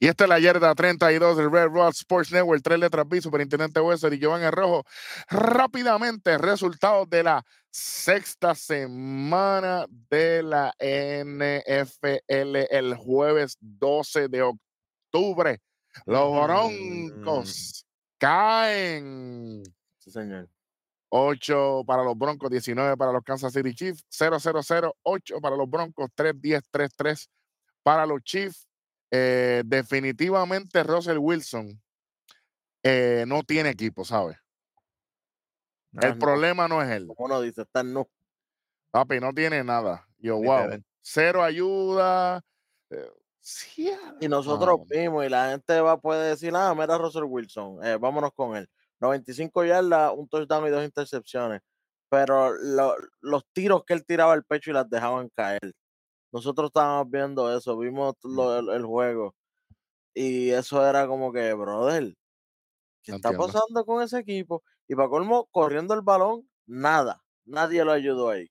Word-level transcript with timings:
Y 0.00 0.06
esta 0.06 0.24
es 0.24 0.30
la 0.30 0.38
yarda 0.38 0.74
32 0.74 1.36
del 1.36 1.50
Red 1.50 1.68
Rock 1.68 1.90
Sports 1.90 2.32
Network, 2.32 2.62
tres 2.62 2.78
letras 2.78 3.08
B, 3.08 3.20
Superintendente 3.20 3.80
Wesser 3.80 4.12
y 4.12 4.18
Giovanni 4.18 4.48
Rojo. 4.50 4.84
Rápidamente, 5.28 6.38
resultados 6.38 7.08
de 7.10 7.22
la 7.24 7.44
sexta 7.70 8.54
semana 8.54 9.86
de 10.10 10.42
la 10.42 10.72
NFL 10.78 12.18
el 12.28 12.94
jueves 12.96 13.56
12 13.60 14.28
de 14.28 14.42
octubre. 14.42 15.60
Los 16.06 16.44
Broncos 16.44 17.86
caen. 18.18 19.62
Sí, 19.98 20.10
señor. 20.10 20.48
8 21.10 21.84
para 21.86 22.04
los 22.04 22.16
Broncos, 22.16 22.50
19 22.50 22.96
para 22.96 23.12
los 23.12 23.24
Kansas 23.24 23.52
City 23.52 23.74
Chiefs, 23.74 24.04
0-0-0, 24.10 24.92
8 25.02 25.40
para 25.40 25.56
los 25.56 25.68
Broncos, 25.68 26.10
3-10, 26.14 26.62
3-3 26.70 27.28
para 27.82 28.04
los 28.06 28.22
Chiefs. 28.22 28.67
Eh, 29.10 29.62
definitivamente 29.64 30.82
Russell 30.82 31.18
Wilson 31.18 31.80
eh, 32.82 33.24
no 33.26 33.42
tiene 33.42 33.70
equipo, 33.70 34.04
¿sabes? 34.04 34.36
El 36.00 36.12
no. 36.14 36.18
problema 36.18 36.68
no 36.68 36.82
es 36.82 36.90
él. 36.90 37.06
Como 37.06 37.24
uno 37.26 37.40
dice, 37.40 37.62
está 37.62 37.82
no. 37.82 38.08
Papi, 38.90 39.20
no 39.20 39.32
tiene 39.32 39.64
nada. 39.64 40.06
Yo, 40.18 40.36
wow. 40.36 40.68
Cero 41.00 41.42
ayuda. 41.42 42.42
eh, 42.90 43.10
sí, 43.40 43.90
Y 44.20 44.28
nosotros 44.28 44.80
vimos, 44.88 45.24
y 45.24 45.28
la 45.28 45.50
gente 45.50 45.80
va 45.80 45.98
puede 45.98 46.30
decir, 46.30 46.52
ah, 46.54 46.74
mira 46.74 46.98
Russell 46.98 47.24
Wilson, 47.24 47.84
eh, 47.84 47.96
vámonos 47.96 48.32
con 48.34 48.56
él. 48.56 48.68
95 49.00 49.64
yardas, 49.64 50.12
un 50.14 50.28
touchdown 50.28 50.66
y 50.66 50.70
dos 50.70 50.84
intercepciones. 50.84 51.60
Pero 52.10 52.52
lo- 52.54 52.96
los 53.20 53.44
tiros 53.52 53.84
que 53.84 53.94
él 53.94 54.04
tiraba 54.04 54.32
al 54.32 54.44
pecho 54.44 54.70
y 54.70 54.74
las 54.74 54.88
dejaban 54.88 55.28
caer. 55.34 55.72
Nosotros 56.32 56.68
estábamos 56.68 57.10
viendo 57.10 57.56
eso, 57.56 57.76
vimos 57.78 58.14
lo- 58.22 58.58
el, 58.58 58.68
el 58.70 58.84
juego. 58.86 59.34
Y 60.14 60.50
eso 60.50 60.86
era 60.86 61.06
como 61.08 61.32
que, 61.32 61.52
brother, 61.54 62.14
¿qué 63.02 63.12
está 63.12 63.34
pasando 63.34 63.84
con 63.84 64.02
ese 64.02 64.18
equipo? 64.20 64.62
Y 64.88 64.94
para 64.96 65.08
colmo, 65.08 65.48
corriendo 65.52 65.94
el 65.94 66.02
balón, 66.02 66.48
nada. 66.66 67.22
Nadie 67.46 67.84
lo 67.84 67.92
ayudó 67.92 68.30
ahí. 68.30 68.48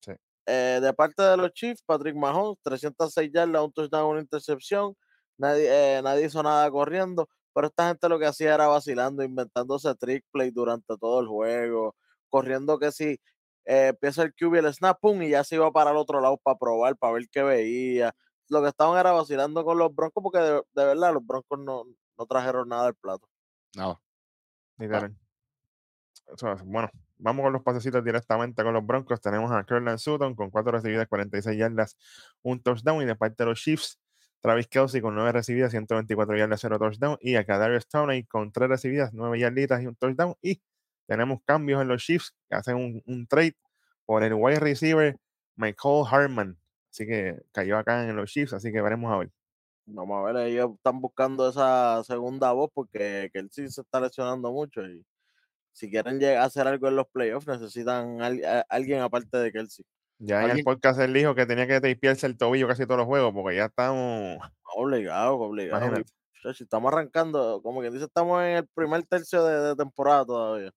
Sí. 0.00 0.12
Eh, 0.46 0.80
de 0.82 0.92
parte 0.92 1.22
de 1.22 1.36
los 1.36 1.52
Chiefs, 1.52 1.82
Patrick 1.86 2.16
Mahomes, 2.16 2.58
306 2.62 3.30
yardas, 3.32 3.62
un 3.64 3.72
touchdown, 3.72 4.10
una 4.10 4.20
intercepción. 4.20 4.94
Nadie, 5.38 5.98
eh, 5.98 6.02
nadie 6.02 6.26
hizo 6.26 6.42
nada 6.42 6.70
corriendo, 6.70 7.28
pero 7.54 7.68
esta 7.68 7.88
gente 7.88 8.08
lo 8.08 8.18
que 8.18 8.26
hacía 8.26 8.54
era 8.54 8.66
vacilando, 8.66 9.22
inventándose 9.22 9.94
trick 9.94 10.24
play 10.32 10.50
durante 10.50 10.96
todo 10.98 11.20
el 11.20 11.28
juego, 11.28 11.96
corriendo 12.28 12.78
que 12.78 12.90
si 12.92 13.18
eh, 13.64 13.88
empieza 13.88 14.22
el 14.22 14.34
QB, 14.34 14.54
el 14.56 14.74
snap, 14.74 14.98
pum, 15.00 15.22
y 15.22 15.30
ya 15.30 15.44
se 15.44 15.56
iba 15.56 15.70
para 15.72 15.90
el 15.90 15.96
otro 15.96 16.20
lado 16.20 16.38
para 16.38 16.58
probar, 16.58 16.96
para 16.96 17.14
ver 17.14 17.28
qué 17.30 17.42
veía. 17.42 18.14
Lo 18.48 18.60
que 18.62 18.68
estaban 18.68 18.98
era 18.98 19.12
vacilando 19.12 19.64
con 19.64 19.78
los 19.78 19.94
Broncos, 19.94 20.22
porque 20.22 20.38
de, 20.38 20.52
de 20.54 20.84
verdad 20.86 21.12
los 21.14 21.24
Broncos 21.26 21.58
no, 21.58 21.84
no 22.18 22.26
trajeron 22.26 22.68
nada 22.68 22.88
al 22.88 22.94
plato. 22.94 23.26
nada. 23.76 24.00
Literal. 24.78 25.14
Es- 26.26 26.64
bueno, 26.64 26.88
vamos 27.18 27.42
con 27.44 27.52
los 27.52 27.62
pasecitos 27.62 28.02
directamente 28.04 28.62
con 28.62 28.72
los 28.72 28.84
Broncos. 28.86 29.20
Tenemos 29.20 29.50
a 29.52 29.64
Curland 29.64 29.98
Sutton 29.98 30.34
con 30.34 30.50
cuatro 30.50 30.72
recibidas, 30.72 31.06
46 31.08 31.58
yardas, 31.58 31.96
un 32.42 32.62
touchdown. 32.62 33.02
Y 33.02 33.04
de 33.06 33.16
parte 33.16 33.42
de 33.44 33.50
los 33.50 33.60
Chiefs, 33.60 34.00
Travis 34.40 34.66
Kelsey 34.68 35.00
con 35.00 35.14
nueve 35.14 35.32
recibidas, 35.32 35.70
124 35.70 36.36
yardas, 36.36 36.60
cero 36.60 36.78
touchdown. 36.78 37.18
Y 37.20 37.36
a 37.36 37.44
Kadarius 37.44 37.84
Stoney 37.84 38.24
con 38.24 38.50
tres 38.50 38.68
recibidas, 38.68 39.12
nueve 39.12 39.38
yarditas 39.38 39.82
y 39.82 39.86
un 39.86 39.94
touchdown. 39.96 40.34
Y 40.42 40.62
tenemos 41.12 41.40
cambios 41.44 41.80
en 41.82 41.88
los 41.88 42.02
Chiefs 42.02 42.34
que 42.48 42.56
hacen 42.56 42.76
un, 42.76 43.02
un 43.06 43.26
trade 43.26 43.54
por 44.06 44.22
el 44.24 44.34
wide 44.34 44.58
receiver 44.60 45.16
Michael 45.56 46.04
Hartman. 46.10 46.58
Así 46.90 47.06
que 47.06 47.40
cayó 47.52 47.78
acá 47.78 48.06
en 48.08 48.16
los 48.16 48.30
Chiefs, 48.30 48.52
así 48.52 48.70
que 48.72 48.82
veremos 48.82 49.12
a 49.12 49.18
ver. 49.18 49.30
Vamos 49.86 50.18
a 50.20 50.32
ver, 50.32 50.46
ellos 50.48 50.70
están 50.76 51.00
buscando 51.00 51.48
esa 51.48 52.02
segunda 52.04 52.52
voz 52.52 52.70
porque 52.72 53.30
Kelsey 53.32 53.68
se 53.68 53.80
está 53.80 54.00
lesionando 54.00 54.52
mucho 54.52 54.82
y 54.86 55.04
si 55.72 55.90
quieren 55.90 56.18
llegar 56.20 56.38
a 56.42 56.44
hacer 56.44 56.66
algo 56.68 56.86
en 56.88 56.96
los 56.96 57.08
playoffs 57.08 57.46
necesitan 57.48 58.20
a- 58.22 58.64
alguien 58.68 59.00
aparte 59.00 59.38
de 59.38 59.50
Kelsey. 59.50 59.84
Ya 60.18 60.38
en 60.38 60.44
el 60.44 60.50
¿Alguien? 60.50 60.64
podcast 60.64 61.00
él 61.00 61.12
dijo 61.12 61.34
que 61.34 61.46
tenía 61.46 61.66
que 61.66 61.80
tapearse 61.80 62.26
el 62.26 62.36
tobillo 62.36 62.68
casi 62.68 62.84
todos 62.84 62.98
los 62.98 63.06
juegos 63.06 63.32
porque 63.34 63.56
ya 63.56 63.64
estamos. 63.64 64.38
Obligado, 64.74 65.34
obligado. 65.36 65.82
y, 65.84 65.88
Imagínate. 65.88 66.12
muchacho, 66.44 66.62
estamos 66.64 66.92
arrancando, 66.92 67.60
como 67.62 67.80
quien 67.80 67.92
dice, 67.92 68.04
estamos 68.04 68.40
en 68.42 68.58
el 68.58 68.68
primer 68.74 69.02
tercio 69.06 69.42
de, 69.44 69.68
de 69.70 69.76
temporada 69.76 70.24
todavía. 70.24 70.70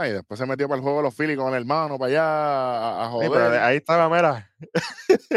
Ay, 0.00 0.12
después 0.12 0.38
se 0.38 0.46
metió 0.46 0.68
para 0.68 0.76
el 0.76 0.82
juego 0.82 0.98
de 0.98 1.02
los 1.02 1.14
Phillies 1.16 1.36
con 1.36 1.48
el 1.48 1.54
hermano 1.60 1.98
para 1.98 2.08
allá 2.08 2.22
a, 2.24 3.06
a 3.06 3.10
Sí, 3.10 3.16
pero 3.32 3.46
joder. 3.46 3.60
ahí 3.62 3.76
estaba, 3.78 4.08
mira. 4.08 4.48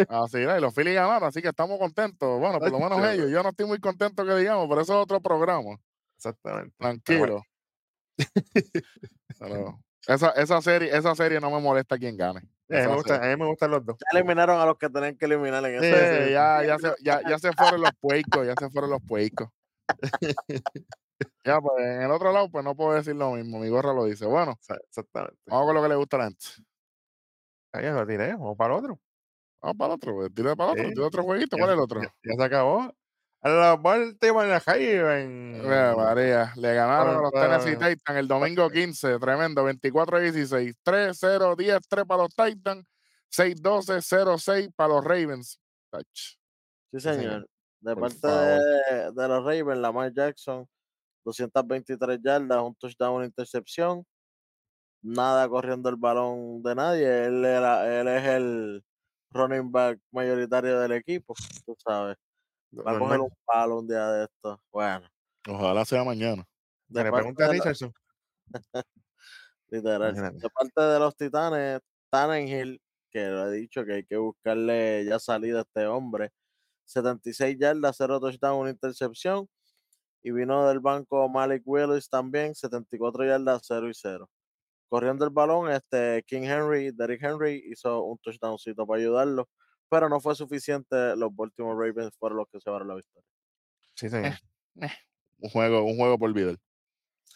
Así, 0.07 0.37
¿no? 0.45 0.55
y 0.55 0.61
los 0.61 0.71
Phillies 0.75 0.93
ganaron, 0.93 1.27
así 1.27 1.41
que 1.41 1.47
estamos 1.47 1.79
contentos. 1.79 2.39
Bueno, 2.39 2.59
por 2.59 2.71
lo 2.71 2.77
menos 2.79 3.03
ellos. 3.07 3.31
Yo 3.31 3.41
no 3.41 3.49
estoy 3.49 3.65
muy 3.65 3.79
contento 3.79 4.23
que 4.23 4.35
digamos, 4.35 4.67
pero 4.69 4.81
eso 4.81 4.93
es 4.93 4.99
otro 4.99 5.19
programa. 5.19 5.77
Exactamente. 6.15 6.75
Tranquilo. 6.77 7.43
Pero 9.39 9.79
esa, 10.07 10.29
esa, 10.31 10.61
serie, 10.61 10.95
esa 10.95 11.15
serie 11.15 11.39
no 11.39 11.49
me 11.49 11.59
molesta 11.59 11.97
quien 11.97 12.15
gane. 12.15 12.41
sí, 12.41 12.47
me 12.69 12.87
gusta- 12.93 13.15
a 13.15 13.27
mí 13.35 13.35
me 13.37 13.47
gustan 13.47 13.71
los 13.71 13.83
dos. 13.83 13.97
Ya 13.99 14.19
eliminaron 14.19 14.59
a 14.59 14.65
los 14.67 14.77
que 14.77 14.89
tenían 14.89 15.17
que 15.17 15.25
eliminar 15.25 15.65
en 15.65 15.79
Sí, 15.81 15.87
ese. 15.87 16.31
Ya, 16.31 16.63
ya, 16.63 16.77
se, 16.77 16.93
ya, 17.01 17.21
ya 17.27 17.39
se 17.39 17.51
fueron 17.53 17.81
los 17.81 17.91
puercos, 17.99 18.45
ya 18.45 18.53
se 18.55 18.69
fueron 18.69 18.91
los 18.91 19.01
puercos. 19.01 19.49
ya, 21.45 21.59
pues 21.61 21.79
en 21.85 22.01
el 22.03 22.11
otro 22.11 22.31
lado, 22.31 22.49
pues 22.49 22.63
no 22.63 22.75
puedo 22.75 22.93
decir 22.93 23.15
lo 23.15 23.31
mismo. 23.31 23.59
Mi 23.59 23.69
gorra 23.69 23.93
lo 23.93 24.05
dice. 24.05 24.25
Bueno, 24.25 24.53
Exa- 24.61 24.79
Exactamente. 24.87 25.37
vamos 25.47 25.65
con 25.67 25.75
lo 25.75 25.81
que 25.83 25.89
le 25.89 25.95
gusta 25.95 26.17
a 26.17 26.19
la 26.19 26.25
gente. 26.25 26.45
Ahí 27.73 27.85
lo 27.89 28.05
tiré, 28.05 28.33
vamos 28.33 28.57
para 28.57 28.73
el 28.73 28.79
otro. 28.79 28.99
Vamos 29.61 29.77
para 29.77 29.87
el 29.93 29.95
otro, 29.95 30.13
pues, 30.15 30.33
tira 30.33 30.55
para 30.55 30.71
el 30.73 30.79
otro, 30.79 30.87
Sí. 30.89 30.93
tira 30.95 31.07
otro 31.07 31.23
jueguito. 31.23 31.57
¿Cuál 31.57 31.69
es 31.69 31.73
el 31.75 31.79
otro? 31.81 32.01
ya- 32.01 32.13
ya 32.23 32.33
se 32.35 32.43
acabó. 32.43 32.93
A 33.43 33.49
los 33.49 33.81
Baltimore 33.81 34.59
Ravens. 34.59 35.63
Mira, 35.63 35.95
María, 35.95 36.53
le 36.57 36.75
ganaron 36.75 37.15
a 37.17 37.21
los 37.21 37.31
Tennessee 37.31 37.73
Titans 37.75 38.19
el 38.19 38.27
domingo 38.27 38.69
15, 38.69 39.17
tremendo, 39.17 39.63
24-16, 39.63 40.75
3-0, 40.83 41.55
10-3 41.55 42.05
para 42.05 42.23
los 42.23 42.35
Titans, 42.35 42.85
6-12, 43.29 44.01
0-6 44.03 44.69
para 44.75 44.89
los 44.93 45.03
Ravens. 45.03 45.59
Ach, 45.91 46.05
Sí, 46.91 46.99
señor. 46.99 47.47
De 47.79 47.95
Por 47.95 48.11
parte 48.11 48.27
de, 48.27 49.11
de 49.11 49.27
los 49.27 49.43
Ravens, 49.43 49.79
Lamar 49.79 50.13
Jackson, 50.13 50.67
223 51.23 52.19
yardas, 52.21 52.61
un 52.61 52.75
touchdown, 52.75 53.15
una 53.15 53.25
intercepción. 53.25 54.05
Nada 55.03 55.49
corriendo 55.49 55.89
el 55.89 55.95
balón 55.95 56.61
de 56.61 56.75
nadie. 56.75 57.25
Él, 57.25 57.43
era, 57.43 57.99
él 57.99 58.07
es 58.07 58.23
el 58.25 58.83
running 59.31 59.71
back 59.71 59.99
mayoritario 60.11 60.79
del 60.79 60.91
equipo, 60.93 61.33
tú 61.65 61.75
sabes. 61.77 62.17
Va 62.73 62.95
a 62.95 62.99
coger 62.99 63.19
un 63.19 63.33
palo 63.45 63.79
un 63.79 63.87
día 63.87 64.07
de 64.11 64.23
esto. 64.25 64.61
Bueno, 64.71 65.07
Ojalá 65.47 65.85
sea 65.85 66.03
mañana. 66.03 66.47
De 66.87 67.03
le 67.03 67.11
pregunte 67.11 67.43
a 67.43 67.47
Richardson. 67.49 67.93
literal. 69.69 70.11
Imagínate. 70.11 70.37
De 70.39 70.49
parte 70.49 70.81
de 70.81 70.99
los 70.99 71.15
Titanes, 71.15 71.79
Tannenhill, 72.09 72.81
que 73.09 73.27
lo 73.27 73.47
he 73.47 73.51
dicho 73.57 73.83
que 73.85 73.93
hay 73.93 74.05
que 74.05 74.17
buscarle 74.17 75.05
ya 75.05 75.19
salida 75.19 75.59
a 75.59 75.61
este 75.61 75.87
hombre. 75.87 76.31
76 76.85 77.57
yardas, 77.57 77.95
0 77.97 78.19
touchdown, 78.19 78.59
una 78.59 78.69
intercepción. 78.69 79.47
Y 80.23 80.31
vino 80.31 80.67
del 80.67 80.79
banco 80.79 81.27
Malik 81.29 81.63
Willis 81.65 82.09
también, 82.09 82.53
74 82.53 83.25
yardas, 83.25 83.61
0 83.65 83.89
y 83.89 83.93
0. 83.93 84.29
Corriendo 84.87 85.25
el 85.25 85.31
balón, 85.31 85.71
este 85.71 86.23
King 86.27 86.43
Henry, 86.43 86.91
Derrick 86.91 87.23
Henry 87.23 87.63
hizo 87.71 88.03
un 88.03 88.17
touchdowncito 88.19 88.85
para 88.85 88.99
ayudarlo, 88.99 89.49
pero 89.89 90.09
no 90.09 90.19
fue 90.19 90.35
suficiente. 90.35 91.15
Los 91.15 91.35
Baltimore 91.35 91.87
Ravens 91.87 92.15
fueron 92.19 92.39
los 92.39 92.47
que 92.51 92.59
se 92.59 92.69
llevaron 92.69 92.89
la 92.89 92.95
victoria. 92.95 93.29
Sí, 93.95 94.09
señor. 94.09 94.33
Un 95.43 95.49
juego, 95.49 95.83
un 95.83 95.97
juego 95.97 96.19
por 96.19 96.31
vida. 96.33 96.51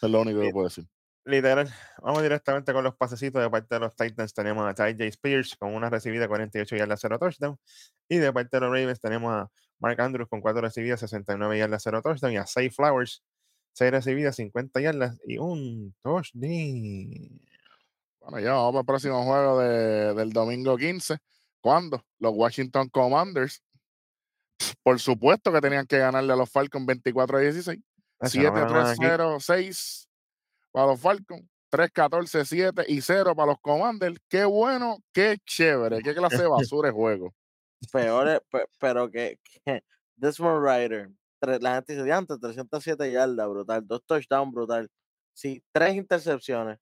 Es 0.00 0.08
lo 0.08 0.20
único 0.20 0.40
que 0.40 0.50
puedo 0.50 0.68
decir. 0.68 0.86
Literal. 1.28 1.68
Vamos 2.02 2.22
directamente 2.22 2.72
con 2.72 2.84
los 2.84 2.94
pasecitos. 2.94 3.42
De 3.42 3.50
parte 3.50 3.74
de 3.74 3.80
los 3.80 3.96
Titans 3.96 4.32
tenemos 4.32 4.64
a 4.64 4.74
Ty 4.74 4.92
J. 4.92 5.04
Spears 5.06 5.56
con 5.56 5.74
una 5.74 5.90
recibida 5.90 6.28
48 6.28 6.76
yardas, 6.76 7.00
0 7.00 7.18
touchdown. 7.18 7.58
Y 8.08 8.18
de 8.18 8.32
parte 8.32 8.56
de 8.56 8.60
los 8.60 8.70
Ravens 8.70 9.00
tenemos 9.00 9.32
a 9.32 9.50
Mark 9.80 10.00
Andrews 10.00 10.28
con 10.28 10.40
4 10.40 10.60
recibidas, 10.62 11.00
69 11.00 11.58
yardas, 11.58 11.82
0 11.82 12.00
touchdown. 12.00 12.32
Y 12.32 12.36
a 12.36 12.46
Say 12.46 12.70
Flowers, 12.70 13.24
6 13.72 13.90
recibidas, 13.90 14.36
50 14.36 14.80
yardas 14.80 15.18
y 15.26 15.38
un 15.38 15.96
touchdown. 16.02 17.40
Bueno, 18.20 18.38
ya 18.40 18.52
vamos 18.52 18.80
el 18.80 18.86
próximo 18.86 19.24
juego 19.24 19.58
de- 19.60 20.14
del 20.14 20.32
domingo 20.32 20.76
15. 20.76 21.18
¿Cuándo? 21.60 22.04
Los 22.20 22.34
Washington 22.36 22.88
Commanders. 22.88 23.62
Por 24.84 25.00
supuesto 25.00 25.52
que 25.52 25.60
tenían 25.60 25.86
que 25.86 25.98
ganarle 25.98 26.32
a 26.32 26.36
los 26.36 26.50
Falcons 26.50 26.86
24 26.86 27.38
a 27.38 27.40
16. 27.40 27.80
Eso 28.20 28.38
no 28.44 28.52
me 28.52 28.60
lo 28.60 28.66
dan 28.72 28.86
aquí. 28.92 29.00
7-3-0-6 29.00 30.05
para 30.76 30.88
los 30.88 31.00
Falcons. 31.00 31.42
3-14-7 31.72 32.84
y 32.86 33.00
0 33.00 33.34
para 33.34 33.52
los 33.52 33.60
Commanders. 33.62 34.18
Qué 34.28 34.44
bueno, 34.44 34.98
qué 35.12 35.38
chévere. 35.46 36.00
Qué 36.02 36.14
clase 36.14 36.36
de 36.42 36.48
basura 36.48 36.88
de 36.90 36.94
juego. 36.94 37.34
Peor, 37.90 38.28
es- 38.28 38.40
pe- 38.50 38.66
pero 38.78 39.10
que, 39.10 39.38
que 39.64 39.82
Desmond 40.16 40.62
Ryder, 40.62 41.10
la 41.60 41.76
gente 41.76 41.94
dice, 41.96 42.12
antes 42.12 42.38
307 42.38 43.10
yardas, 43.10 43.48
brutal, 43.48 43.86
dos 43.86 44.04
touchdowns, 44.04 44.52
brutal. 44.52 44.90
Sí, 45.32 45.62
tres 45.72 45.94
intercepciones. 45.96 46.78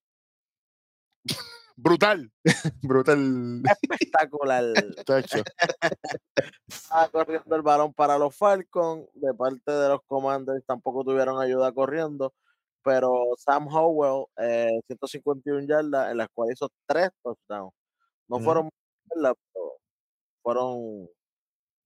Brutal. 1.76 2.31
Brutal. 2.82 3.62
Espectacular. 3.64 4.64
Estaba 6.69 7.08
corriendo 7.11 7.56
el 7.56 7.62
balón 7.62 7.94
para 7.94 8.19
los 8.19 8.37
Falcons. 8.37 9.06
De 9.14 9.32
parte 9.35 9.73
de 9.73 9.88
los 9.88 10.00
Commanders 10.06 10.64
tampoco 10.67 11.05
tuvieron 11.05 11.40
ayuda 11.40 11.73
corriendo. 11.73 12.35
Pero 12.84 13.32
Sam 13.38 13.66
Howell, 13.66 14.26
eh, 14.36 14.78
151 14.86 15.66
yardas, 15.66 16.10
en 16.10 16.19
las 16.19 16.28
cuales 16.34 16.56
hizo 16.56 16.69
tres 16.86 17.08
touchdowns. 17.22 17.72
No 18.28 18.36
Ujú. 18.36 18.44
fueron 18.44 18.64
muchas 18.64 19.16
yardas, 19.16 19.34
pero 19.52 19.72
fueron, 20.42 21.08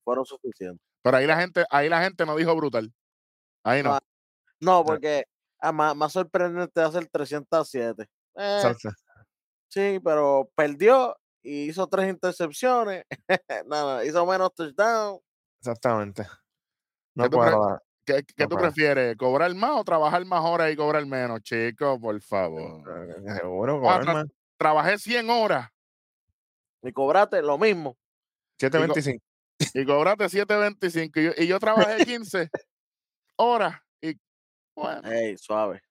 fueron 0.03 0.25
suficientes. 0.25 0.85
Pero 1.01 1.17
ahí 1.17 1.25
la 1.25 1.39
gente, 1.39 1.65
ahí 1.69 1.87
la 1.87 2.03
gente 2.03 2.25
no 2.25 2.35
dijo 2.35 2.55
brutal. 2.55 2.93
Ahí 3.63 3.81
no. 3.81 3.93
Ah, 3.93 3.99
No, 4.59 4.83
porque 4.83 5.23
ah, 5.59 5.71
más, 5.71 5.95
más 5.95 6.11
sorprendente 6.11 6.81
hacer 6.81 7.07
307. 7.07 8.05
Eh, 8.35 8.73
sí, 9.69 9.99
pero 10.03 10.49
perdió 10.53 11.15
y 11.41 11.69
hizo 11.69 11.87
tres 11.87 12.09
intercepciones. 12.09 13.05
no, 13.67 13.95
no, 13.95 14.03
hizo 14.03 14.25
menos 14.25 14.53
touchdown. 14.53 15.19
Exactamente. 15.61 16.23
¿Qué 16.23 16.29
No 17.15 17.29
puedo. 17.29 17.79
¿Qué, 18.09 18.23
qué 18.35 18.47
tú 18.47 18.57
prefieres? 18.57 19.15
¿Cobrar 19.17 19.53
más 19.53 19.71
o 19.75 19.83
trabajar 19.83 20.25
más 20.25 20.43
horas 20.43 20.71
y 20.71 20.75
cobrar 20.75 21.05
menos, 21.05 21.41
chico? 21.41 21.99
Por 21.99 22.19
favor. 22.21 22.83
Seguro, 23.37 23.75
Ah, 23.75 23.79
cobrar 23.81 24.03
tra- 24.03 24.13
más. 24.13 24.25
Trabajé 24.57 24.97
100 24.97 25.29
horas 25.29 25.69
Y 26.81 26.91
cobrate 26.91 27.41
lo 27.41 27.57
mismo. 27.57 27.97
725. 28.59 29.23
y 29.73 29.85
cobraste 29.85 30.29
7.25 30.29 31.19
y 31.19 31.23
yo, 31.25 31.31
y 31.37 31.47
yo 31.47 31.59
trabajé 31.59 32.03
15 32.03 32.49
horas 33.37 33.81
y 34.01 34.15
bueno, 34.75 35.09
Ey, 35.11 35.37
suave. 35.37 35.81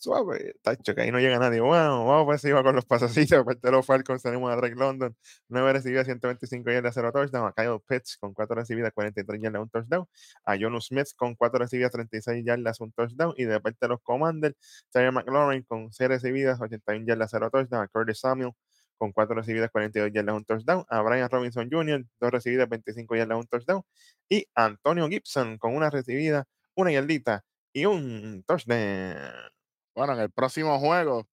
Suave, 0.00 0.54
tacho, 0.62 0.94
que 0.94 1.00
ahí 1.02 1.10
no 1.10 1.18
llega 1.18 1.40
nadie. 1.40 1.60
Bueno, 1.60 2.06
vamos 2.06 2.24
pues 2.26 2.44
iba 2.44 2.62
con 2.62 2.76
los 2.76 2.84
pasecitos. 2.84 3.40
Aparte 3.40 3.66
de 3.66 3.72
los 3.72 3.84
Falcons, 3.84 4.22
tenemos 4.22 4.52
a 4.52 4.54
Drake 4.54 4.76
London, 4.76 5.16
9 5.48 5.72
recibidas, 5.72 6.06
125 6.06 6.70
yardas, 6.70 6.94
0 6.94 7.10
touchdown. 7.12 7.48
A 7.48 7.52
Kyle 7.52 7.80
Pitts 7.84 8.16
con 8.16 8.32
4 8.32 8.54
recibidas, 8.54 8.92
43 8.92 9.40
yardas, 9.42 9.60
1 9.60 9.70
touchdown. 9.72 10.06
A 10.44 10.56
Jonu 10.56 10.80
Smith 10.80 11.08
con 11.16 11.34
4 11.34 11.58
recibidas, 11.58 11.90
36 11.90 12.44
yardas, 12.44 12.80
1 12.80 12.92
touchdown. 12.94 13.34
Y 13.36 13.44
de 13.44 13.60
parte 13.60 13.78
de 13.80 13.88
los 13.88 14.00
Commanders, 14.02 14.54
Terry 14.92 15.10
McLaurin 15.10 15.64
con 15.64 15.92
6 15.92 16.08
recibidas, 16.08 16.60
81 16.60 17.04
yardas, 17.04 17.30
0 17.32 17.50
touchdown. 17.50 17.82
A 17.82 17.88
Curtis 17.88 18.20
Samuel 18.20 18.52
con 18.98 19.10
4 19.12 19.34
recibidas, 19.34 19.68
42 19.72 20.12
yardas, 20.12 20.34
1 20.36 20.44
touchdown. 20.44 20.84
A 20.88 21.02
Brian 21.02 21.28
Robinson 21.28 21.68
Jr., 21.68 22.04
2 22.20 22.30
recibidas, 22.30 22.68
25 22.68 23.16
yardas, 23.16 23.36
1 23.36 23.46
touchdown. 23.50 23.82
Y 24.28 24.46
Antonio 24.54 25.08
Gibson 25.08 25.58
con 25.58 25.74
1 25.74 25.90
recibida, 25.90 26.44
1 26.76 26.90
yardita 26.90 27.44
y 27.72 27.84
un 27.86 28.44
touchdown. 28.46 29.57
Bueno, 29.98 30.12
en 30.14 30.20
el 30.20 30.30
próximo 30.30 30.78
juego, 30.78 31.26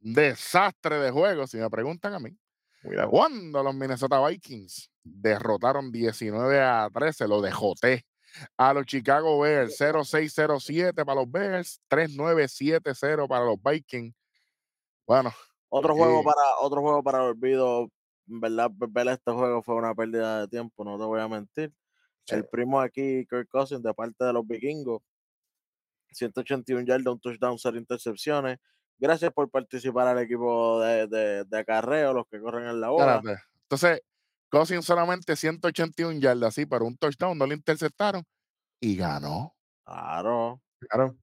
desastre 0.00 0.96
de 0.98 1.10
juego, 1.10 1.46
si 1.46 1.58
me 1.58 1.68
preguntan 1.70 2.14
a 2.14 2.18
mí. 2.18 2.36
Cuidado. 2.82 3.10
Cuando 3.10 3.62
los 3.62 3.74
Minnesota 3.74 4.26
Vikings 4.26 4.90
derrotaron 5.02 5.92
19 5.92 6.60
a 6.60 6.88
13, 6.92 7.28
lo 7.28 7.42
dejoté 7.42 8.06
a 8.56 8.72
los 8.72 8.86
Chicago 8.86 9.38
Bears, 9.40 9.76
0607 9.76 11.04
para 11.04 11.20
los 11.20 11.30
Bears, 11.30 11.80
3970 11.88 13.26
para 13.28 13.44
los 13.44 13.56
Vikings. 13.62 14.14
Bueno, 15.06 15.32
Otro 15.68 15.94
juego 15.94 16.20
Sí. 16.20 16.24
para 16.24 16.40
otro 16.62 16.80
juego 16.80 17.02
para 17.02 17.18
el 17.18 17.24
olvido. 17.30 17.88
En 18.28 18.40
verdad, 18.40 18.70
ver- 18.72 18.88
ver 18.90 19.08
este 19.08 19.30
juego 19.32 19.62
fue 19.62 19.74
una 19.76 19.94
pérdida 19.94 20.40
de 20.40 20.48
tiempo, 20.48 20.84
no 20.84 20.98
te 20.98 21.04
voy 21.04 21.20
a 21.20 21.28
mentir. 21.28 21.72
El 22.28 22.46
primo 22.46 22.80
aquí, 22.80 23.26
Kirk 23.28 23.48
Cousins, 23.48 23.82
de 23.82 23.92
parte 23.92 24.24
de 24.24 24.32
los 24.32 24.46
vikingos, 24.46 25.02
181 26.12 26.84
yardas, 26.86 27.12
un 27.12 27.20
touchdown, 27.20 27.58
cero 27.58 27.78
intercepciones. 27.78 28.58
Gracias 28.98 29.32
por 29.32 29.50
participar 29.50 30.06
al 30.08 30.18
equipo 30.18 30.80
de, 30.80 31.06
de, 31.06 31.44
de 31.44 31.58
acarreo, 31.58 32.12
los 32.12 32.26
que 32.30 32.38
corren 32.40 32.66
en 32.68 32.80
la 32.80 32.90
bola. 32.90 33.16
espérate. 33.16 33.42
Entonces, 33.62 34.00
Cousins 34.50 34.84
solamente 34.84 35.36
181 35.36 36.20
yardas, 36.20 36.54
sí, 36.54 36.66
pero 36.66 36.84
un 36.84 36.96
touchdown 36.96 37.38
no 37.38 37.46
le 37.46 37.54
interceptaron 37.54 38.22
y 38.80 38.96
ganó. 38.96 39.54
Claro. 39.84 40.60
Claro. 40.80 41.16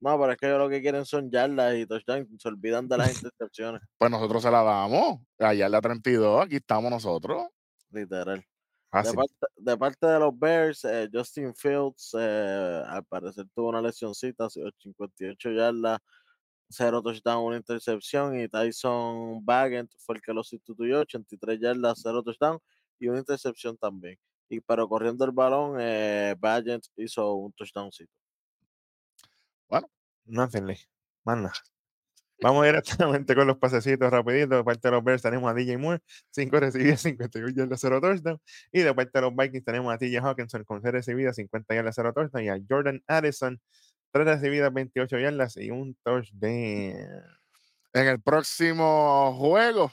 No, 0.00 0.18
pero 0.18 0.32
es 0.32 0.38
que 0.38 0.46
ellos 0.46 0.58
lo 0.58 0.68
que 0.68 0.82
quieren 0.82 1.04
son 1.06 1.30
yardas 1.30 1.76
y 1.76 1.86
touchdowns, 1.86 2.28
se 2.42 2.48
olvidan 2.48 2.88
de 2.88 2.98
las 2.98 3.08
intercepciones, 3.22 3.80
Pues 3.98 4.10
nosotros 4.10 4.42
se 4.42 4.50
la 4.50 4.62
damos. 4.62 5.20
La 5.38 5.80
32, 5.80 6.44
aquí 6.44 6.56
estamos 6.56 6.90
nosotros. 6.90 7.46
literal. 7.90 8.44
De 8.92 9.14
parte, 9.14 9.46
de 9.56 9.76
parte 9.78 10.06
de 10.06 10.18
los 10.18 10.38
Bears, 10.38 10.84
eh, 10.84 11.08
Justin 11.10 11.54
Fields 11.54 12.14
eh, 12.18 12.82
al 12.86 13.02
parecer 13.04 13.46
tuvo 13.54 13.70
una 13.70 13.80
lesioncita, 13.80 14.50
58 14.50 15.50
yardas, 15.50 15.98
0 16.68 17.02
touchdown, 17.02 17.44
una 17.44 17.56
intercepción. 17.56 18.38
Y 18.38 18.48
Tyson 18.48 19.42
Bagent 19.44 19.90
fue 19.98 20.16
el 20.16 20.22
que 20.22 20.34
lo 20.34 20.44
sustituyó, 20.44 21.00
83 21.00 21.58
yardas, 21.58 22.00
0 22.02 22.22
touchdown 22.22 22.58
y 22.98 23.08
una 23.08 23.20
intercepción 23.20 23.78
también. 23.78 24.18
Y 24.50 24.60
pero 24.60 24.86
corriendo 24.86 25.24
el 25.24 25.32
balón, 25.32 25.76
eh, 25.80 26.36
Bagent 26.38 26.84
hizo 26.96 27.32
un 27.34 27.52
touchdowncito. 27.52 28.12
Nothing. 30.26 30.76
Más 31.24 31.36
nada. 31.38 31.54
Vamos 32.42 32.64
directamente 32.66 33.34
con 33.36 33.46
los 33.46 33.56
pasecitos 33.58 34.10
rapidito. 34.10 34.56
De 34.56 34.64
parte 34.64 34.88
de 34.88 34.92
los 34.92 35.04
Bears 35.04 35.22
tenemos 35.22 35.50
a 35.50 35.54
DJ 35.54 35.78
Moore, 35.78 36.00
5 36.30 36.60
recibidas, 36.60 37.00
51 37.02 37.54
yardas, 37.54 37.80
0 37.80 38.00
touchdown. 38.00 38.40
Y 38.72 38.80
de 38.82 38.94
parte 38.94 39.10
de 39.14 39.20
los 39.22 39.34
Vikings 39.36 39.64
tenemos 39.64 39.94
a 39.94 39.98
TJ 39.98 40.18
Hawkinson 40.18 40.64
con 40.64 40.82
6 40.82 40.92
recibidas, 40.92 41.36
50 41.36 41.74
yardas, 41.74 41.94
0 41.94 42.12
touchdown. 42.14 42.44
Y 42.44 42.48
a 42.48 42.58
Jordan 42.68 43.02
Addison, 43.06 43.60
3 44.12 44.26
recibidas, 44.26 44.72
28 44.72 45.18
yardas 45.18 45.56
y 45.56 45.70
un 45.70 45.96
touchdown. 46.02 47.22
En 47.94 48.06
el 48.08 48.20
próximo 48.22 49.34
juego, 49.38 49.92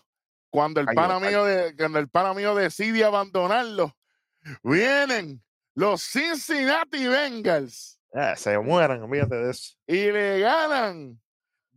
cuando 0.50 0.80
el 0.82 0.88
Ay, 0.90 0.96
pana 0.96 1.20
mío 1.20 1.44
de, 1.44 1.76
cuando 1.78 2.00
el 2.00 2.08
pana 2.10 2.34
mío 2.34 2.56
decide 2.56 3.04
abandonarlo, 3.04 3.96
vienen 4.64 5.44
los 5.76 6.02
Cincinnati 6.02 7.08
Bengals 7.08 8.00
Ah, 8.14 8.36
se 8.36 8.58
mueran, 8.58 9.04
olvídate 9.04 9.36
de 9.36 9.52
eso. 9.52 9.76
y 9.86 10.12
le 10.12 10.40
ganan 10.40 11.20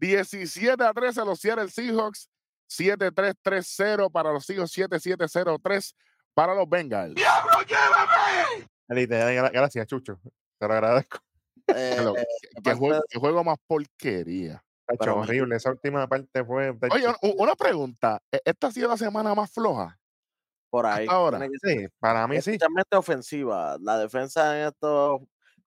17 0.06 0.82
a 0.82 0.92
13 0.92 1.20
a 1.20 1.24
los 1.24 1.38
Seattle 1.38 1.68
Seahawks, 1.70 2.28
7-3-3-0 2.68 4.10
para 4.10 4.32
los 4.32 4.44
Seahawks, 4.44 4.76
7-7-0-3 4.76 5.94
para 6.34 6.54
los 6.56 6.68
Bengals. 6.68 7.14
Literal, 8.88 9.34
gra- 9.34 9.50
Gracias, 9.52 9.86
Chucho. 9.86 10.18
Te 10.58 10.66
lo 10.68 10.74
agradezco. 10.74 11.18
Eh, 11.68 11.96
eh, 12.16 12.24
¿Qué, 12.64 12.70
aparte 12.70 12.74
juego, 12.74 12.94
de- 13.12 13.20
juego 13.20 13.44
más 13.44 13.56
porquería? 13.66 14.62
Pero- 14.98 15.20
horrible. 15.20 15.56
Esa 15.56 15.70
última 15.70 16.06
parte 16.08 16.44
fue. 16.44 16.76
Oye, 16.90 17.06
una 17.38 17.54
pregunta. 17.54 18.20
¿e- 18.32 18.42
¿Esta 18.44 18.66
ha 18.66 18.72
sido 18.72 18.88
la 18.88 18.96
semana 18.96 19.34
más 19.34 19.50
floja? 19.52 19.96
por 20.68 20.86
ahí. 20.86 21.06
ahora. 21.08 21.38
que 21.38 21.50
sí, 21.62 21.86
para 21.98 22.26
mí 22.26 22.36
sí. 22.40 22.52
especialmente 22.52 22.96
ofensiva. 22.96 23.76
La 23.80 23.98
defensa 23.98 24.58
en 24.58 24.68
esto 24.68 25.20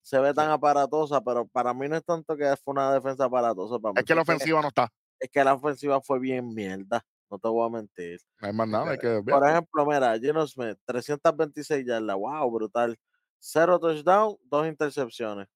se 0.06 0.20
ve 0.20 0.36
tan 0.36 0.52
aparatosa, 0.52 1.20
pero 1.20 1.48
para 1.48 1.74
mí 1.74 1.88
no 1.90 1.96
es 1.98 2.06
tanto 2.06 2.38
que 2.38 2.56
fue 2.64 2.74
una 2.74 2.94
defensa 2.94 3.26
aparatosa. 3.26 3.80
Para 3.80 3.94
mí 3.94 4.00
Es 4.00 4.06
que 4.06 4.14
la 4.14 4.22
ofensiva 4.22 4.62
no 4.62 4.68
está. 4.68 4.88
es 5.20 5.30
que 5.32 5.44
la 5.44 5.56
ofensiva 5.56 6.00
fue 6.00 6.20
bien 6.20 6.54
mierda. 6.54 7.04
No 7.32 7.40
te 7.40 7.48
voy 7.48 7.66
a 7.66 7.72
mentir. 7.72 8.20
No 8.40 8.48
hay 8.48 8.54
más 8.54 8.68
nada. 8.68 8.92
Hay 8.92 9.00
que 9.00 9.20
Por 9.28 9.50
ejemplo, 9.50 9.84
mira, 9.88 10.16
Geno 10.20 10.46
Smith, 10.46 10.78
326 10.86 11.88
yardas. 11.88 12.16
Wow, 12.18 12.52
brutal. 12.52 12.96
Cero 13.40 13.80
touchdown, 13.80 14.38
dos 14.44 14.68
intercepciones. 14.68 15.48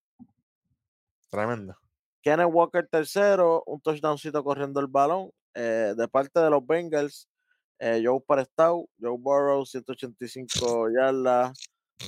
Tremendo. 1.29 1.77
Kenneth 2.23 2.49
Walker 2.51 2.87
tercero, 2.87 3.61
un 3.67 3.79
touchdowncito 3.81 4.43
corriendo 4.43 4.79
el 4.79 4.87
balón. 4.87 5.29
Eh, 5.53 5.93
de 5.95 6.07
parte 6.07 6.39
de 6.39 6.49
los 6.49 6.65
Bengals, 6.65 7.29
eh, 7.77 8.01
Joe 8.03 8.19
Prestau, 8.27 8.89
Joe 8.99 9.15
Burrow, 9.19 9.63
185 9.63 10.87
yardas, 10.89 11.53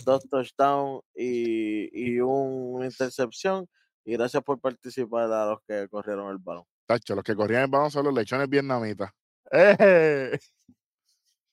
dos 0.06 0.28
touchdowns 0.30 1.04
y, 1.16 1.90
y 2.16 2.20
un- 2.20 2.76
una 2.76 2.86
intercepción. 2.86 3.68
Y 4.04 4.14
gracias 4.14 4.42
por 4.44 4.60
participar 4.60 5.32
a 5.32 5.46
los 5.46 5.60
que 5.68 5.88
corrieron 5.90 6.32
el 6.32 6.38
balón. 6.40 6.64
Tacho, 6.88 7.14
los 7.16 7.24
que 7.24 7.36
corrían 7.36 7.64
el 7.64 7.70
balón 7.70 7.92
son 7.92 8.06
los 8.06 8.14
lechones 8.14 8.50
vietnamitas. 8.50 9.12
¡Eh! 9.52 10.38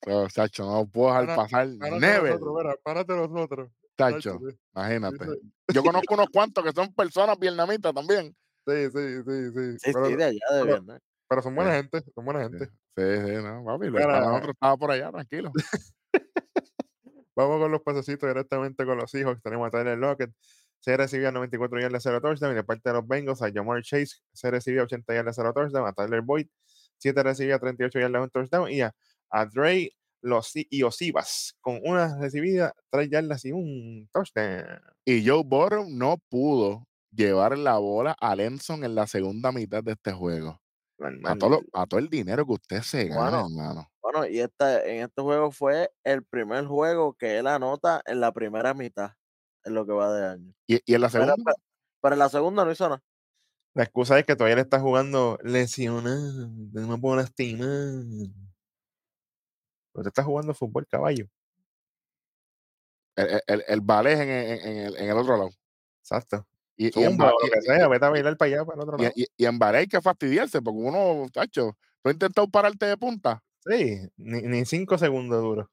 Pero, 0.01 0.27
Tacho, 0.29 0.65
no 0.65 0.87
puedo 0.87 1.09
dejar 1.21 1.37
pasar. 1.37 1.69
Párate 1.79 2.01
Never. 2.01 2.39
párate 2.83 3.13
nosotros. 3.15 3.71
Tacho, 3.97 4.17
Tacho, 4.17 4.39
sí, 4.49 4.59
imagínate. 4.75 5.25
sí, 5.27 5.53
Yo 5.75 5.83
conozco 5.83 6.15
unos 6.15 6.29
cuantos 6.33 6.65
que 6.65 6.73
son 6.73 6.95
personas 6.95 7.39
vietnamitas 7.39 7.93
también. 7.93 8.35
Sí, 8.67 8.85
sí, 8.95 9.23
sí, 9.27 9.51
sí. 9.55 9.79
Sí, 9.79 9.91
pero, 9.93 10.07
sí, 10.07 10.15
de 10.17 10.25
allá 10.25 10.33
de 10.33 10.63
pero- 10.63 10.65
Vietnam. 10.67 10.99
pero 11.29 11.43
son 11.43 11.55
buena 11.55 11.71
Sí. 11.73 11.77
gente, 11.79 12.13
son 12.15 12.25
buena 12.25 12.45
Sí, 12.45 12.51
gente. 12.59 12.67
sí, 12.97 13.43
no, 13.43 13.65
papi. 13.65 13.91
Nosotros 13.91 14.51
estaba 14.55 14.77
por 14.77 14.91
allá, 14.93 15.11
tranquilo. 15.11 15.53
Vamos 17.39 17.61
con 17.61 17.71
los 17.71 17.83
pasecitos 17.83 18.29
directamente 18.29 18.85
con 18.85 18.99
los 18.99 19.15
hijos. 19.15 19.41
Tenemos 19.41 19.69
a 19.69 19.71
Tyler 19.71 19.97
Lockett. 19.97 20.33
Se 20.81 20.97
recibía 20.97 21.31
94 21.31 21.81
yardas, 21.81 22.03
0 22.03 22.21
touchdown. 22.21 22.51
Y 22.51 22.57
de 22.57 22.65
parte 22.65 22.89
de 22.89 22.95
los 22.97 23.07
Bengals, 23.07 23.43
a 23.43 23.53
Jamar 23.53 23.81
Chase, 23.85 24.17
se 24.33 24.51
recibía 24.51 24.83
80 24.83 25.15
yardas, 25.15 25.37
0 25.37 25.53
touchdown. 25.55 25.87
A 25.87 25.93
Tyler 25.93 26.21
Boyd, 26.21 26.49
7 26.97 27.23
recibía 27.23 27.61
38 27.61 28.01
yardas, 28.01 28.23
1 28.23 28.31
touchdown. 28.31 28.73
Y 28.73 28.81
a, 28.81 28.93
a 29.31 29.47
Dre 29.47 29.93
los, 30.21 30.51
y 30.55 30.83
Osivas, 30.83 31.55
con 31.61 31.79
una 31.85 32.19
recibida, 32.19 32.75
3 32.91 33.09
yardas 33.09 33.45
y 33.45 33.53
un 33.53 34.09
touchdown. 34.13 34.81
Y 35.05 35.25
Joe 35.25 35.45
Burrow 35.45 35.87
no 35.89 36.17
pudo 36.29 36.89
llevar 37.13 37.57
la 37.57 37.79
bola 37.79 38.17
a 38.21 38.35
Lenson 38.35 38.83
en 38.83 38.97
la 38.97 39.07
segunda 39.07 39.53
mitad 39.53 39.85
de 39.85 39.93
este 39.93 40.11
juego. 40.11 40.61
A 41.25 41.37
todo, 41.37 41.51
lo- 41.51 41.63
a 41.73 41.87
todo 41.87 42.01
el 42.01 42.09
dinero 42.09 42.45
que 42.47 42.53
usted 42.53 42.83
se 42.83 43.05
gana, 43.07 43.23
Bueno, 43.23 43.47
hermano. 43.47 43.91
Bueno, 44.03 44.27
y 44.27 44.41
esta, 44.41 44.85
en 44.85 45.03
este 45.05 45.23
juego 45.23 45.51
fue 45.53 45.91
el 46.05 46.25
primer 46.25 46.67
juego 46.67 47.15
que 47.15 47.39
él 47.39 47.47
anota 47.47 48.03
en 48.07 48.21
la 48.21 48.33
primera 48.33 48.75
mitad, 48.75 49.13
en 49.65 49.75
lo 49.75 49.87
que 49.87 49.93
va 49.93 50.13
de 50.13 50.27
año. 50.27 50.55
Y, 50.67 50.81
y 50.85 50.95
en 50.95 51.01
la 51.01 51.11
segunda, 51.11 51.35
pe- 51.37 51.53
pero 52.01 52.15
en 52.15 52.19
la 52.21 52.29
segunda 52.29 52.65
no 52.65 52.71
hizo 52.73 52.89
nada. 52.89 53.03
La 53.75 53.85
excusa 53.85 54.19
es 54.19 54.27
que 54.27 54.35
todavía 54.37 54.57
le 54.57 54.63
está 54.63 54.81
jugando 54.81 55.39
lesionado, 55.43 56.49
no 56.49 56.89
me 56.89 56.99
puedo 56.99 57.17
lastimar. 57.17 57.69
Pero 59.93 60.03
te 60.05 60.09
está 60.09 60.25
jugando 60.25 60.55
fútbol, 60.55 60.87
caballo. 60.87 61.27
el, 63.17 63.41
el, 63.47 63.65
el 63.69 63.81
ballet 63.81 64.19
en, 64.21 64.29
en- 64.31 64.61
en 64.69 64.77
el, 64.87 64.97
en 64.97 65.11
el 65.11 65.17
otro 65.17 65.37
lado. 65.37 65.51
Exacto. 66.03 66.47
Y, 66.79 66.87
y 66.99 67.05
en, 67.05 67.19
y- 69.37 69.47
hay 69.79 69.87
que 69.89 70.01
fastidiarse, 70.01 70.63
porque 70.63 70.79
uno, 70.79 71.27
tacho, 71.33 71.77
tú 72.03 72.09
has 72.09 72.15
intentado 72.15 72.49
pararte 72.49 72.87
de 72.87 72.97
punta. 72.97 73.43
Sí, 73.67 73.99
ni, 74.17 74.43
ni 74.43 74.65
cinco 74.65 74.97
segundos 74.97 75.43
duro. 75.43 75.71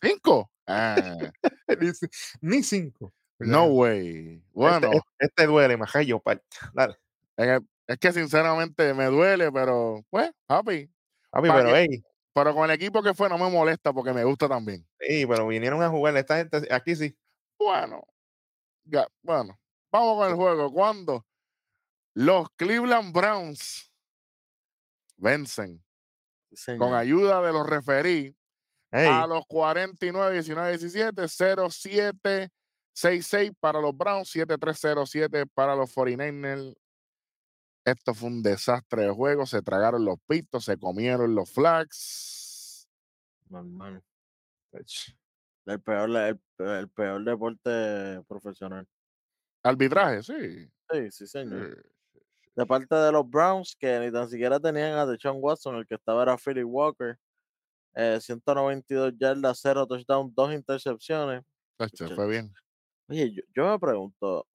Cinco. 0.00 0.50
Ah, 0.66 0.96
ni, 1.80 1.88
ci- 1.88 2.10
ni 2.40 2.62
cinco. 2.62 3.12
no 3.38 3.66
way. 3.66 4.42
Bueno, 4.52 4.88
Este, 4.92 5.00
este 5.18 5.46
duele, 5.46 5.76
majayo, 5.76 6.22
Dale. 6.72 6.96
es 7.86 7.98
que 7.98 8.12
sinceramente 8.12 8.94
me 8.94 9.04
duele, 9.06 9.52
pero 9.52 10.02
pues. 10.10 10.30
Papi, 10.46 10.90
Pa' 11.30 11.42
pero 11.42 11.68
que- 11.68 11.80
ey, 11.82 12.04
Pero 12.34 12.54
con 12.54 12.64
el 12.64 12.70
equipo 12.74 13.02
que 13.02 13.12
fue 13.14 13.28
no 13.28 13.36
me 13.38 13.50
molesta 13.50 13.92
porque 13.92 14.12
me 14.14 14.24
gusta 14.24 14.48
también. 14.48 14.86
ey, 15.00 15.26
pero 15.26 15.46
vinieron 15.46 15.82
a 15.82 15.90
jugar 15.90 16.16
esta 16.16 16.38
gente 16.38 16.66
aquí 16.70 16.96
sí. 16.96 17.14
Bueno, 17.58 18.02
ya, 18.84 19.06
bueno, 19.22 19.58
vamos 19.96 20.18
con 20.18 20.28
el 20.30 20.34
juego. 20.36 20.72
Cuando 20.72 21.26
los 22.14 22.48
Cleveland 22.56 23.12
Browns 23.12 23.92
vencen 25.16 25.82
Sí, 26.52 26.76
con 26.76 26.94
señor. 26.94 26.94
ayuda 26.94 27.42
de 27.42 27.52
los 27.52 27.66
referí 27.66 28.36
Ey, 28.92 29.08
a 29.08 29.26
los 29.26 29.44
49, 29.46 30.32
19, 30.34 30.70
17, 30.78 31.28
0, 31.28 31.68
7, 31.70 32.48
6, 32.94 33.26
6 33.26 33.52
para 33.60 33.80
los 33.80 33.96
Browns, 33.96 34.30
7, 34.30 34.56
3, 34.58 34.78
0, 34.80 35.06
7 35.06 35.46
para 35.46 35.74
los 35.76 35.90
49ers. 35.94 36.74
Esto 37.84 38.14
fue 38.14 38.28
un 38.28 38.42
desastre 38.42 39.02
de 39.02 39.10
juego. 39.10 39.46
Se 39.46 39.62
tragaron 39.62 40.04
los 40.04 40.16
pitos, 40.26 40.64
se 40.64 40.78
comieron 40.78 41.34
los 41.34 41.50
flags. 41.50 42.88
Normal. 43.48 44.02
ech, 44.72 45.16
El 45.66 45.80
peor, 45.82 46.10
el, 46.10 46.40
el 46.58 46.88
peor 46.90 47.24
deporte 47.24 48.22
profesional. 48.26 48.88
Arbitraje, 49.70 50.22
sí. 50.22 50.70
Sí, 50.90 51.10
sí, 51.10 51.26
señor. 51.26 51.68
sí. 51.74 52.20
De 52.56 52.66
parte 52.66 52.94
de 52.94 53.12
los 53.12 53.28
Browns, 53.30 53.76
que 53.78 54.00
ni 54.00 54.12
tan 54.12 54.28
siquiera 54.28 54.60
tenían 54.60 54.94
a 54.98 55.06
Deshaun 55.06 55.38
Watson, 55.42 55.76
el 55.76 55.86
que 55.86 55.96
estaba 55.96 56.22
era 56.24 56.36
Philip 56.38 56.66
Walker. 56.68 57.18
eh, 57.94 58.20
192 58.20 59.14
yardas, 59.18 59.60
0 59.62 59.86
touchdown, 59.86 60.32
2 60.34 60.54
intercepciones. 60.54 61.42
Fue 62.14 62.26
bien. 62.28 62.52
Oye, 63.08 63.32
yo, 63.32 63.42
yo 63.54 63.70
me 63.70 63.78
pregunto, 63.78 64.46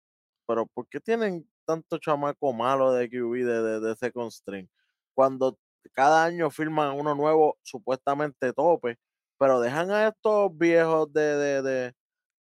pero 0.47 0.67
¿por 0.67 0.87
qué 0.89 0.99
tienen 1.01 1.49
tanto 1.65 1.97
chamaco 1.99 2.53
malo 2.53 2.93
de 2.93 3.09
QB 3.09 3.45
de, 3.45 3.61
de, 3.63 3.79
de 3.81 3.95
second 3.97 4.31
string? 4.31 4.67
Cuando 5.15 5.59
cada 5.93 6.25
año 6.25 6.49
firman 6.51 6.97
uno 6.99 7.15
nuevo, 7.15 7.57
supuestamente 7.63 8.53
tope, 8.53 8.97
pero 9.39 9.59
dejan 9.61 9.91
a 9.91 10.09
estos 10.09 10.57
viejos 10.57 11.11
de, 11.13 11.21
de, 11.21 11.61
de, 11.63 11.93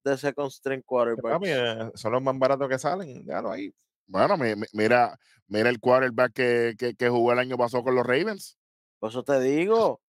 de 0.04 0.16
second 0.16 0.50
string 0.50 0.82
quarterbacks. 0.82 1.34
papi, 1.38 1.48
eh, 1.50 1.90
son 1.94 2.12
los 2.12 2.22
más 2.22 2.38
baratos 2.38 2.68
que 2.68 2.78
salen. 2.78 3.24
Déjalo 3.24 3.50
ahí. 3.52 3.72
Bueno, 4.06 4.36
mi- 4.36 4.56
mi- 4.56 4.66
mira, 4.72 5.16
mira 5.46 5.68
el 5.68 5.78
quarterback 5.80 6.32
que, 6.32 6.74
que, 6.78 6.94
que 6.94 7.08
jugó 7.08 7.32
el 7.32 7.38
año 7.38 7.56
pasado 7.56 7.84
con 7.84 7.94
los 7.94 8.04
Ravens. 8.06 8.58
Por 8.98 9.10
eso 9.10 9.22
te 9.22 9.40
digo, 9.40 10.00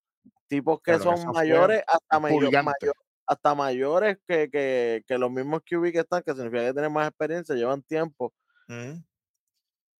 tipos 0.48 0.80
que 0.82 0.98
son 0.98 1.30
mayores, 1.32 1.82
hasta, 1.86 2.18
mayo- 2.20 2.34
Pulgante. 2.36 2.72
mayo- 2.80 2.92
hasta 3.26 3.54
mayores 3.54 4.18
que, 4.26 4.50
que, 4.50 5.02
que 5.06 5.18
los 5.18 5.30
mismos 5.30 5.60
QB 5.64 5.92
que 5.92 6.00
están, 6.00 6.22
que 6.22 6.32
significa 6.34 6.64
que 6.66 6.72
tienen 6.72 6.92
más 6.92 7.08
experiencia, 7.08 7.54
llevan 7.54 7.82
tiempo, 7.82 8.32
Mm. 8.68 9.02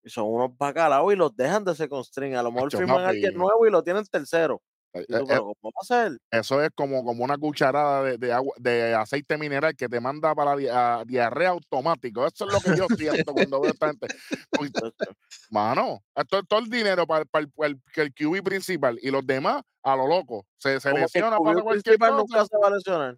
y 0.05 0.11
son 0.11 0.25
unos 0.27 0.57
bacalaos 0.59 1.13
y 1.13 1.17
los 1.17 1.35
dejan 1.37 1.65
de 1.65 1.75
second 1.75 2.05
string. 2.05 2.35
A 2.35 2.43
lo 2.43 2.51
mejor 2.51 2.69
Acho, 2.69 2.79
firman 2.79 3.05
a 3.05 3.09
alguien 3.09 3.35
nuevo 3.35 3.67
y 3.67 3.71
lo 3.71 3.83
tienen 3.85 4.05
tercero. 4.07 4.61
Eh, 4.95 5.07
tú, 5.09 5.15
eh, 5.17 5.25
pero 5.27 5.43
¿cómo 5.61 5.73
va 5.75 5.81
a 5.81 5.85
ser? 5.85 6.19
Eso 6.31 6.63
es 6.63 6.71
como, 6.75 7.03
como 7.05 7.25
una 7.25 7.39
cucharada 7.39 8.03
de, 8.03 8.19
de 8.19 8.33
agua, 8.33 8.55
de 8.59 8.95
aceite 8.95 9.39
mineral 9.39 9.75
que 9.75 9.89
te 9.89 10.01
manda 10.01 10.35
para 10.35 10.55
di- 10.55 10.69
a 10.69 11.03
diarrea 11.07 11.51
automático. 11.51 12.27
Eso 12.27 12.47
es 12.47 12.53
lo 12.53 12.61
que 12.61 12.77
yo 12.79 12.87
siento 12.97 13.33
cuando 13.33 13.61
veo 13.61 13.71
a 13.71 13.73
esta 13.73 13.87
gente. 13.89 14.07
Mano, 15.51 16.03
esto- 16.15 16.43
todo 16.45 16.61
el 16.61 16.69
dinero 16.69 17.07
para, 17.07 17.25
para 17.25 17.45
el, 17.45 17.51
para 17.51 17.69
el- 17.69 17.81
que 17.93 18.03
el 18.03 18.13
QB 18.15 18.43
principal 18.43 18.99
y 19.03 19.11
los 19.11 19.27
demás 19.27 19.63
a 19.83 19.97
lo 19.97 20.07
loco. 20.07 20.47
Se, 20.59 20.81
se 20.81 20.93
lesiona, 20.93 21.37
QB 21.37 21.45
pasa 21.45 21.63
cualquier 21.63 21.99
cosa. 21.99 22.11
nunca 22.23 22.45
se 22.47 22.59
va 22.59 22.67
a 22.69 22.71
lesionar. 22.71 23.17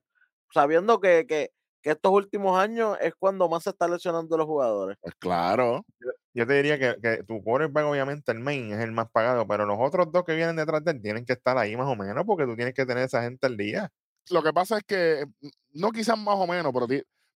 Sabiendo 0.52 1.00
que, 1.00 1.26
que, 1.26 1.50
que 1.84 1.90
estos 1.90 2.10
últimos 2.12 2.58
años 2.58 2.96
es 3.02 3.14
cuando 3.14 3.46
más 3.46 3.62
se 3.62 3.70
están 3.70 3.90
lesionando 3.92 4.38
los 4.38 4.46
jugadores. 4.46 4.96
Pues 5.02 5.14
claro. 5.18 5.84
Yo 6.32 6.46
te 6.46 6.54
diría 6.54 6.78
que, 6.78 6.96
que 7.00 7.22
tu 7.24 7.42
quarterback, 7.44 7.84
obviamente, 7.84 8.32
el 8.32 8.40
main 8.40 8.72
es 8.72 8.80
el 8.80 8.90
más 8.90 9.10
pagado, 9.12 9.46
pero 9.46 9.66
los 9.66 9.76
otros 9.78 10.10
dos 10.10 10.24
que 10.24 10.34
vienen 10.34 10.56
detrás 10.56 10.82
de 10.82 10.92
él 10.92 11.02
tienen 11.02 11.26
que 11.26 11.34
estar 11.34 11.58
ahí 11.58 11.76
más 11.76 11.86
o 11.86 11.94
menos, 11.94 12.24
porque 12.26 12.46
tú 12.46 12.56
tienes 12.56 12.72
que 12.72 12.86
tener 12.86 13.04
esa 13.04 13.22
gente 13.22 13.46
al 13.46 13.58
día. 13.58 13.90
Lo 14.30 14.42
que 14.42 14.52
pasa 14.54 14.78
es 14.78 14.84
que, 14.84 15.26
mm, 15.42 15.48
no 15.74 15.90
quizás 15.92 16.18
más 16.18 16.36
o 16.38 16.46
menos, 16.46 16.72
pero 16.72 16.86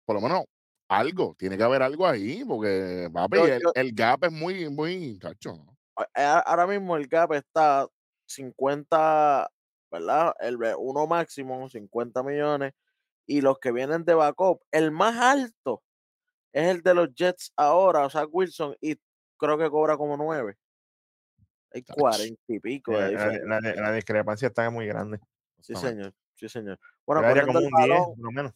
por 0.07 0.17
lo 0.17 0.23
menos 0.23 0.45
algo, 0.89 1.37
tiene 1.39 1.59
que 1.59 1.65
haber 1.65 1.83
algo 1.83 2.07
ahí, 2.07 2.43
porque 2.47 3.11
papi, 3.13 3.37
Yo- 3.37 3.45
el, 3.47 3.61
yo- 3.63 3.73
el 3.75 3.93
gap 3.93 4.25
es 4.25 4.33
muy, 4.33 4.71
muy, 4.71 5.19
cacho. 5.19 5.53
a- 6.15 6.39
ahora 6.39 6.67
mismo 6.67 6.97
el 6.97 7.07
gap 7.07 7.35
está 7.35 7.87
50, 8.27 9.47
¿verdad? 9.91 10.33
El 10.41 10.57
ve- 10.57 10.75
uno 10.75 11.07
máximo, 11.07 11.69
50 11.69 12.23
millones. 12.23 12.73
Y 13.31 13.43
los 13.43 13.59
que 13.59 13.73
vienen 13.73 14.05
de 14.07 14.15
backup, 14.15 14.63
el 14.73 14.91
más 14.91 15.17
alto 15.19 15.83
es 16.53 16.69
el 16.69 16.83
de 16.83 16.95
los 16.95 17.15
Jets 17.15 17.53
ahora, 17.57 18.07
o 18.07 18.11
sea, 18.11 18.25
Wilson, 18.25 18.75
y 18.81 18.97
creo 19.37 19.59
que 19.59 19.69
cobra 19.71 19.97
como 19.99 20.17
9. 20.17 20.57
Hay. 21.75 21.83
40 21.85 22.41
y 22.49 22.59
pico 22.61 22.93
de 22.99 23.13
Eh, 23.13 23.41
la, 23.45 23.61
la- 23.61 23.75
la 23.75 23.93
discrepancia 23.93 24.49
está 24.49 24.71
muy 24.71 24.87
grande. 24.87 25.21
Sí, 25.61 25.75
señor. 25.77 26.15
Sí, 26.37 26.49
señor. 26.49 26.79
Bueno, 27.07 27.21
corriendo 27.23 27.53
como 27.53 27.59
el 27.59 27.85
10, 27.87 27.89
balón, 27.91 28.15
por 28.17 28.25
lo 28.25 28.31
menos. 28.33 28.53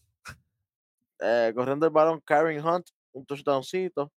eh, 1.20 1.52
corriendo 1.54 1.86
el 1.86 1.92
balón, 1.92 2.20
Karen 2.24 2.64
Hunt, 2.66 2.86
un 3.12 3.26
touchdowncito. 3.26 4.10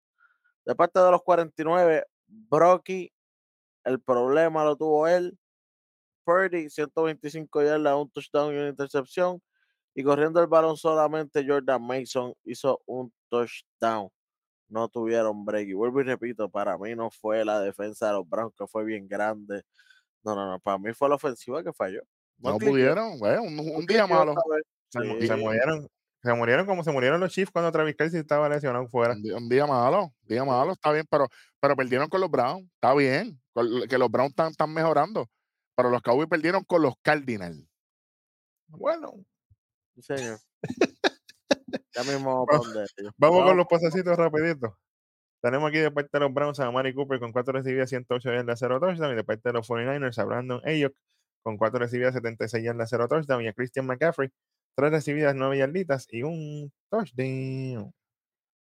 De 0.66 0.74
parte 0.76 1.00
de 1.00 1.12
los 1.12 1.22
49, 1.22 2.06
Brocky, 2.28 3.12
el 3.84 4.00
problema 4.02 4.64
lo 4.64 4.76
tuvo 4.78 5.08
él. 5.08 5.38
Purdy, 6.24 6.70
125 6.70 7.62
yardas, 7.62 7.96
un 7.96 8.10
touchdown 8.10 8.54
y 8.56 8.58
una 8.58 8.70
intercepción. 8.70 9.42
Y 9.96 10.04
corriendo 10.04 10.42
el 10.42 10.48
balón 10.48 10.76
solamente 10.78 11.46
Jordan 11.48 11.82
Mason 11.82 12.34
hizo 12.44 12.82
un 12.86 13.12
touchdown. 13.30 14.10
No 14.68 14.90
tuvieron 14.90 15.46
break. 15.46 15.70
Y 15.70 15.74
vuelvo 15.74 16.02
y 16.02 16.04
repito, 16.04 16.50
para 16.50 16.78
mí 16.78 16.94
no 16.96 17.10
fue 17.10 17.46
la 17.46 17.62
defensa 17.62 18.08
de 18.08 18.14
los 18.14 18.28
Browns 18.28 18.54
que 18.58 18.68
fue 18.68 18.84
bien 18.84 19.08
grande. 19.08 19.64
No, 20.24 20.36
no, 20.36 20.50
no. 20.52 20.60
Para 20.60 20.78
mí 20.78 20.92
fue 20.94 21.08
la 21.08 21.16
ofensiva 21.16 21.64
que 21.64 21.72
falló. 21.72 22.02
No 22.40 22.58
pudieron, 22.58 23.18
güey, 23.20 23.38
un, 23.38 23.86
día 23.86 24.06
malo. 24.06 24.36
Se, 24.90 25.00
mu- 25.00 25.20
Sí. 25.22 25.28
se 25.28 25.36
murieron, 25.38 25.88
se 26.22 26.34
murieron 26.34 26.66
como 26.66 26.84
se 26.84 26.92
murieron 26.92 27.20
los 27.22 27.32
Chiefs 27.32 27.52
cuando 27.52 27.72
Travis 27.72 27.96
Kelsey 27.96 28.20
estaba 28.20 28.50
lesionado 28.50 28.88
fuera. 28.90 29.14
Un 29.14 29.22
día, 29.24 29.38
un 29.38 29.48
día 29.48 29.66
malo, 29.66 30.04
un 30.04 30.28
día 30.28 30.44
malo, 30.44 30.74
está 30.74 30.92
bien, 30.92 31.06
pero, 31.10 31.28
pero 31.62 31.76
perdieron 31.78 32.10
con 32.10 32.20
los 32.20 32.30
Browns, 32.30 32.68
está 32.74 32.94
bien, 32.94 33.40
que 33.90 33.98
los 33.98 34.12
Browns 34.12 34.32
están, 34.32 34.52
están 34.52 34.74
mejorando, 34.74 35.30
pero 35.76 35.90
los 35.90 36.02
Cowboys 36.02 36.28
perdieron 36.28 36.64
con 36.66 36.82
los 36.82 36.96
Cardinals. 37.02 37.64
Bueno, 38.68 39.14
Sí, 39.96 40.02
señor. 40.02 40.40
ya 41.96 42.04
mismo 42.04 42.46
vamos 42.46 42.68
vamos 43.18 43.44
con 43.46 43.58
los 43.58 43.68
pasecitos 43.68 44.18
rapiditos. 44.18 44.74
Tenemos 45.42 45.70
aquí 45.70 45.78
de 45.78 45.92
parte 45.92 46.10
de 46.14 46.20
los 46.22 46.34
Browns 46.34 46.60
a 46.60 46.72
Mari 46.72 46.94
Cooper 46.94 47.20
con 47.20 47.32
4 47.32 47.54
recibidas, 47.54 47.90
108 47.90 48.32
yardas, 48.34 48.60
0 48.60 48.80
touchdown. 48.80 49.14
Y 49.14 49.16
de 49.16 49.24
parte 49.24 49.50
de 49.50 49.54
los 49.54 49.68
49ers 49.70 50.18
a 50.18 50.24
Brandon 50.26 50.62
Ayuk 50.66 50.94
con 51.44 51.58
4 51.58 51.80
recibidas, 51.80 52.14
76 52.16 52.64
yardas, 52.64 52.90
0 52.90 53.08
touchdown. 53.08 53.44
Y 53.44 53.48
a 53.48 53.54
Christian 53.54 53.86
McCaffrey, 53.86 54.30
3 54.76 54.92
recibidas, 54.92 55.36
9 55.36 55.58
yarditas 55.60 56.08
y 56.10 56.24
un 56.24 56.72
touchdown. 56.90 57.94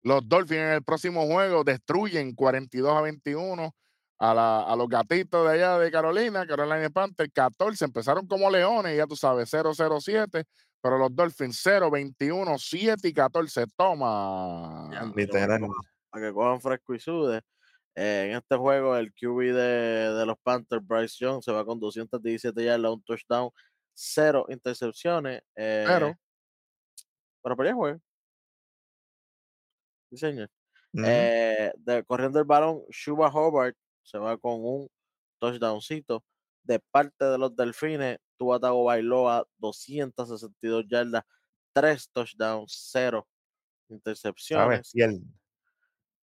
Los 0.03 0.29
Dolphins 0.29 0.61
en 0.61 0.73
el 0.75 0.83
próximo 0.85 1.27
juego 1.27 1.65
destruyen 1.65 2.35
42 2.35 2.93
a 2.95 3.01
21 3.01 3.75
a, 4.19 4.35
la- 4.35 4.61
a 4.63 4.77
los 4.77 4.87
gatitos 4.89 5.49
de 5.49 5.55
allá 5.55 5.79
de 5.79 5.91
Carolina, 5.91 6.47
Carolina 6.47 6.91
Panther 6.91 7.33
14, 7.33 7.87
empezaron 7.87 8.27
como 8.27 8.51
leones, 8.51 8.97
ya 8.97 9.07
tú 9.07 9.17
sabes, 9.17 9.49
0-0-7, 9.51 10.45
pero 10.85 10.99
los 10.99 11.17
Dolphins 11.17 11.59
0, 11.63 11.91
21, 11.91 12.59
7 12.59 13.09
y 13.09 13.15
14, 13.15 13.65
toma. 13.75 14.91
Ya, 14.93 15.05
Literal. 15.17 15.63
para 16.11 16.27
que 16.27 16.33
cojan 16.35 16.61
fresco 16.61 16.95
y 16.95 17.01
sude. 17.01 17.41
Eh, 17.95 18.27
en 18.29 18.37
este 18.37 18.55
juego, 18.57 18.95
el 18.95 19.11
QB 19.15 19.55
de, 19.55 20.13
de 20.13 20.27
los 20.27 20.37
Panthers, 20.43 20.87
Bryce 20.87 21.17
Young, 21.25 21.43
se 21.43 21.53
va 21.53 21.65
con 21.65 21.81
217 21.81 22.63
yardas, 22.63 22.93
un 22.93 23.03
touchdown, 23.03 23.49
cero 23.95 24.45
intercepciones. 24.51 25.41
eh, 25.57 25.85
Pero, 25.87 26.15
pero 27.43 27.57
para 27.57 27.71
el 27.71 27.75
juego. 27.77 27.99
Sí, 30.11 30.19
señor. 30.19 30.51
Eh, 31.03 31.73
de- 31.79 32.05
corriendo 32.05 32.39
el 32.41 32.45
balón, 32.45 32.83
Shuba 32.91 33.29
Hobart 33.33 33.75
se 34.03 34.19
va 34.19 34.37
con 34.37 34.57
un 34.63 34.89
touchdowncitos. 35.41 36.21
De 36.65 36.81
parte 36.91 37.25
de 37.25 37.39
los 37.39 37.55
Delfines, 37.55 38.19
Tua 38.37 38.59
Tagovailoa, 38.59 39.47
262 39.59 40.87
yardas, 40.89 41.23
3 41.73 42.11
touchdowns, 42.13 42.73
0 42.93 43.27
Está 43.85 43.95
intercepciones. 43.95 44.93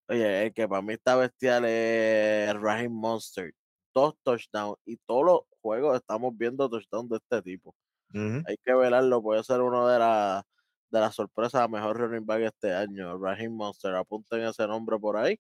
Oye, 0.10 0.46
el 0.46 0.54
que 0.54 0.68
para 0.68 0.82
mí 0.82 0.94
está 0.94 1.16
bestial 1.16 1.66
es 1.66 2.54
Raheem 2.60 2.92
Monster. 2.92 3.54
Dos 3.94 4.16
touchdowns 4.24 4.78
y 4.86 4.98
todos 4.98 5.26
los 5.26 5.40
juegos 5.62 5.96
estamos 5.98 6.36
viendo 6.36 6.70
touchdowns 6.70 7.10
de 7.10 7.18
este 7.18 7.42
tipo. 7.42 7.76
Hay 8.14 8.58
que 8.64 8.74
velarlo, 8.74 9.22
puede 9.22 9.44
ser 9.44 9.62
uno 9.62 9.88
de 9.88 10.00
las 10.00 10.44
de 10.90 11.00
las 11.00 11.16
sorpresas 11.16 11.62
a 11.62 11.68
mejor 11.70 11.98
running 11.98 12.26
back 12.26 12.42
este 12.42 12.74
año. 12.74 13.18
Raheem 13.18 13.54
Monster, 13.54 13.96
apunten 13.96 14.42
ese 14.42 14.68
nombre 14.68 15.00
por 15.00 15.16
ahí. 15.18 15.40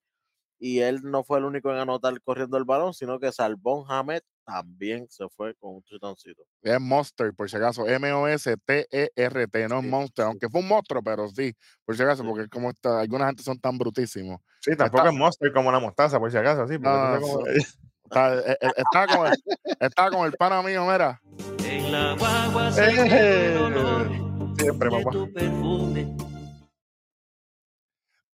Y 0.59 0.79
él 0.79 1.01
no 1.03 1.23
fue 1.23 1.39
el 1.39 1.45
único 1.45 1.71
en 1.71 1.79
anotar 1.79 2.21
corriendo 2.21 2.57
el 2.57 2.65
balón, 2.65 2.93
sino 2.93 3.19
que 3.19 3.31
Salvón 3.31 3.85
Hamed 3.89 4.21
también 4.43 5.07
se 5.09 5.27
fue 5.29 5.53
con 5.55 5.75
un 5.75 5.81
touchdowncito. 5.83 6.43
Es 6.61 6.79
Monster, 6.81 7.33
por 7.33 7.49
si 7.49 7.57
acaso. 7.57 7.87
M-O-S-T-E-R-T, 7.87 9.67
no 9.67 9.77
es 9.79 9.83
Sí, 9.83 9.89
Monster, 9.89 10.23
sí. 10.25 10.27
aunque 10.27 10.49
fue 10.49 10.61
un 10.61 10.67
monstruo, 10.67 11.01
pero 11.03 11.27
sí, 11.29 11.53
por 11.85 11.95
si 11.95 12.03
acaso, 12.03 12.23
Sí. 12.23 12.29
porque 12.29 12.47
como 12.49 12.69
está, 12.69 12.99
alguna 12.99 13.27
gente 13.27 13.43
son 13.43 13.59
tan 13.59 13.77
brutísimos. 13.77 14.39
Sí, 14.61 14.75
tampoco 14.75 14.97
Está- 15.03 15.09
es 15.11 15.15
monster 15.17 15.53
como 15.53 15.71
la 15.71 15.79
mostaza, 15.79 16.19
por 16.19 16.31
si 16.31 16.37
acaso, 16.37 16.67
sí. 16.67 16.77
No, 16.79 17.15
no, 17.15 17.21
cómo- 17.21 17.45
Está, 17.47 18.35
eh, 18.39 18.57
eh, 18.61 18.71
estaba, 18.77 19.07
con 19.07 19.27
el, 19.27 19.43
estaba 19.79 20.09
con 20.11 20.25
el 20.25 20.33
pana 20.33 20.61
mío, 20.61 20.85
mira. 20.85 21.21
En 21.63 21.91
la 21.91 22.13
guagua 22.15 22.69
Eh, 22.77 23.53
el 23.53 23.57
olor 23.57 24.09
Siempre, 24.57 24.89
de 24.89 24.97
papá. 25.03 25.11
tu 25.11 25.31
perfume. 25.33 26.17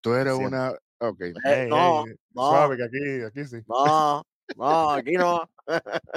Tú 0.00 0.14
eres 0.14 0.36
Siempre. 0.36 0.58
una. 0.58 0.72
Ok. 1.00 1.20
Eh, 1.20 1.66
no, 1.68 2.04
ey, 2.06 2.14
no. 2.34 2.42
Suave, 2.50 2.76
que 2.76 2.84
aquí, 2.84 3.22
aquí 3.26 3.44
sí. 3.48 3.56
No, 3.66 4.22
no, 4.56 4.90
aquí 4.90 5.12
no. 5.12 5.48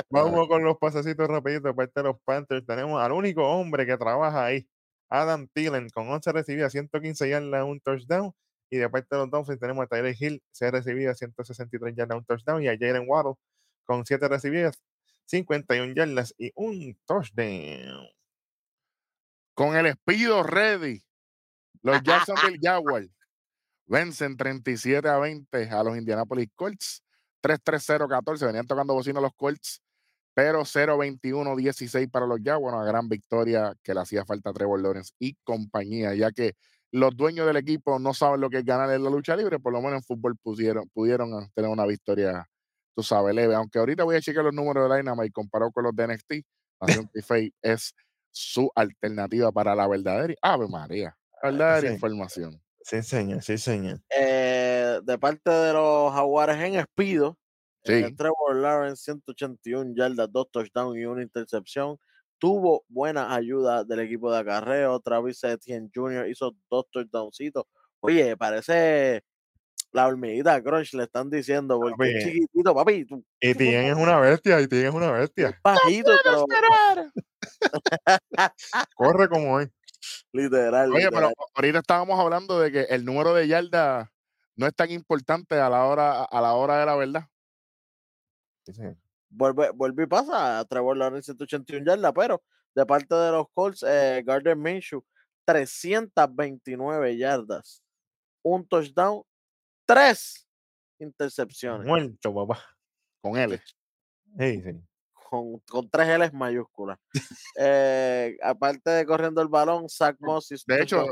Vamos 0.10 0.48
con 0.48 0.64
los 0.64 0.78
pasecitos 0.78 1.28
rapiditos 1.28 1.64
de 1.64 1.74
parte 1.74 1.94
de 1.96 2.04
los 2.04 2.20
Panthers. 2.24 2.66
Tenemos 2.66 3.02
al 3.02 3.12
único 3.12 3.48
hombre 3.48 3.86
que 3.86 3.98
trabaja 3.98 4.46
ahí, 4.46 4.68
Adam 5.10 5.48
Thielen, 5.54 5.90
con 5.90 6.10
11 6.10 6.32
recibidas, 6.32 6.72
115 6.72 7.30
yardas, 7.30 7.64
un 7.66 7.80
touchdown. 7.80 8.34
Y 8.70 8.78
de 8.78 8.90
parte 8.90 9.08
de 9.12 9.18
los 9.22 9.32
Dolphins 9.32 9.60
tenemos 9.60 9.86
a 9.86 9.88
Tyler 9.88 10.16
Hill, 10.20 10.44
6 10.52 10.72
recibidas, 10.72 11.18
163 11.18 11.96
yardas, 11.96 12.18
un 12.18 12.26
touchdown. 12.26 12.62
Y 12.62 12.68
a 12.68 12.78
Jalen 12.78 13.06
Waddle, 13.08 13.36
con 13.86 14.06
7 14.06 14.28
recibidas, 14.28 14.82
51 15.26 15.94
yardas 15.94 16.34
y 16.38 16.52
un 16.56 16.98
touchdown. 17.06 18.08
Con 19.54 19.76
el 19.76 19.88
Espido 19.88 20.44
ready. 20.44 21.04
Los 21.82 22.02
Jacksonville 22.04 22.60
Jaguars 22.62 23.10
vencen 23.88 24.36
37 24.36 25.08
a 25.08 25.18
20 25.18 25.70
a 25.70 25.84
los 25.84 25.98
Indianapolis 25.98 26.50
Colts. 26.56 27.04
3-3-0-14. 27.42 28.46
Venían 28.46 28.68
tocando 28.68 28.94
bocina 28.94 29.22
los 29.22 29.34
Colts, 29.36 29.82
pero 30.34 30.62
0-21-16 30.62 32.10
para 32.10 32.26
los 32.26 32.40
Jaguars. 32.44 32.76
Una 32.76 32.86
gran 32.86 33.10
victoria 33.10 33.74
que 33.84 33.94
le 33.94 34.02
hacía 34.02 34.26
falta 34.26 34.50
a 34.50 34.54
Trevor 34.54 34.82
Lawrence 34.82 35.14
y 35.20 35.36
compañía, 35.44 36.14
ya 36.16 36.32
que 36.32 36.54
los 36.92 37.16
dueños 37.16 37.46
del 37.46 37.58
equipo 37.58 38.00
no 38.00 38.14
saben 38.14 38.42
lo 38.42 38.50
que 38.50 38.60
es 38.60 38.66
ganar 38.66 38.92
en 38.92 39.04
la 39.04 39.10
lucha 39.10 39.36
libre. 39.36 39.60
Por 39.60 39.74
lo 39.74 39.82
menos 39.82 39.98
en 39.98 40.04
fútbol 40.04 40.38
pudieron, 40.38 40.88
pudieron 40.90 41.50
tener 41.54 41.70
una 41.70 41.86
victoria, 41.86 42.48
tú 42.96 43.04
sabes, 43.04 43.36
leve. 43.36 43.56
Aunque 43.56 43.80
ahorita 43.80 44.04
voy 44.04 44.16
a 44.16 44.22
checar 44.22 44.44
los 44.44 44.54
números 44.54 44.90
de 44.90 44.98
Dynamite 44.98 45.32
comparado 45.32 45.72
con 45.72 45.84
los 45.84 45.96
de 45.96 46.08
NXT. 46.08 46.34
Nación 46.82 47.10
es 47.62 47.94
su 48.32 48.72
alternativa 48.76 49.52
para 49.52 49.76
la 49.76 49.88
verdadera. 49.88 50.34
Ave 50.42 50.68
María. 50.68 51.18
Verdadera 51.42 51.88
sí. 51.88 51.94
información. 51.94 52.62
Sí, 52.88 53.04
señor, 53.04 53.44
sí, 53.44 53.58
señor. 53.58 54.00
Eh, 54.18 55.00
de 55.04 55.18
parte 55.18 55.52
de 55.52 55.74
los 55.74 56.14
Jaguares 56.14 56.56
en 56.58 56.76
Espido, 56.76 57.38
eh, 57.84 58.06
Sí. 58.08 58.16
Trevor 58.16 58.56
Lawrence, 58.56 59.04
181 59.04 59.94
yardas, 59.94 60.32
dos 60.32 60.48
touchdowns 60.52 60.98
y 60.98 61.04
una 61.06 61.22
intercepción. 61.22 61.98
Tuvo 62.38 62.86
buena 62.88 63.36
ayuda 63.36 63.84
del 63.84 64.00
equipo 64.00 64.32
de 64.32 64.40
acarreo. 64.40 65.02
Travis 65.02 65.44
Etienne 65.44 65.90
Jr. 65.94 66.30
hizo 66.30 66.56
dos 66.70 66.86
touchdowncitos. 66.90 67.66
Oye, 68.00 68.38
parece 68.38 69.22
la 69.92 70.08
hormiguita 70.08 70.62
Crunch, 70.62 70.94
le 70.94 71.04
están 71.04 71.30
diciendo, 71.30 71.80
porque 71.80 72.18
es 72.18 72.24
chiquitito, 72.26 72.74
papi. 72.74 73.06
Tú, 73.06 73.22
Y 73.42 73.54
Tien 73.54 73.86
es 73.86 73.96
una 73.96 74.18
bestia, 74.20 74.62
y 74.62 74.68
Tien 74.68 74.86
es 74.88 74.94
una 74.94 75.12
bestia. 75.12 75.60
bajito, 75.62 76.12
pero 76.24 76.46
Corre 78.96 79.28
como 79.28 79.60
es. 79.60 79.70
Literal. 80.32 80.94
Oye, 80.94 81.10
pero 81.10 81.32
ahorita 81.56 81.80
estábamos 81.80 82.20
hablando 82.20 82.60
de 82.60 82.72
que 82.72 82.82
el 82.84 83.06
número 83.06 83.34
de 83.34 83.48
yardas 83.48 84.10
no 84.56 84.68
es 84.68 84.76
tan 84.76 84.92
importante 84.92 85.56
a 85.56 85.70
la 85.70 85.86
hora, 85.86 86.24
a 86.24 86.42
la 86.42 86.54
hora 86.54 86.80
de 86.80 86.86
la 86.86 86.96
verdad. 86.96 87.26
Sí, 88.66 88.82
vuelve, 89.30 89.70
vuelve 89.72 90.04
y 90.04 90.08
pasa 90.08 90.60
a 90.60 90.66
Trevor 90.66 90.98
Lawrence 90.98 91.26
181 91.26 91.86
yardas, 91.86 92.12
pero 92.14 92.44
de 92.76 92.86
parte 92.86 93.16
de 93.16 93.32
los 93.32 93.48
Colts, 93.54 93.84
eh, 93.84 94.24
Gardner 94.26 94.56
Minshew, 94.56 95.04
329 95.46 97.18
yardas, 97.18 97.84
un 98.44 98.68
touchdown, 98.68 99.24
tres 99.86 100.48
intercepciones, 101.00 101.88
Muerto, 101.88 102.34
papá. 102.34 102.64
Con 103.22 103.38
él. 103.38 103.62
Sí, 104.38 104.62
sí. 104.62 104.87
Con, 105.30 105.60
con 105.60 105.90
tres 105.90 106.08
L's 106.08 106.34
mayúsculas. 106.34 106.98
Eh, 107.60 108.38
aparte 108.42 108.90
de 108.90 109.06
corriendo 109.06 109.42
el 109.42 109.48
balón, 109.48 109.90
Zach 109.90 110.16
Moss 110.20 110.52
hizo 110.52 110.64
De 110.68 110.82
hecho, 110.82 111.06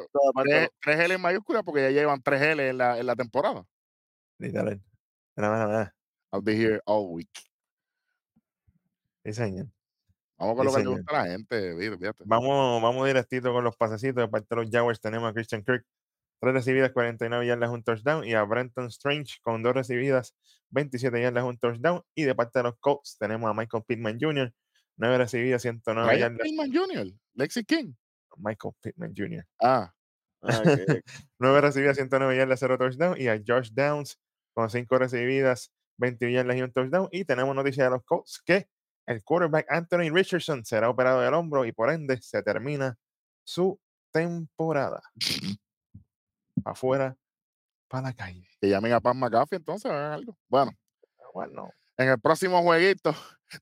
Tres, 0.43 0.69
tres 0.81 0.99
L 0.99 1.13
en 1.15 1.21
mayúscula 1.21 1.63
porque 1.63 1.81
ya 1.81 1.89
llevan 1.89 2.21
tres 2.21 2.41
L 2.41 2.69
en 2.69 2.77
la, 2.77 2.97
en 2.97 3.05
la 3.05 3.15
temporada. 3.15 3.65
Literal. 4.37 4.81
Mira, 5.35 5.51
mira, 5.51 5.67
mira. 5.67 5.95
I'll 6.31 6.41
be 6.41 6.53
here 6.53 6.81
all 6.85 7.07
week. 7.09 7.29
Sí, 9.23 9.33
señor. 9.33 9.67
Vamos 10.37 10.55
con 10.55 10.65
lo 10.65 10.73
que 10.73 10.79
le 10.79 10.85
gusta 10.85 11.17
a 11.17 11.23
la 11.23 11.31
gente, 11.31 11.75
fíjate. 11.77 12.23
Vamos, 12.25 12.81
vamos 12.81 13.07
directito 13.07 13.51
con 13.51 13.63
los 13.63 13.75
pasecitos. 13.75 14.23
De 14.23 14.27
parte 14.27 14.47
de 14.49 14.61
los 14.61 14.69
Jaguars 14.69 14.99
tenemos 14.99 15.29
a 15.29 15.33
Christian 15.33 15.63
Kirk, 15.63 15.85
tres 16.39 16.53
recibidas, 16.53 16.91
49 16.91 17.45
yardas, 17.45 17.69
un 17.69 17.83
touchdown. 17.83 18.25
Y 18.25 18.33
a 18.33 18.43
Brenton 18.43 18.87
Strange 18.87 19.35
con 19.41 19.63
dos 19.63 19.73
recibidas, 19.73 20.35
27 20.69 21.21
yardas, 21.21 21.43
un 21.43 21.57
touchdown. 21.57 22.01
Y 22.15 22.23
de 22.23 22.35
parte 22.35 22.59
de 22.59 22.63
los 22.63 22.77
Colts 22.79 23.17
tenemos 23.19 23.49
a 23.49 23.53
Michael 23.53 23.83
Pittman 23.87 24.17
Jr., 24.19 24.53
nueve 24.97 25.17
recibidas, 25.17 25.61
109 25.61 26.07
Ryan 26.07 26.19
yardas. 26.19 26.47
Pillman 26.47 26.73
Jr., 26.73 27.13
Lexi 27.33 27.63
King. 27.65 27.93
Michael 28.37 28.73
Pittman 28.81 29.13
Jr. 29.15 29.45
Ah, 29.61 29.91
Ah, 30.47 30.59
ok. 30.59 30.65
Nueve 31.39 31.61
recibidas, 31.61 31.97
109 31.97 32.37
yardas, 32.37 32.59
cero 32.59 32.77
touchdown. 32.77 33.19
Y 33.19 33.27
a 33.27 33.41
Josh 33.45 33.71
Downs 33.71 34.19
con 34.53 34.69
cinco 34.69 34.97
recibidas, 34.97 35.71
21 35.97 36.33
yardas 36.33 36.57
y 36.57 36.61
un 36.61 36.71
touchdown. 36.71 37.07
Y 37.11 37.25
tenemos 37.25 37.55
noticia 37.55 37.85
de 37.85 37.89
los 37.91 38.03
Colts 38.03 38.41
que 38.45 38.67
el 39.07 39.23
quarterback 39.23 39.65
Anthony 39.69 40.11
Richardson 40.11 40.65
será 40.65 40.89
operado 40.89 41.21
del 41.21 41.33
hombro 41.33 41.65
y 41.65 41.71
por 41.71 41.91
ende 41.91 42.21
se 42.21 42.41
termina 42.43 42.95
su 43.43 43.79
temporada. 44.11 45.01
Afuera, 46.65 47.15
para 47.87 48.09
la 48.09 48.13
calle. 48.13 48.47
que 48.59 48.67
llamen 48.69 48.91
a 48.93 48.99
Paz 48.99 49.15
McAfee 49.15 49.57
entonces, 49.57 49.89
hagan 49.91 50.11
algo. 50.13 50.37
Bueno, 50.49 50.71
Bueno. 51.33 51.69
en 51.97 52.09
el 52.09 52.19
próximo 52.19 52.61
jueguito, 52.63 53.15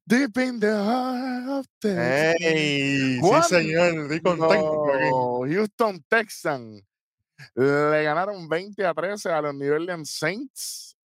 Deep 0.06 0.38
in 0.38 0.60
the 0.60 0.68
Heart 0.68 1.48
of 1.50 1.66
Texas. 1.80 2.36
¡Ey! 2.40 3.20
Sí, 3.22 3.42
señor. 3.50 3.94
No, 4.38 5.40
Houston 5.46 6.02
Texans 6.08 6.82
le 7.56 8.04
ganaron 8.04 8.48
20 8.48 8.86
a 8.86 8.94
13 8.94 9.30
a 9.30 9.42
los 9.42 9.54
New 9.54 9.74
Orleans 9.74 10.10
Saints. 10.10 10.98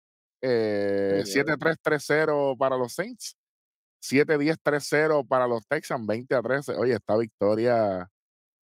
Eh, 0.42 1.24
Señor. 1.26 1.58
7-3-3-0 1.58 2.56
para 2.58 2.78
los 2.78 2.94
Saints. 2.94 3.36
7-10-3-0 4.00 5.28
para 5.28 5.48
los 5.48 5.66
Texans, 5.68 6.06
20 6.06 6.36
a 6.36 6.42
13. 6.42 6.76
Oye, 6.76 6.94
esta 6.94 7.18
victoria 7.18 8.08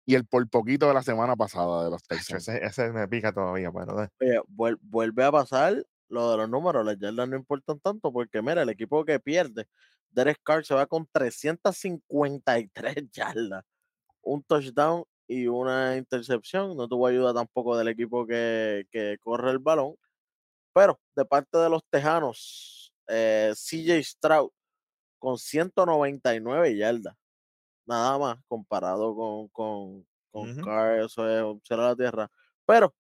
y 0.06 0.16
el 0.16 0.26
por 0.26 0.48
poquito 0.50 0.88
de 0.88 0.94
la 0.94 1.04
semana 1.04 1.36
pasada 1.36 1.86
de 1.86 1.90
los 1.92 2.04
Texans. 2.04 2.48
Ese, 2.48 2.64
ese 2.66 2.92
me 2.92 3.08
pica 3.08 3.32
todavía, 3.32 3.72
pero 3.72 4.08
Oye, 4.20 4.40
vuel- 4.48 4.80
vuelve 4.82 5.24
a 5.24 5.32
pasar 5.32 5.86
lo 6.10 6.32
de 6.32 6.38
los 6.38 6.50
números, 6.50 6.86
las 6.86 6.98
yardas 7.00 7.28
no 7.30 7.36
importan 7.36 7.80
tanto 7.80 8.12
porque 8.12 8.42
mira, 8.42 8.62
el 8.62 8.70
equipo 8.70 9.04
que 9.06 9.20
pierde, 9.20 9.68
Derek 10.12 10.40
Carr 10.44 10.64
se 10.66 10.76
va 10.76 10.86
con 10.86 11.08
353 11.12 12.96
yardas, 13.12 13.64
un 14.22 14.44
touchdown 14.44 15.06
y 15.28 15.48
una 15.48 15.98
intercepción, 15.98 16.78
no 16.78 16.88
tuvo 16.88 17.08
ayuda 17.08 17.34
tampoco 17.34 17.78
del 17.78 17.88
equipo 17.90 18.28
que, 18.28 18.86
que 18.92 19.18
corre 19.22 19.52
el 19.52 19.60
balón, 19.60 19.96
pero 20.74 21.00
de 21.16 21.26
parte 21.26 21.58
de 21.58 21.70
los 21.70 21.84
Tejanos, 21.90 22.94
eh, 23.08 23.54
CJ 23.56 24.04
Stroud 24.04 24.50
con 25.20 25.38
199 25.38 26.76
yardas, 26.78 27.16
nada 27.86 28.18
más 28.18 28.38
comparado 28.48 29.16
con, 29.16 29.48
con, 29.50 30.08
con. 30.32 30.56
Carr, 30.62 31.02
eso 31.02 31.28
es 31.30 31.72
a 31.72 31.76
la 31.76 31.96
tierra, 31.96 32.32
pero 32.66 32.94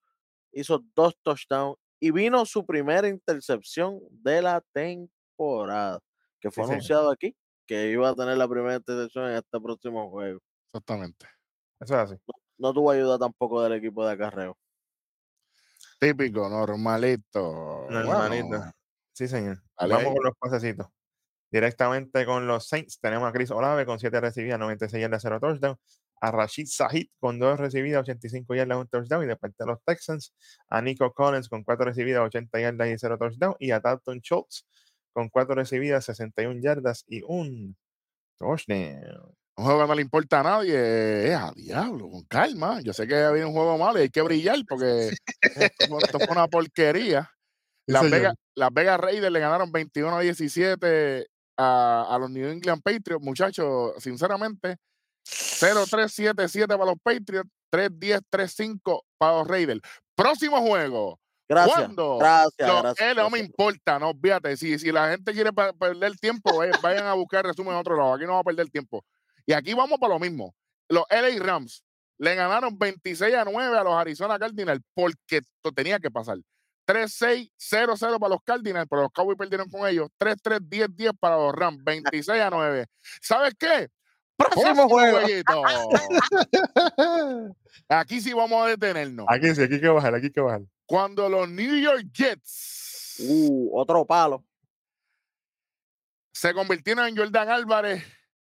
hizo 0.52 0.84
dos 0.96 1.16
touchdowns 1.24 1.78
y 2.00 2.12
vino 2.12 2.46
su 2.46 2.66
primera 2.66 3.08
intercepción 3.08 4.00
de 4.12 4.42
la 4.42 4.62
temporada, 4.74 6.00
que 6.40 6.52
fue 6.52 6.66
Sí, 6.66 6.72
anunciado 6.72 7.10
aquí, 7.12 7.36
que 7.66 7.90
iba 7.92 8.10
a 8.10 8.16
tener 8.16 8.38
la 8.38 8.48
primera 8.48 8.76
intercepción 8.76 9.30
en 9.30 9.38
este 9.38 9.60
próximo 9.60 10.10
juego. 10.10 10.40
Exactamente. 10.68 11.26
eso 11.80 11.96
es 11.96 12.12
así. 12.12 12.22
No 12.58 12.74
tuvo 12.74 12.92
ayuda 12.92 13.18
tampoco 13.18 13.62
del 13.64 13.74
equipo 13.74 14.06
de 14.06 14.14
acarreo. 14.14 14.58
Típico, 16.00 16.50
normalito. 16.50 17.88
Normalito. 17.90 18.62
Sí, 19.14 19.28
señor. 19.28 19.62
Dale 19.80 19.94
Vamos 19.94 20.14
con 20.16 20.24
los 20.26 20.34
pasecitos. 20.38 20.88
Directamente 21.54 22.26
con 22.26 22.48
los 22.48 22.68
Saints 22.68 23.00
tenemos 23.00 23.30
a 23.30 23.32
Chris 23.32 23.52
Olave 23.52 23.86
con 23.86 24.00
7 24.00 24.20
recibidas, 24.20 24.58
96 24.58 25.00
yardas, 25.00 25.22
0 25.22 25.40
touchdown. 25.40 25.78
A 26.20 26.32
Rashid 26.32 26.66
Sahid 26.66 27.10
con 27.20 27.38
2 27.38 27.60
recibidas, 27.60 28.02
85 28.02 28.56
yardas, 28.56 28.78
1 28.78 28.88
touchdown. 28.88 29.24
Y 29.24 29.28
de 29.28 29.36
parte 29.36 29.58
de 29.60 29.68
los 29.68 29.78
Texans, 29.86 30.34
a 30.68 30.82
Nico 30.82 31.14
Collins 31.14 31.48
con 31.48 31.64
4 31.64 31.86
recibidas, 31.86 32.24
80 32.24 32.60
yardas 32.60 32.88
y 32.88 32.98
0 32.98 33.18
touchdown. 33.20 33.56
Y 33.60 33.70
a 33.70 33.80
Dalton 33.80 34.20
Schultz 34.22 34.66
con 35.14 35.30
4 35.30 35.54
recibidas, 35.54 36.06
61 36.06 36.60
yardas 36.60 37.06
y 37.08 37.22
1 37.22 37.76
touchdown. 38.40 39.36
Un 39.56 39.64
juego 39.64 39.82
que 39.82 39.88
no 39.88 39.94
le 39.94 40.02
importa 40.02 40.40
a 40.40 40.44
nadie. 40.44 41.36
A 41.36 41.52
diablo, 41.56 42.10
con 42.10 42.24
calma. 42.24 42.82
Yo 42.82 42.94
sé 42.94 43.08
que 43.08 43.16
había 43.16 43.46
un 43.46 43.54
juego 43.54 43.78
malo 43.78 44.00
y 44.00 44.04
hay 44.04 44.10
que 44.10 44.24
brillar 44.24 44.58
porque 44.68 45.12
esto, 45.42 46.00
esto 46.00 46.18
fue 46.18 46.32
una 46.32 46.48
porquería. 46.48 47.30
Las. 47.86 48.10
Vegas, 48.10 48.34
las 48.56 48.74
Vegas 48.74 49.00
Raiders 49.00 49.32
le 49.32 49.40
ganaron 49.40 49.72
21 49.72 50.18
a 50.18 50.22
17 50.22 51.28
a, 51.58 52.08
a 52.10 52.18
los 52.18 52.30
New 52.30 52.48
England 52.50 52.82
Patriots. 52.82 53.24
Muchachos, 53.24 53.94
sinceramente, 54.00 54.78
0-3-7-7 55.26 56.68
para 56.68 56.86
los 56.86 56.98
Patriots, 57.02 57.50
3-10-3-5 57.72 59.02
para 59.18 59.38
los 59.40 59.48
Raiders. 59.48 59.82
Próximo 60.16 60.62
juego. 60.62 61.20
Gracias. 61.48 61.76
¿Cuándo? 61.76 62.18
Gracias, 62.18 62.68
Los 62.68 62.82
gracias, 62.82 63.16
no 63.16 63.30
me 63.30 63.40
importa, 63.40 64.00
no, 64.00 64.14
fíjate, 64.14 64.58
si, 64.58 64.80
si 64.80 64.92
la 64.92 65.12
gente 65.12 65.34
quiere 65.34 65.52
perder 65.52 66.16
tiempo, 66.18 66.64
eh, 66.64 66.72
vayan 66.82 67.06
a 67.06 67.14
buscar 67.14 67.46
resumen 67.46 67.74
en 67.74 67.80
otro 67.80 67.98
lado, 67.98 68.14
aquí 68.14 68.26
no 68.26 68.34
va 68.34 68.40
a 68.40 68.44
perder 68.44 68.70
tiempo. 68.70 69.04
Y 69.46 69.54
aquí 69.54 69.74
vamos 69.74 70.00
para 70.00 70.14
lo 70.14 70.20
mismo. 70.20 70.56
Los 70.88 71.04
LA 71.10 71.44
Rams 71.44 71.84
le 72.18 72.36
ganaron 72.36 72.78
26 72.78 73.36
a 73.36 73.44
9 73.44 73.78
a 73.78 73.84
los 73.84 73.94
Arizona 73.94 74.40
Cardinals 74.40 74.82
porque 74.94 75.38
esto 75.38 75.72
tenía 75.74 76.00
que 76.00 76.10
pasar. 76.10 76.38
3-6-0-0 76.86 78.20
para 78.20 78.30
los 78.30 78.42
Cardinals, 78.44 78.88
pero 78.90 79.04
los 79.04 79.12
Cowboys 79.12 79.38
perdieron 79.38 79.70
con 79.70 79.88
ellos. 79.88 80.10
3-3-10-10 80.20 81.18
para 81.20 81.38
los 81.38 81.54
Rams, 81.54 81.84
26 81.84 82.42
a 82.42 82.50
9. 82.50 82.86
¿Sabes 83.22 83.54
qué? 83.58 83.90
Próximo 84.36 84.90
juego. 84.90 85.20
jueguito. 85.22 85.62
Aquí 87.90 88.20
sí 88.22 88.34
vamos 88.34 88.66
a 88.66 88.70
detenernos. 88.70 89.26
Aquí 89.30 89.54
sí, 89.56 89.62
aquí 89.62 89.76
hay 89.76 89.82
que 89.82 89.88
bajar, 89.88 90.16
aquí 90.16 90.26
hay 90.28 90.32
que 90.32 90.42
bajar. 90.42 90.62
Cuando 90.86 91.30
los 91.30 91.50
New 91.50 91.78
York 91.78 92.06
Jets 92.14 93.18
Uh, 93.20 93.70
otro 93.80 94.04
palo. 94.08 94.44
se 96.34 96.52
convirtieron 96.52 97.08
en 97.08 97.16
Jordan 97.16 97.48
Álvarez 97.48 98.04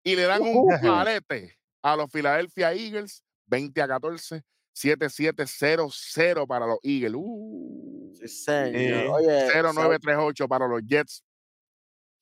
y 0.05 0.15
le 0.15 0.23
dan 0.23 0.43
un 0.43 0.73
Ujú. 0.73 0.81
palete 0.81 1.59
a 1.83 1.97
los 1.97 2.09
Philadelphia 2.09 2.73
Eagles, 2.73 3.25
20 3.47 3.83
a 3.83 3.89
14, 3.89 4.45
7-7-0-0 4.77 6.47
para 6.47 6.67
los 6.69 6.79
Eagles, 6.85 7.15
uh, 7.17 7.94
Sí, 8.19 8.29
señor. 8.29 8.75
Eh, 8.77 9.09
Oye, 9.09 9.49
0-9-3-8 9.53 10.49
para 10.49 10.67
los 10.69 10.83
Jets. 10.87 11.23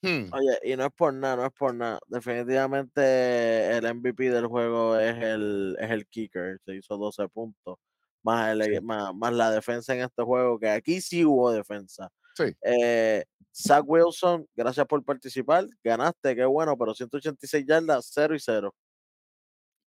Hmm, 0.02 0.32
Oye, 0.32 0.58
y 0.64 0.76
no 0.76 0.86
es 0.86 0.92
por 0.92 1.14
nada, 1.14 1.36
no 1.36 1.46
es 1.46 1.52
por 1.52 1.74
nada. 1.74 1.98
Definitivamente 2.08 3.76
el 3.76 3.84
MVP 3.94 4.30
del 4.30 4.46
juego 4.46 4.98
es 4.98 5.16
el, 5.22 5.76
es 5.78 5.90
el 5.90 6.06
kicker. 6.06 6.58
Se 6.64 6.74
hizo 6.74 6.96
12 6.96 7.28
puntos. 7.28 7.78
Más, 8.24 8.52
el- 8.52 8.62
Sí. 8.64 8.80
más, 8.80 9.14
más 9.14 9.32
la 9.32 9.50
defensa 9.50 9.94
en 9.94 10.00
este 10.02 10.22
juego, 10.22 10.58
que 10.58 10.68
aquí 10.70 11.00
sí 11.00 11.24
hubo 11.24 11.52
defensa. 11.52 12.08
Sí. 12.34 12.44
Eh, 12.62 13.24
Zach 13.54 13.84
Wilson, 13.86 14.46
gracias 14.56 14.86
por 14.86 15.04
participar. 15.04 15.66
Ganaste, 15.84 16.34
qué 16.34 16.44
bueno, 16.46 16.76
pero 16.76 16.94
186 16.94 17.64
yardas, 17.66 18.10
0 18.12 18.34
y 18.34 18.40
0. 18.40 18.74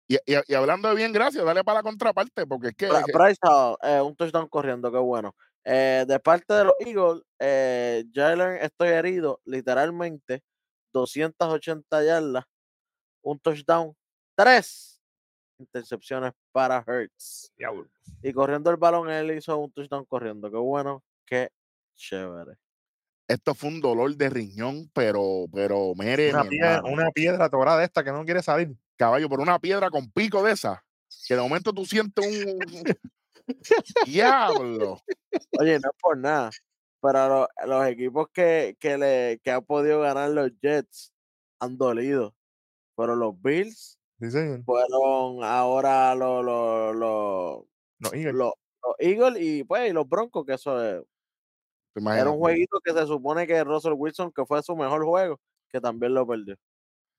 Y, 0.07 0.15
y- 0.25 0.35
y 0.47 0.53
hablando 0.53 0.89
de 0.89 0.95
bien, 0.95 1.13
gracias, 1.13 1.43
dale 1.45 1.63
para 1.63 1.79
la 1.79 1.83
contraparte, 1.83 2.45
porque 2.45 2.67
es 2.69 2.75
que- 2.75 2.87
Bryce 3.13 3.39
Hall, 3.43 3.77
eh, 3.81 4.01
un 4.01 4.15
touchdown 4.15 4.47
corriendo, 4.49 4.91
qué 4.91 4.97
bueno. 4.97 5.33
Eh, 5.65 6.03
de 6.07 6.19
parte 6.19 6.53
de 6.53 6.65
los 6.65 6.73
Eagles, 6.79 7.23
eh, 7.39 8.03
Jalen 8.13 8.57
estoy 8.61 8.89
herido, 8.89 9.39
literalmente, 9.45 10.43
280 10.91 12.03
yardas, 12.03 12.45
un 13.21 13.39
touchdown, 13.39 13.95
tres 14.35 15.01
intercepciones 15.57 16.33
para 16.51 16.83
Hurts. 16.85 17.53
Diablo. 17.57 17.87
Y 18.21 18.33
corriendo 18.33 18.69
el 18.71 18.77
balón, 18.77 19.09
él 19.09 19.31
hizo 19.31 19.57
un 19.57 19.71
touchdown 19.71 20.05
corriendo, 20.05 20.51
qué 20.51 20.57
bueno, 20.57 21.01
qué 21.25 21.49
chévere. 21.95 22.57
esto 23.27 23.55
fue 23.55 23.69
un 23.69 23.79
dolor 23.79 24.15
de 24.15 24.29
riñón, 24.29 24.89
pero, 24.93 25.45
pero, 25.53 25.95
mere, 25.95 26.31
Una 26.31 26.43
mi 26.43 26.49
piedra, 26.49 26.75
hermano, 26.75 26.93
una 26.93 27.11
piedra 27.11 27.49
torada 27.49 27.83
esta 27.83 28.03
que 28.03 28.11
no 28.11 28.25
quiere 28.25 28.43
salir. 28.43 28.75
caballo, 28.97 29.29
por 29.29 29.39
una 29.39 29.59
piedra 29.59 29.89
con 29.89 30.11
pico 30.11 30.43
de 30.43 30.51
esa, 30.51 30.83
que 31.25 31.35
de 31.35 31.41
momento 31.41 31.71
tú 31.71 31.85
sientes 31.85 32.25
un... 32.25 32.59
Diablo. 34.05 34.99
Oye, 35.59 35.79
no 35.79 35.89
es 35.89 35.97
por 36.01 36.17
nada, 36.17 36.49
pero 37.01 37.27
lo- 37.29 37.49
los 37.67 37.87
equipos 37.87 38.27
que, 38.33 38.75
que, 38.79 38.97
le, 38.97 39.39
que 39.43 39.51
han 39.51 39.63
podido 39.65 40.01
ganar 40.01 40.29
los 40.31 40.51
Jets 40.61 41.13
han 41.59 41.77
dolido, 41.77 42.35
pero 42.95 43.15
los 43.15 43.39
Bills 43.41 43.99
Sí, 44.19 44.31
señor. 44.31 44.63
fueron 44.63 45.43
ahora 45.43 46.13
los, 46.15 46.43
los, 46.45 46.95
los, 47.99 48.13
Eagles. 48.13 48.33
los- 48.35 48.53
los 48.83 48.95
Eagles 48.99 49.41
y 49.41 49.63
pues 49.63 49.89
y 49.89 49.93
los 49.93 50.07
Broncos, 50.07 50.45
que 50.45 50.53
eso 50.53 50.81
es- 50.83 51.03
¿Te 51.95 52.01
era 52.19 52.29
un 52.31 52.39
jueguito 52.39 52.79
que 52.83 52.91
se 52.91 53.05
supone 53.05 53.45
que 53.45 53.63
Russell 53.63 53.93
Wilson, 53.95 54.31
que 54.31 54.45
fue 54.45 54.63
su 54.63 54.75
mejor 54.75 55.05
juego, 55.05 55.39
que 55.69 55.79
también 55.79 56.13
lo 56.15 56.25
perdió. 56.25 56.55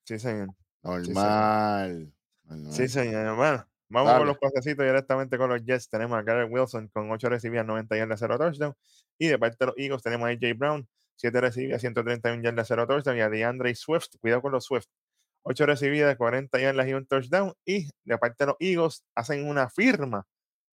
Sí, 0.05 0.19
señor. 0.19 0.49
Normal. 0.83 2.13
normal. 2.45 2.73
Sí, 2.73 2.89
señor. 2.89 3.37
Bueno, 3.37 3.65
vamos 3.95 4.13
Dale. 4.13 4.19
con 4.19 4.29
los 4.29 4.39
pasecitos 4.39 4.85
directamente 4.85 5.39
con 5.39 5.49
los 5.49 5.65
Jets. 5.65 5.89
Tenemos 5.89 6.19
a 6.19 6.23
Garrett 6.23 6.51
Wilson 6.51 6.89
con 6.89 7.11
8 7.11 7.29
recibidas, 7.29 7.65
90 7.65 7.97
yardas, 7.97 8.21
0 8.21 8.39
touchdown. 8.39 8.75
Y 9.19 9.29
de 9.29 9.39
parte 9.39 9.57
de 9.61 9.67
los 9.67 9.75
Eagles 9.79 10.03
tenemos 10.03 10.29
a 10.29 10.33
AJ 10.33 10.57
Brown, 10.57 10.89
7 11.17 11.41
recibidas, 11.41 11.81
131 11.81 12.43
yardas, 12.43 12.69
0 12.69 12.87
touchdown. 12.87 13.17
Y 13.17 13.21
a 13.21 13.31
DeAndre 13.31 13.75
Swift, 13.75 14.09
cuidado 14.21 14.43
con 14.43 14.53
los 14.53 14.65
Swift, 14.65 14.87
8 15.45 15.67
recibidas, 15.67 16.17
40 16.17 16.59
yardas 16.59 16.89
y 16.89 16.95
un 16.95 17.07
touchdown. 17.07 17.55
Y 17.65 17.89
de 18.05 18.19
parte 18.19 18.45
de 18.45 18.47
los 18.47 18.57
Eagles 18.61 19.05
hacen 19.15 19.49
una 19.49 19.71
firma. 19.71 20.27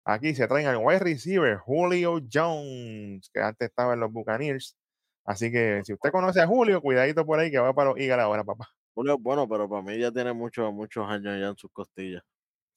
Aquí 0.04 0.34
se 0.34 0.48
traen 0.48 0.66
al 0.66 0.78
wide 0.78 1.00
receiver 1.00 1.58
Julio 1.58 2.20
Jones, 2.32 3.28
que 3.32 3.40
antes 3.40 3.68
estaba 3.68 3.94
en 3.94 4.00
los 4.00 4.10
Buccaneers. 4.10 4.76
Así 5.24 5.52
que 5.52 5.82
si 5.84 5.92
usted 5.92 6.10
conoce 6.10 6.40
a 6.40 6.46
Julio, 6.46 6.80
cuidadito 6.80 7.26
por 7.26 7.38
ahí 7.38 7.50
que 7.50 7.58
va 7.58 7.74
para 7.74 7.90
los 7.90 7.98
Eagles 7.98 8.18
ahora, 8.18 8.44
papá. 8.44 8.68
Julio 8.94 9.14
es 9.16 9.22
bueno, 9.22 9.46
pero 9.46 9.68
para 9.68 9.82
mí 9.82 9.98
ya 9.98 10.10
tiene 10.10 10.32
muchos, 10.32 10.72
muchos 10.72 11.06
años 11.06 11.38
ya 11.38 11.48
en 11.48 11.56
sus 11.56 11.70
costillas. 11.70 12.22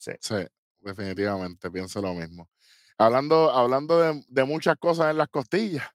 Sí. 0.01 0.11
Sí, 0.19 0.35
definitivamente, 0.79 1.69
pienso 1.69 2.01
lo 2.01 2.13
mismo. 2.15 2.49
Hablando, 2.97 3.51
hablando 3.51 3.99
de, 3.99 4.23
de 4.27 4.43
muchas 4.45 4.75
cosas 4.77 5.11
en 5.11 5.17
las 5.17 5.27
costillas, 5.29 5.85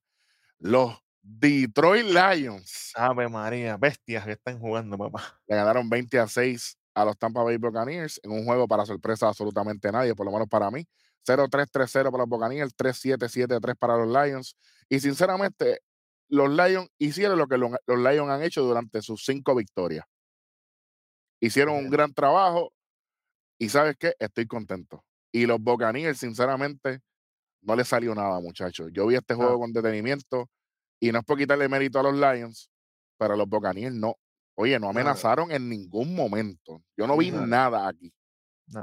los 0.59 0.97
Detroit 1.23 2.07
Lions 2.07 2.93
Ave 2.97 3.29
María, 3.29 3.77
bestias 3.79 4.25
que 4.27 4.33
están 4.33 4.61
jugando, 4.61 4.99
papá. 4.99 5.41
le 5.49 5.57
ganaron 5.57 5.91
20 5.91 6.19
a 6.21 6.29
6 6.29 6.79
a 6.95 7.05
los 7.05 7.19
Tampa 7.19 7.43
Bay 7.45 7.59
Buccaneers 7.59 8.21
en 8.25 8.33
un 8.33 8.45
juego 8.47 8.69
para 8.69 8.87
sorpresa 8.87 9.27
de 9.27 9.31
absolutamente 9.31 9.93
nadie, 9.93 10.15
por 10.15 10.27
lo 10.27 10.33
menos 10.33 10.49
para 10.49 10.71
mí. 10.71 10.87
0-3-3-0 11.27 12.11
para 12.13 12.23
los 12.25 12.29
Buccaneers, 12.31 12.75
3-7-7-3 12.77 13.77
para 13.79 13.97
los 13.99 14.09
Lions. 14.09 14.57
Y 14.89 15.01
sinceramente, 15.01 15.81
los 16.29 16.51
Lions 16.51 16.89
hicieron 16.99 17.39
lo 17.39 17.49
que 17.49 17.59
lo- 17.59 17.71
los 17.87 17.99
Lions 17.99 18.31
han 18.31 18.43
hecho 18.45 18.63
durante 18.63 19.03
sus 19.03 19.25
cinco 19.25 19.55
victorias. 19.57 20.07
Hicieron 21.41 21.75
un 21.77 21.91
gran 21.91 22.13
trabajo 22.15 22.73
y 23.59 23.69
¿sabes 23.69 23.97
qué? 23.99 24.15
Estoy 24.19 24.47
contento. 24.47 25.05
Y 25.33 25.47
los 25.47 25.61
Buccaneers, 25.61 26.19
sinceramente, 26.19 27.01
no 27.63 27.77
les 27.77 27.89
salió 27.89 28.15
nada, 28.15 28.41
muchachos. 28.41 28.91
Yo 28.93 29.07
vi 29.07 29.17
este 29.17 29.35
Ah. 29.35 29.37
juego 29.37 29.61
con 29.61 29.73
detenimiento 29.73 30.49
y 31.01 31.13
no 31.13 31.21
es 31.21 31.25
por 31.25 31.39
quitarle 31.39 31.69
mérito 31.69 32.01
a 32.01 32.05
los 32.05 32.15
Lions, 32.15 32.71
pero 33.19 33.37
los 33.37 33.49
Buccaneers 33.49 33.95
no. 33.95 34.17
Oye, 34.57 34.79
no 34.81 34.89
Nada. 34.89 35.01
amenazaron 35.01 35.53
en 35.53 35.69
ningún 35.69 36.15
momento. 36.15 36.83
Yo 36.97 37.07
no 37.07 37.17
vi 37.17 37.31
Nada. 37.33 37.47
nada 37.47 37.89
aquí. 37.89 38.13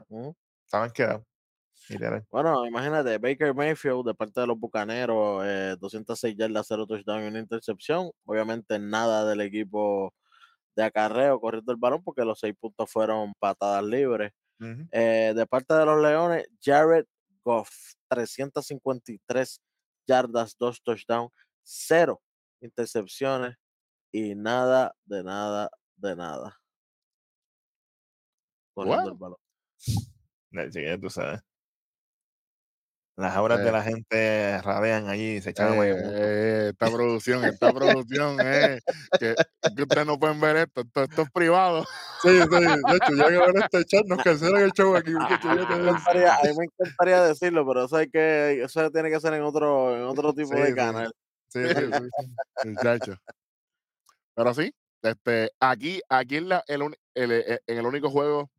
Ujú. 0.10 0.36
Estaban 0.66 0.92
quedados. 0.92 1.24
Bueno, 2.32 2.66
imagínate, 2.66 3.18
Baker 3.18 3.54
Mayfield 3.54 4.06
de 4.06 4.14
parte 4.16 4.40
de 4.42 4.48
los 4.48 4.58
Bucaneros, 4.60 5.44
eh, 5.46 5.76
206 5.80 6.36
yardas, 6.38 6.66
0 6.68 6.86
touchdown 6.88 7.24
y 7.24 7.28
una 7.28 7.40
intercepción. 7.40 8.10
Obviamente 8.26 8.80
nada 8.80 9.26
del 9.26 9.42
equipo 9.42 10.14
de 10.76 10.84
acarreo 10.84 11.40
corriendo 11.42 11.72
el 11.74 11.78
balón 11.80 12.04
porque 12.04 12.24
los 12.26 12.40
seis 12.40 12.56
puntos 12.60 12.90
fueron 12.92 13.34
patadas 13.40 13.84
libres. 13.84 14.32
Ujú. 14.64 14.88
Eh, 14.92 15.34
de 15.36 15.46
parte 15.46 15.74
de 15.74 15.86
los 15.86 16.02
Leones, 16.02 16.48
Jared 16.62 17.06
Goff, 17.44 17.70
353 18.08 19.62
yardas, 20.08 20.56
2 20.58 20.82
touchdowns, 20.82 21.32
0 21.64 22.22
intercepciones 22.62 23.58
y 24.12 24.36
nada 24.36 24.96
de 25.06 25.24
nada 25.24 25.70
de 25.98 26.16
nada. 26.16 26.62
Corriendo 28.74 29.12
el 29.12 29.18
balón. 29.18 29.38
Sí, 29.78 30.82
tú 31.02 31.10
sabes. 31.10 31.42
Las 33.16 33.36
Eh. 33.38 33.58
de 33.64 33.72
la 33.72 33.84
gente 33.84 34.62
radean 34.64 35.08
allí 35.08 35.36
y 35.36 35.42
se 35.42 35.52
echan 35.52 35.74
Eh, 35.76 35.94
eh, 35.96 36.68
esta 36.72 36.90
producción, 36.92 37.46
esta 37.46 37.72
producción, 37.72 38.38
eh, 38.42 38.80
que, 39.20 39.36
que 39.76 39.84
ustedes 39.84 40.08
no 40.08 40.18
pueden 40.18 40.42
ver 40.42 40.58
esto, 40.58 40.82
esto, 40.82 41.04
esto 41.04 41.22
es 41.24 41.32
privado. 41.32 41.86
Sí, 42.24 42.30
sí, 42.30 42.48
de 42.48 42.96
hecho, 42.96 43.16
ya 43.18 43.28
que 43.28 43.38
van 43.38 43.58
a 43.62 43.66
este 43.66 43.84
chat, 43.84 44.06
nos 44.06 44.24
cancelan 44.24 44.62
el 44.62 44.72
show 44.72 44.96
aquí, 44.96 45.12
a 45.20 45.56
mí 45.56 46.50
me 46.58 46.64
encantaría 46.66 47.22
decirlo, 47.24 47.68
pero 47.68 47.84
eso 47.84 47.98
hay 47.98 48.10
que, 48.10 48.64
eso 48.64 48.90
tiene 48.92 49.10
que 49.12 49.20
ser 49.20 49.34
en 49.34 49.44
otro, 49.44 49.94
en 49.96 50.04
otro 50.04 50.34
tipo 50.34 50.56
Sí, 50.56 50.62
de 50.62 50.68
sí. 50.70 50.74
canal. 50.74 51.14
Sí, 51.50 51.60
sí, 51.68 51.92
sí. 51.92 52.70
Muchacho. 52.70 53.16
Pero 54.36 54.54
sí, 54.54 54.74
Este, 55.04 55.52
aquí, 55.60 56.00
aquí 56.08 56.38
en, 56.38 56.48
la, 56.48 56.64
el, 56.66 56.82
el- 57.14 57.32
el- 57.34 57.60
en 57.68 57.78
el 57.78 57.86
único 57.86 58.10
juego, 58.10 58.50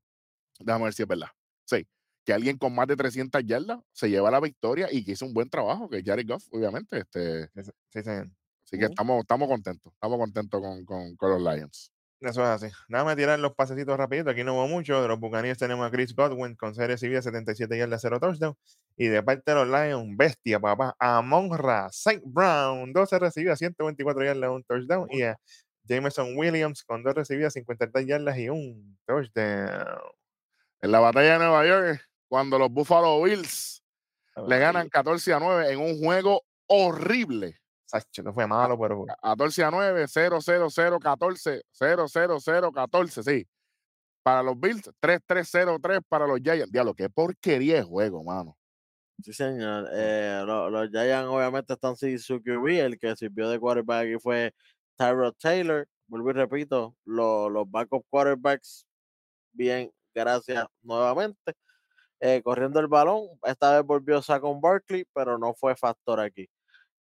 déjame 0.61 0.85
ver 0.85 0.93
si 0.95 1.03
es 1.03 1.09
verdad. 1.09 1.29
Sí, 1.65 1.87
que 2.25 2.33
alguien 2.33 2.59
con 2.59 2.75
más 2.75 2.87
de 2.89 2.97
300 2.97 3.43
yardas 3.45 3.81
se 3.93 4.09
lleva 4.11 4.31
la 4.31 4.41
victoria 4.41 4.89
y 4.91 5.05
que 5.05 5.13
hizo 5.13 5.27
un 5.27 5.35
buen 5.35 5.51
trabajo, 5.51 5.89
que 5.89 5.99
es 5.99 6.05
Jared 6.05 6.27
Goff, 6.27 6.45
obviamente. 6.53 7.01
Este, 7.01 7.49
Sí, 7.55 7.63
sí, 7.91 8.03
señor. 8.03 8.31
así 8.67 8.79
que 8.79 8.87
Ujú. 8.87 8.93
estamos, 8.93 9.21
estamos 9.21 9.49
contentos, 9.49 9.93
estamos 9.95 10.19
contentos 10.19 10.61
con, 10.61 10.85
con, 10.85 11.17
con 11.17 11.31
los 11.31 11.41
Lions. 11.43 11.91
Eso 12.21 12.43
es 12.43 12.49
así. 12.49 12.75
Nada 12.89 13.05
más 13.05 13.17
tirar 13.17 13.39
los 13.39 13.55
pasecitos 13.55 13.99
rapidito. 13.99 14.31
Aquí 14.31 14.45
no 14.45 14.55
hubo 14.55 14.67
mucho. 14.67 15.03
De 15.03 15.09
los 15.09 15.21
Buccaneers 15.21 15.59
tenemos 15.59 15.87
a 15.87 15.91
Chris 15.91 16.15
Godwin 16.15 16.55
con 16.57 16.75
serie 16.75 16.89
recibida 16.95 17.21
77 17.21 17.77
yardas, 17.77 18.01
0 18.01 18.19
touchdown. 18.19 18.57
Y 18.97 19.09
de 19.09 19.23
parte 19.23 19.51
de 19.53 19.57
los 19.63 19.69
Lions, 19.69 20.17
bestia, 20.17 20.59
papá. 20.59 20.97
Amon 20.99 21.51
Ra, 21.59 21.89
St. 21.89 22.23
Brown, 22.25 22.93
12 22.95 23.19
recibidas, 23.19 23.59
124 23.59 24.25
yardas, 24.25 24.51
un 24.51 24.65
touchdown. 24.65 25.07
Y 25.11 25.23
a 25.23 25.37
Jameson 25.83 26.35
Williams 26.39 26.83
con 26.85 27.03
2 27.03 27.15
recibidas, 27.15 27.53
53 27.53 28.07
yardas 28.07 28.39
y 28.39 28.49
un 28.49 28.97
touchdown. 29.07 29.85
En 30.81 30.93
la 30.93 31.01
batalla 31.01 31.33
de 31.35 31.39
Nueva 31.41 31.67
York, 31.67 32.01
cuando 32.29 32.59
los 32.59 32.71
Buffalo 32.71 33.23
Bills 33.23 33.83
le 34.49 34.59
ganan 34.59 34.89
14 34.89 35.33
a 35.33 35.39
9 35.39 35.73
en 35.73 35.81
un 35.81 35.99
juego 35.99 36.43
horrible. 36.67 37.59
Sacho, 37.87 38.23
no 38.23 38.33
fue 38.33 38.47
malo, 38.47 38.79
pero 38.79 39.05
14 39.23 39.65
a 39.65 39.71
9, 39.71 40.07
0, 40.09 40.39
0, 40.41 40.69
0, 40.71 40.99
14, 41.01 41.63
0, 41.71 42.07
0, 42.09 42.37
0, 42.41 42.73
14, 42.73 43.23
sí. 43.23 43.47
Para 44.25 44.43
los 44.43 44.59
Bills, 44.59 44.91
3, 45.01 45.21
3, 45.27 45.49
0, 45.51 45.79
3 45.81 46.01
para 46.09 46.27
los 46.27 46.41
Giants. 46.41 46.73
Diablo, 46.73 46.95
qué 46.95 47.09
porquería 47.11 47.77
de 47.77 47.83
juego, 47.83 48.25
mano. 48.25 48.57
Sí, 49.23 49.33
señor. 49.33 49.89
Eh, 49.93 50.43
lo- 50.45 50.71
los 50.71 50.89
Giants 50.91 51.29
obviamente 51.29 51.75
están 51.75 51.95
sin 51.95 52.19
su 52.19 52.43
QB. 52.43 52.67
El 52.81 52.99
que 52.99 53.15
sirvió 53.15 53.49
de 53.49 53.61
quarterback 53.61 54.07
aquí 54.07 54.19
fue 54.19 54.53
Tyrod 54.97 55.35
Taylor. 55.39 55.87
Vuelvo 56.09 56.31
y 56.31 56.33
repito, 56.33 56.97
lo- 57.05 57.49
los 57.49 57.71
backup 57.71 58.05
quarterbacks, 58.11 58.87
bien, 59.53 59.93
gracias 60.15 60.67
nuevamente. 60.83 61.53
Eh, 62.27 62.41
corriendo 62.43 62.81
el 62.81 62.87
balón, 62.89 63.25
esta 63.43 63.77
vez 63.77 63.87
volvió 63.87 64.23
Saquon 64.23 64.59
Barkley, 64.59 65.05
pero 65.13 65.37
no 65.37 65.53
fue 65.53 65.77
factor 65.77 66.21
aquí. 66.21 66.49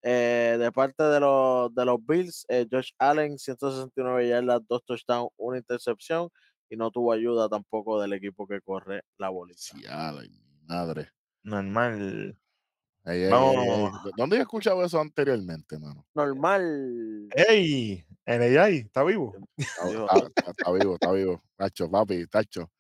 Eh, 0.02 0.56
de 0.60 0.72
parte 0.72 1.04
de 1.04 1.20
los, 1.20 1.72
de 1.76 1.86
los 1.86 2.04
Bills, 2.04 2.44
eh, 2.50 2.66
Josh 2.72 2.90
Allen, 2.98 3.38
169 3.38 4.28
yardas, 4.30 4.62
dos 4.68 4.84
touchdowns, 4.84 5.30
una 5.38 5.60
intercepción 5.60 6.30
y 6.72 6.76
no 6.76 6.90
tuvo 6.90 7.14
ayuda 7.14 7.48
tampoco 7.48 8.02
del 8.02 8.14
equipo 8.14 8.48
que 8.48 8.62
corre 8.62 9.04
la 9.20 9.30
bolita. 9.30 9.60
Sí, 9.62 9.84
madre. 10.66 11.12
normal. 11.44 12.36
Ey, 13.06 13.14
ey, 13.14 13.22
ey, 13.22 13.24
ey. 13.26 13.30
Vamos. 13.30 14.04
¿Dó- 14.04 14.12
¿Dónde 14.18 14.38
he 14.38 14.42
escuchado 14.42 14.84
eso 14.84 15.00
anteriormente, 15.00 15.78
mano? 15.78 16.04
Normal. 16.16 17.28
¡Ey! 17.36 18.04
El 18.26 18.58
AI 18.58 18.78
está 18.78 19.04
vivo. 19.04 19.36
Está, 19.58 19.88
Dios. 19.88 20.10
está- 20.12 20.28
está- 20.28 20.52
está 20.52 20.72
vivo, 20.72 20.94
está 20.96 21.12
vivo. 21.12 21.44
Tacho, 21.56 21.92
papi, 21.92 22.26
tacho. 22.26 22.72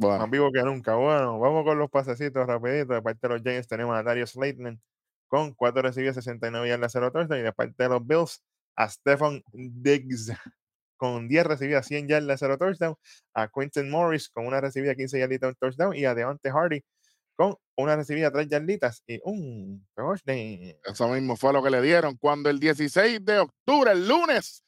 Bueno, 0.00 0.18
Más 0.20 0.30
vivo 0.30 0.50
que 0.50 0.62
nunca. 0.62 0.94
Bueno, 0.94 1.38
vamos 1.38 1.62
con 1.62 1.78
los 1.78 1.90
pasecitos 1.90 2.46
rapidito. 2.46 2.94
De 2.94 3.02
parte 3.02 3.28
de 3.28 3.34
los 3.34 3.42
Giants 3.42 3.68
tenemos 3.68 3.94
a 3.94 4.02
Darius 4.02 4.30
Slayton 4.30 4.80
con 5.28 5.52
4 5.52 5.82
recibidas, 5.82 6.14
69 6.14 6.70
yardas, 6.70 6.92
0 6.92 7.12
touchdown. 7.12 7.40
Y 7.40 7.42
de 7.42 7.52
parte 7.52 7.82
de 7.82 7.88
los 7.90 8.06
Bills 8.06 8.42
a 8.76 8.88
Stephen 8.88 9.44
Diggs 9.52 10.32
con 10.96 11.28
10 11.28 11.46
recibidas, 11.46 11.86
100 11.86 12.08
yardas, 12.08 12.40
0 12.40 12.56
touchdown. 12.56 12.96
A 13.34 13.48
Quentin 13.48 13.90
Morris 13.90 14.30
con 14.30 14.46
una 14.46 14.62
recibida, 14.62 14.94
15 14.94 15.18
yarditas, 15.18 15.50
un 15.50 15.56
touchdown. 15.56 15.94
Y 15.94 16.06
a 16.06 16.14
Deontay 16.14 16.50
Hardy 16.50 16.82
con 17.36 17.56
una 17.76 17.94
recibida, 17.94 18.30
3 18.30 18.48
yarditas 18.48 19.02
y 19.06 19.20
un 19.22 19.86
touchdown. 19.94 20.76
eso 20.82 21.08
mismo 21.08 21.36
fue 21.36 21.52
lo 21.52 21.62
que 21.62 21.68
le 21.68 21.82
dieron 21.82 22.16
cuando 22.16 22.48
el 22.48 22.58
16 22.58 23.22
de 23.22 23.40
octubre, 23.40 23.92
el 23.92 24.08
lunes, 24.08 24.64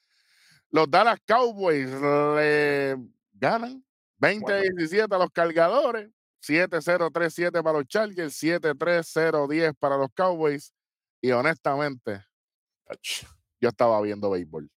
los 0.71 0.90
Dallas 0.90 1.21
Cowboys 1.27 1.88
le 1.90 2.99
ganan 3.33 3.83
20 4.23 4.53
a 4.53 4.57
Bueno. 4.59 4.71
17 4.77 5.15
a 5.15 5.19
los 5.19 5.31
cargadores, 5.31 6.11
7-0-3-7 6.41 7.63
para 7.63 7.79
los 7.79 7.87
Chargers, 7.89 8.35
7-3-0-10 8.35 9.75
para 9.79 9.97
los 9.97 10.09
Cowboys. 10.15 10.73
Y 11.21 11.31
honestamente, 11.33 12.25
yo 13.61 13.69
estaba 13.69 14.01
viendo 14.01 14.31
béisbol. 14.31 14.71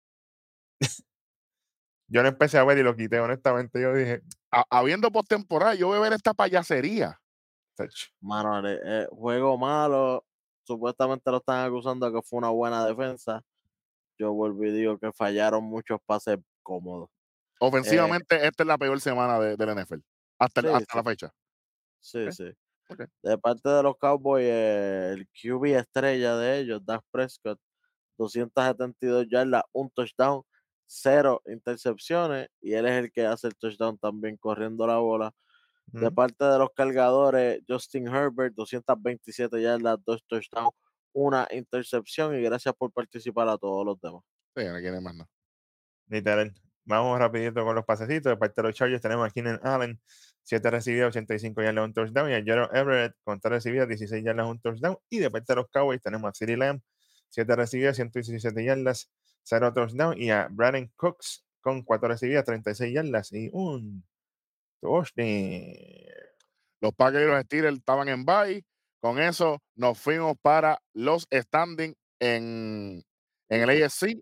Yo 2.07 2.21
no 2.21 2.29
empecé 2.29 2.57
a 2.57 2.63
ver 2.63 2.77
y 2.77 2.83
lo 2.83 2.95
quité, 2.95 3.19
honestamente. 3.19 3.81
Yo 3.81 3.93
dije, 3.93 4.21
A- 4.51 4.65
habiendo 4.69 5.11
postemporada, 5.11 5.73
yo 5.75 5.87
voy 5.87 5.97
a 5.97 6.01
ver 6.01 6.13
esta 6.13 6.33
payasería. 6.33 7.19
Mano, 8.21 8.67
eh, 8.67 8.79
eh, 8.85 9.07
juego 9.09 9.57
malo. 9.57 10.25
Supuestamente 10.63 11.31
lo 11.31 11.37
están 11.37 11.65
acusando 11.65 12.05
de 12.05 12.13
que 12.13 12.21
fue 12.21 12.37
una 12.37 12.49
buena 12.49 12.85
defensa. 12.85 13.41
Yo 14.19 14.31
vuelvo 14.33 14.63
y 14.65 14.71
digo 14.71 14.99
que 14.99 15.11
fallaron 15.11 15.63
muchos 15.63 15.99
pases 16.05 16.37
cómodos. 16.61 17.09
Ofensivamente, 17.59 18.45
esta 18.45 18.63
es 18.63 18.67
la 18.67 18.77
peor 18.77 18.99
semana 18.99 19.39
de, 19.39 19.55
del 19.55 19.75
NFL. 19.75 19.99
Hasta, 20.39 20.61
Sí, 20.61 20.67
hasta 20.67 20.79
sí. 20.91 20.97
la 20.97 21.03
fecha. 21.03 21.33
Sí, 21.99 22.31
sí. 22.31 22.51
De 23.21 23.37
parte 23.37 23.69
de 23.69 23.83
los 23.83 23.97
Cowboys, 23.97 24.45
eh, 24.45 25.13
el 25.13 25.27
QB 25.27 25.65
estrella 25.77 26.35
de 26.37 26.59
ellos, 26.59 26.85
Dak 26.85 27.01
Prescott, 27.11 27.59
272 28.17 29.27
yardas, 29.29 29.63
un 29.71 29.89
touchdown, 29.89 30.43
cero 30.85 31.41
intercepciones, 31.45 32.49
y 32.61 32.73
él 32.73 32.85
es 32.85 32.93
el 32.93 33.11
que 33.11 33.25
hace 33.25 33.47
el 33.47 33.55
touchdown 33.55 33.97
también 33.97 34.37
corriendo 34.37 34.85
la 34.85 34.97
bola. 34.97 35.31
De 35.87 36.09
parte 36.11 36.43
de 36.45 36.57
los 36.57 36.69
cargadores, 36.75 37.61
Justin 37.67 38.07
Herbert, 38.07 38.53
227 38.55 39.61
yardas, 39.61 39.97
dos 40.05 40.23
touchdowns, 40.27 40.71
una 41.13 41.47
intercepción, 41.51 42.35
y 42.35 42.41
gracias 42.41 42.73
por 42.75 42.91
participar 42.91 43.47
a 43.47 43.57
todos 43.57 43.85
los 43.85 43.99
demás. 44.01 44.23
Sí, 44.55 44.63
no 44.65 44.79
quiere 44.79 44.99
más 45.01 45.15
nada. 45.15 45.29
Literal. 46.07 46.53
Vamos 46.85 47.17
rapidito 47.17 47.63
con 47.63 47.75
los 47.75 47.85
pasecitos. 47.85 48.31
De 48.31 48.37
parte 48.37 48.61
de 48.61 48.67
los 48.67 48.75
Chargers 48.75 49.01
tenemos 49.01 49.27
a 49.27 49.31
Keenan 49.31 49.59
Allen, 49.63 50.01
7 50.43 50.69
recibidas, 50.69 51.07
85 51.09 51.61
yardas, 51.61 51.85
un 51.85 51.93
touchdown. 51.93 52.29
Y 52.29 52.33
a 52.33 52.43
Gerald 52.43 52.75
Everett 52.75 53.15
con 53.23 53.39
3 53.39 53.51
recibidas, 53.51 53.87
16 53.87 54.23
yardas, 54.23 54.47
un 54.47 54.59
touchdown. 54.59 54.97
Y 55.09 55.19
de 55.19 55.31
parte 55.31 55.53
de 55.53 55.55
los 55.57 55.69
Cowboys 55.69 56.01
tenemos 56.01 56.29
a 56.29 56.33
CeeDee 56.33 56.57
Lamb, 56.57 56.81
7 57.29 57.55
recibidas, 57.55 57.95
117 57.95 58.63
yardas, 58.63 59.09
0 59.43 59.73
touchdown. 59.73 60.17
Y 60.21 60.31
a 60.31 60.47
Brandon 60.51 60.91
Cooks 60.95 61.45
con 61.61 61.83
4 61.83 62.09
recibidas, 62.09 62.43
36 62.45 62.93
yardas 62.93 63.31
y 63.31 63.49
un 63.53 64.03
touchdown. 64.81 65.27
Los 66.81 66.93
Packers 66.95 67.23
y 67.23 67.27
los 67.27 67.43
Steelers 67.45 67.77
estaban 67.77 68.09
en 68.09 68.25
bye. 68.25 68.65
Con 68.99 69.19
eso 69.19 69.61
nos 69.75 69.97
fuimos 69.97 70.35
para 70.41 70.81
los 70.93 71.27
standings 71.31 71.95
en, 72.19 73.03
en 73.49 73.61
el 73.61 73.83
AFC. 73.83 74.17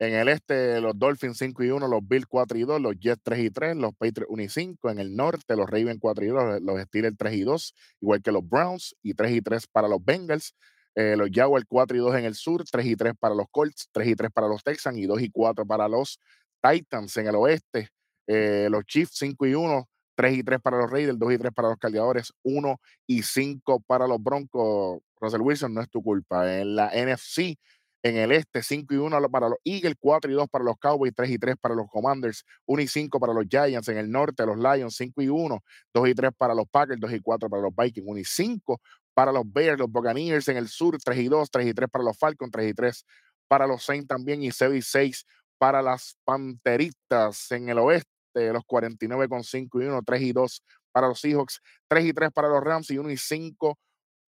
En 0.00 0.14
el 0.14 0.28
este, 0.28 0.80
los 0.80 0.98
Dolphins 0.98 1.36
5 1.36 1.62
y 1.62 1.70
1, 1.72 1.86
los 1.86 2.00
Bills 2.08 2.24
4 2.24 2.56
y 2.56 2.62
2, 2.62 2.80
los 2.80 2.98
Jets 2.98 3.20
3 3.22 3.38
y 3.40 3.50
3, 3.50 3.76
los 3.76 3.92
Patriots 3.94 4.30
1 4.30 4.42
y 4.42 4.48
5. 4.48 4.90
En 4.90 4.98
el 4.98 5.14
norte, 5.14 5.54
los 5.56 5.68
Ravens 5.68 5.98
4 6.00 6.24
y 6.24 6.28
2, 6.28 6.62
los 6.62 6.80
Steelers 6.80 7.16
3 7.18 7.34
y 7.34 7.42
2, 7.42 7.74
igual 8.00 8.22
que 8.22 8.32
los 8.32 8.48
Browns, 8.48 8.96
y 9.02 9.12
3 9.12 9.32
y 9.32 9.42
3 9.42 9.66
para 9.66 9.88
los 9.88 10.02
Bengals. 10.02 10.54
Eh, 10.94 11.16
los 11.18 11.28
Jaguars 11.30 11.66
4 11.68 11.98
y 11.98 12.00
2 12.00 12.14
en 12.16 12.24
el 12.24 12.34
sur, 12.34 12.64
3 12.64 12.86
y 12.86 12.96
3 12.96 13.12
para 13.20 13.34
los 13.34 13.44
Colts, 13.50 13.90
3 13.92 14.08
y 14.08 14.14
3 14.16 14.30
para 14.32 14.48
los 14.48 14.64
Texans 14.64 14.96
y 14.96 15.04
2 15.04 15.20
y 15.20 15.30
4 15.30 15.66
para 15.66 15.86
los 15.86 16.18
Titans 16.62 17.14
en 17.18 17.26
el 17.26 17.36
oeste. 17.36 17.90
Eh, 18.26 18.68
los 18.70 18.84
Chiefs 18.86 19.12
5 19.18 19.46
y 19.46 19.54
1, 19.54 19.86
3 20.14 20.38
y 20.38 20.42
3 20.42 20.60
para 20.62 20.78
los 20.78 20.90
Raiders, 20.90 21.18
2 21.18 21.32
y 21.34 21.38
3 21.38 21.52
para 21.52 21.68
los 21.68 21.78
Cargadores, 21.78 22.32
1 22.42 22.80
y 23.06 23.22
5 23.22 23.80
para 23.86 24.06
los 24.06 24.22
Broncos. 24.22 25.02
Russell 25.20 25.42
Wilson, 25.42 25.74
no 25.74 25.82
es 25.82 25.90
tu 25.90 26.02
culpa. 26.02 26.58
En 26.58 26.74
la 26.74 26.90
NFC, 26.94 27.58
en 28.02 28.16
el 28.16 28.32
este, 28.32 28.62
5 28.62 28.94
y 28.94 28.96
1 28.96 29.30
para 29.30 29.48
los 29.48 29.58
Eagles, 29.64 29.94
4 30.00 30.30
y 30.30 30.34
2 30.34 30.48
para 30.48 30.64
los 30.64 30.76
Cowboys, 30.78 31.12
3 31.14 31.30
y 31.30 31.38
3 31.38 31.56
para 31.60 31.74
los 31.74 31.86
Commanders, 31.88 32.44
1 32.66 32.82
y 32.82 32.86
5 32.88 33.20
para 33.20 33.34
los 33.34 33.44
Giants. 33.48 33.88
En 33.88 33.98
el 33.98 34.10
norte, 34.10 34.46
los 34.46 34.56
Lions, 34.56 34.96
5 34.96 35.22
y 35.22 35.28
1, 35.28 35.58
2 35.92 36.08
y 36.08 36.14
3 36.14 36.30
para 36.36 36.54
los 36.54 36.66
Packers, 36.68 37.00
2 37.00 37.12
y 37.12 37.20
4 37.20 37.50
para 37.50 37.62
los 37.62 37.72
Vikings, 37.76 38.06
1 38.06 38.18
y 38.18 38.24
5 38.24 38.80
para 39.14 39.32
los 39.32 39.44
Bears, 39.52 39.78
los 39.78 39.90
Buccaneers. 39.90 40.48
En 40.48 40.56
el 40.56 40.68
sur, 40.68 40.96
3 41.02 41.18
y 41.18 41.28
2, 41.28 41.50
3 41.50 41.66
y 41.66 41.74
3 41.74 41.90
para 41.90 42.04
los 42.04 42.18
Falcons, 42.18 42.50
3 42.50 42.70
y 42.70 42.74
3 42.74 43.04
para 43.48 43.66
los 43.66 43.84
Saints 43.84 44.08
también, 44.08 44.42
y 44.42 44.50
6 44.50 44.74
y 44.74 44.82
6 44.82 45.26
para 45.58 45.82
las 45.82 46.16
Panteritas. 46.24 47.50
En 47.52 47.68
el 47.68 47.78
oeste, 47.78 48.52
los 48.52 48.64
49 48.64 49.28
con 49.28 49.44
5 49.44 49.82
y 49.82 49.86
1, 49.86 50.00
3 50.06 50.22
y 50.22 50.32
2 50.32 50.62
para 50.92 51.08
los 51.08 51.20
Seahawks, 51.20 51.60
3 51.88 52.06
y 52.06 52.12
3 52.12 52.30
para 52.32 52.48
los 52.48 52.62
Rams 52.62 52.90
y 52.90 52.98
1 52.98 53.10
y 53.10 53.16
5 53.16 53.78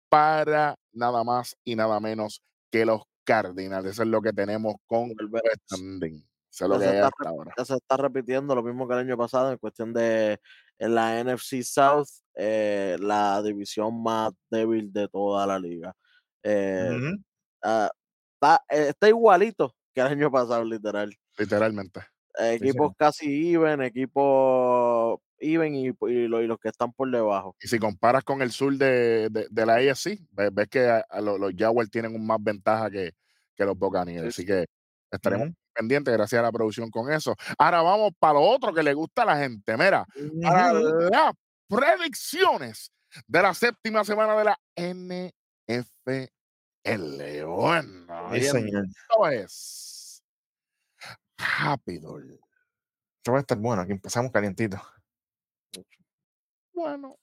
para 0.09 0.75
nada 0.91 1.23
más 1.23 1.55
y 1.63 1.75
nada 1.75 1.99
menos 1.99 2.41
que 2.69 2.85
los 2.85 3.03
Cardinals. 3.23 3.87
Eso 3.87 4.03
es 4.03 4.09
lo 4.09 4.21
que 4.21 4.33
tenemos 4.33 4.75
con 4.85 5.11
standing. 5.65 6.25
Eso 6.49 6.65
es 6.65 6.69
lo 6.69 6.79
que 6.79 6.85
hay 6.85 6.97
hasta 6.97 7.29
ahora. 7.29 7.53
se 7.63 7.75
está 7.75 7.97
repitiendo 7.97 8.53
lo 8.55 8.63
mismo 8.63 8.87
que 8.87 8.93
el 8.93 8.99
año 8.99 9.17
pasado 9.17 9.51
en 9.51 9.57
cuestión 9.57 9.93
de 9.93 10.39
en 10.77 10.95
la 10.95 11.23
NFC 11.23 11.61
South, 11.63 12.07
eh, 12.35 12.97
la 12.99 13.41
división 13.43 14.01
más 14.01 14.31
débil 14.49 14.91
de 14.91 15.07
toda 15.07 15.45
la 15.45 15.59
liga. 15.59 15.93
Eh, 16.43 16.99
ah, 17.63 17.91
está, 18.33 18.63
eh, 18.67 18.87
está 18.89 19.07
igualito 19.07 19.75
que 19.93 20.01
el 20.01 20.07
año 20.07 20.31
pasado, 20.31 20.63
literal. 20.63 21.15
Literalmente. 21.37 22.01
Eh, 22.39 22.53
Equipos 22.53 22.93
casi 22.97 23.53
even, 23.53 23.81
equipos 23.81 25.19
even 25.41 25.75
y, 25.75 25.87
y 25.87 26.27
lo- 26.27 26.41
y 26.41 26.47
los 26.47 26.59
que 26.59 26.69
están 26.69 26.93
por 26.93 27.09
debajo. 27.11 27.55
Y 27.61 27.67
si 27.67 27.79
comparas 27.79 28.23
con 28.23 28.41
el 28.41 28.51
sur 28.51 28.73
de, 28.77 29.29
de, 29.29 29.47
de 29.49 29.65
la 29.65 29.75
AFC, 29.75 30.19
ves, 30.31 30.53
ves 30.53 30.67
que 30.69 30.87
a- 30.87 31.05
a 31.09 31.19
lo- 31.21 31.37
los 31.37 31.51
Jaguars 31.57 31.89
tienen 31.89 32.15
un 32.15 32.25
más 32.25 32.37
ventaja 32.41 32.89
que, 32.89 33.11
que 33.55 33.65
los 33.65 33.77
Buccaneers. 33.77 34.33
Sí, 34.35 34.41
Así 34.41 34.45
que 34.45 34.65
estaremos 35.11 35.47
Ujú. 35.47 35.55
pendiente, 35.73 36.11
gracias 36.11 36.39
a 36.39 36.43
la 36.43 36.51
producción 36.51 36.89
con 36.89 37.11
eso. 37.11 37.35
Ahora 37.57 37.81
vamos 37.81 38.11
para 38.19 38.33
lo 38.35 38.41
otro 38.41 38.73
que 38.73 38.83
le 38.83 38.93
gusta 38.93 39.23
a 39.23 39.25
la 39.25 39.37
gente. 39.37 39.75
Mira, 39.77 40.05
para 40.41 40.73
Ujú. 40.73 41.09
las 41.11 41.33
predicciones 41.67 42.91
de 43.27 43.41
la 43.41 43.53
séptima 43.53 44.03
semana 44.03 44.35
de 44.37 44.43
la 44.45 44.59
NFL. 44.75 46.29
Bueno, 47.45 48.33
Sí, 48.33 48.41
señor. 48.43 48.85
esto 48.85 49.27
es 49.29 50.23
rápido. 51.37 52.19
Esto 52.19 53.31
va 53.33 53.37
a 53.37 53.41
estar 53.41 53.57
bueno. 53.57 53.81
Aquí 53.83 53.91
empezamos 53.91 54.31
calientito. 54.31 54.81
Bueno, 56.73 57.17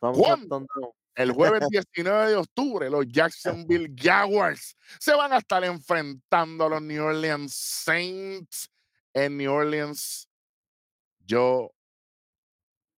¿Cuándo? 0.00 0.66
el 1.14 1.32
jueves 1.62 1.68
19 1.70 2.28
de 2.30 2.36
octubre, 2.36 2.90
los 2.90 3.06
Jacksonville 3.08 3.94
Jaguars 3.96 4.76
se 4.98 5.14
van 5.14 5.32
a 5.32 5.38
estar 5.38 5.62
enfrentando 5.64 6.64
a 6.66 6.68
los 6.70 6.82
New 6.82 7.04
Orleans 7.04 7.54
Saints 7.54 8.70
en 9.14 9.36
New 9.36 9.52
Orleans. 9.52 10.28
Yo 11.20 11.70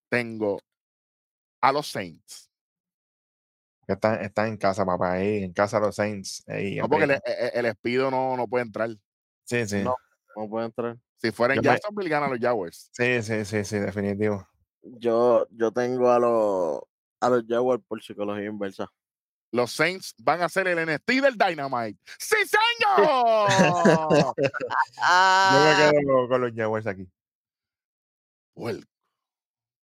tengo 0.10 0.60
a 1.62 1.72
los 1.72 1.88
Saints. 1.88 2.50
Que 3.88 3.94
Está, 3.94 4.22
está 4.22 4.48
en 4.48 4.58
casa, 4.58 4.86
papá. 4.86 5.14
Ahí, 5.14 5.44
en 5.44 5.54
casa 5.54 5.80
de 5.80 5.88
los 5.88 5.96
Saints. 5.96 6.44
Ahí, 6.48 6.76
No, 6.78 6.88
porque 6.88 7.06
el, 7.06 7.12
aprieta. 7.12 7.48
el- 7.50 7.60
el 7.60 7.66
Espido 7.66 8.12
no, 8.12 8.38
no 8.38 8.48
puede 8.48 8.66
entrar. 8.66 8.90
Sí, 9.44 9.66
sí. 9.68 9.84
No. 9.84 9.96
No 10.36 10.48
puede 10.50 10.68
entrar. 10.68 10.98
Si 11.18 11.32
fuera 11.32 11.54
en 11.56 11.60
me- 11.60 11.64
Jacksonville, 11.66 12.10
gana 12.10 12.28
los 12.30 12.40
Jaguars. 12.40 12.90
Sí, 12.94 13.22
sí, 13.22 13.44
sí, 13.46 13.66
sí, 13.66 13.80
definitivo. 13.80 14.48
Yo, 14.84 15.48
yo 15.52 15.72
tengo 15.72 16.10
a 16.12 16.20
los 16.20 16.82
a 17.20 17.30
los 17.30 17.46
Jaguars 17.48 17.84
por 17.88 18.02
psicología 18.02 18.46
inversa. 18.46 18.92
Los 19.52 19.72
Saints 19.72 20.16
van 20.18 20.42
a 20.42 20.50
ser 20.50 20.68
el 20.68 20.80
NXT 20.86 21.08
del 21.22 21.38
Dynamite. 21.38 22.00
¡Sí, 22.18 22.38
señor! 22.46 23.50
Yo 24.18 24.34
me 25.60 25.76
quedo 25.78 26.28
con 26.30 26.42
los 26.42 26.52
Jaguars 26.56 26.88
aquí. 26.88 27.08
Well, 28.56 28.86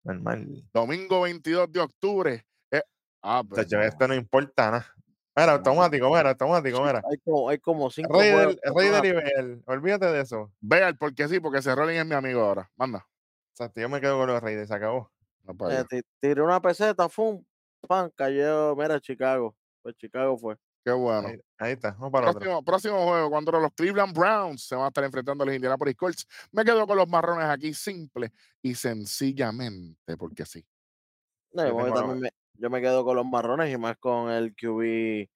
Normal. 0.04 0.64
domingo 0.72 1.22
22 1.22 1.72
de 1.72 1.80
octubre. 1.80 2.46
eh, 2.70 2.82
ah, 3.22 3.42
pero 3.48 3.66
no. 3.70 3.82
esto 3.82 4.08
no 4.08 4.14
importa 4.14 4.70
nada. 4.70 4.94
Mira, 5.34 5.52
automático, 5.52 6.08
mira, 6.08 6.30
automático, 6.30 6.82
mira. 6.82 7.02
Hay 7.10 7.18
como, 7.18 7.48
hay 7.48 7.58
como 7.58 7.90
cinco 7.90 8.18
Rey 8.18 8.30
del, 8.30 8.58
rey 8.74 8.88
del 8.88 9.02
nivel. 9.02 9.62
Olvídate 9.66 10.06
de 10.06 10.20
eso. 10.22 10.50
Vea 10.60 10.88
el 10.88 10.96
porque 10.96 11.28
sí, 11.28 11.40
porque 11.40 11.58
ese 11.58 11.74
Rolling 11.74 11.96
es 11.98 12.06
mi 12.06 12.14
amigo 12.14 12.40
ahora. 12.40 12.70
Manda. 12.76 13.06
O 13.58 13.64
sea, 13.64 13.72
yo 13.74 13.88
me 13.88 14.00
quedo 14.00 14.18
con 14.18 14.26
los 14.26 14.42
Raiders, 14.42 14.68
se 14.68 14.74
acabó. 14.74 15.10
No, 15.44 15.70
eh, 15.70 16.02
tiré 16.20 16.42
una 16.42 16.60
peseta, 16.60 17.08
fum, 17.08 17.42
pan, 17.88 18.12
cayó, 18.14 18.76
mira, 18.76 19.00
Chicago. 19.00 19.56
Pues 19.80 19.96
Chicago 19.96 20.36
fue. 20.36 20.56
Qué 20.84 20.92
bueno. 20.92 21.28
Ahí, 21.28 21.40
ahí 21.58 21.72
está, 21.72 21.92
vamos 21.92 22.10
para 22.10 22.30
otro. 22.30 22.40
Próximo, 22.40 22.64
próximo 22.64 23.04
juego, 23.06 23.30
cuando 23.30 23.52
los 23.52 23.72
Cleveland 23.72 24.14
Browns 24.14 24.62
se 24.62 24.74
van 24.74 24.84
a 24.84 24.88
estar 24.88 25.04
enfrentando 25.04 25.42
a 25.42 25.46
los 25.46 25.54
Indianapolis 25.54 25.96
Colts. 25.96 26.28
Me 26.52 26.64
quedo 26.64 26.86
con 26.86 26.98
los 26.98 27.08
marrones 27.08 27.46
aquí, 27.46 27.72
simple 27.72 28.30
y 28.60 28.74
sencillamente, 28.74 30.16
porque 30.18 30.44
sí. 30.44 30.64
No, 31.52 31.66
Yo 31.66 31.94
también 31.94 32.20
me, 32.20 32.30
yo 32.54 32.68
me 32.68 32.82
quedo 32.82 33.04
con 33.04 33.16
los 33.16 33.24
marrones 33.24 33.72
y 33.72 33.78
más 33.78 33.96
con 33.96 34.30
el 34.30 34.54
QB 34.54 35.28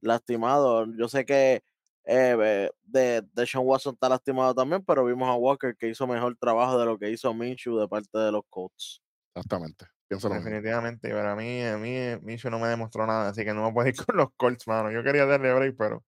lastimado. 0.00 0.86
Yo 0.96 1.08
sé 1.08 1.26
que 1.26 1.62
eh, 2.06 2.36
eh, 2.40 2.70
de, 2.84 3.22
de 3.32 3.46
Sean 3.46 3.64
Watson 3.66 3.94
está 3.94 4.08
lastimado 4.08 4.54
también, 4.54 4.84
pero 4.84 5.04
vimos 5.04 5.28
a 5.28 5.34
Walker 5.34 5.76
que 5.76 5.88
hizo 5.88 6.06
mejor 6.06 6.36
trabajo 6.38 6.78
de 6.78 6.86
lo 6.86 6.98
que 6.98 7.10
hizo 7.10 7.34
Minshew 7.34 7.78
de 7.78 7.88
parte 7.88 8.16
de 8.18 8.32
los 8.32 8.42
Colts. 8.48 9.02
Exactamente. 9.34 9.86
Pienso 10.08 10.28
lo 10.28 10.36
mismo. 10.36 10.50
Definitivamente, 10.50 11.08
pero 11.08 11.28
a 11.30 11.36
mí, 11.36 11.62
a 11.64 11.76
mí, 11.78 11.96
Micho 12.22 12.48
no 12.48 12.58
me 12.60 12.68
demostró 12.68 13.06
nada, 13.06 13.30
así 13.30 13.44
que 13.44 13.52
no 13.52 13.64
me 13.66 13.72
puedo 13.72 13.88
ir 13.88 13.96
con 13.96 14.16
los 14.16 14.28
Colts, 14.36 14.66
mano. 14.68 14.90
Yo 14.92 15.02
quería 15.02 15.26
darle 15.26 15.52
break, 15.52 15.76
pero. 15.76 16.04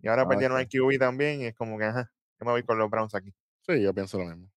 Y 0.00 0.08
ahora 0.08 0.22
Ah, 0.22 0.28
perdieron 0.28 0.56
al 0.58 0.66
QB 0.68 0.98
también, 0.98 1.42
y 1.42 1.46
es 1.46 1.54
como 1.54 1.78
que, 1.78 1.84
ajá, 1.84 2.10
yo 2.40 2.46
me 2.46 2.52
voy 2.52 2.62
con 2.64 2.78
los 2.78 2.90
Browns 2.90 3.14
aquí. 3.14 3.32
Sí, 3.66 3.80
yo 3.82 3.94
pienso 3.94 4.18
lo 4.18 4.24
mismo. 4.26 4.50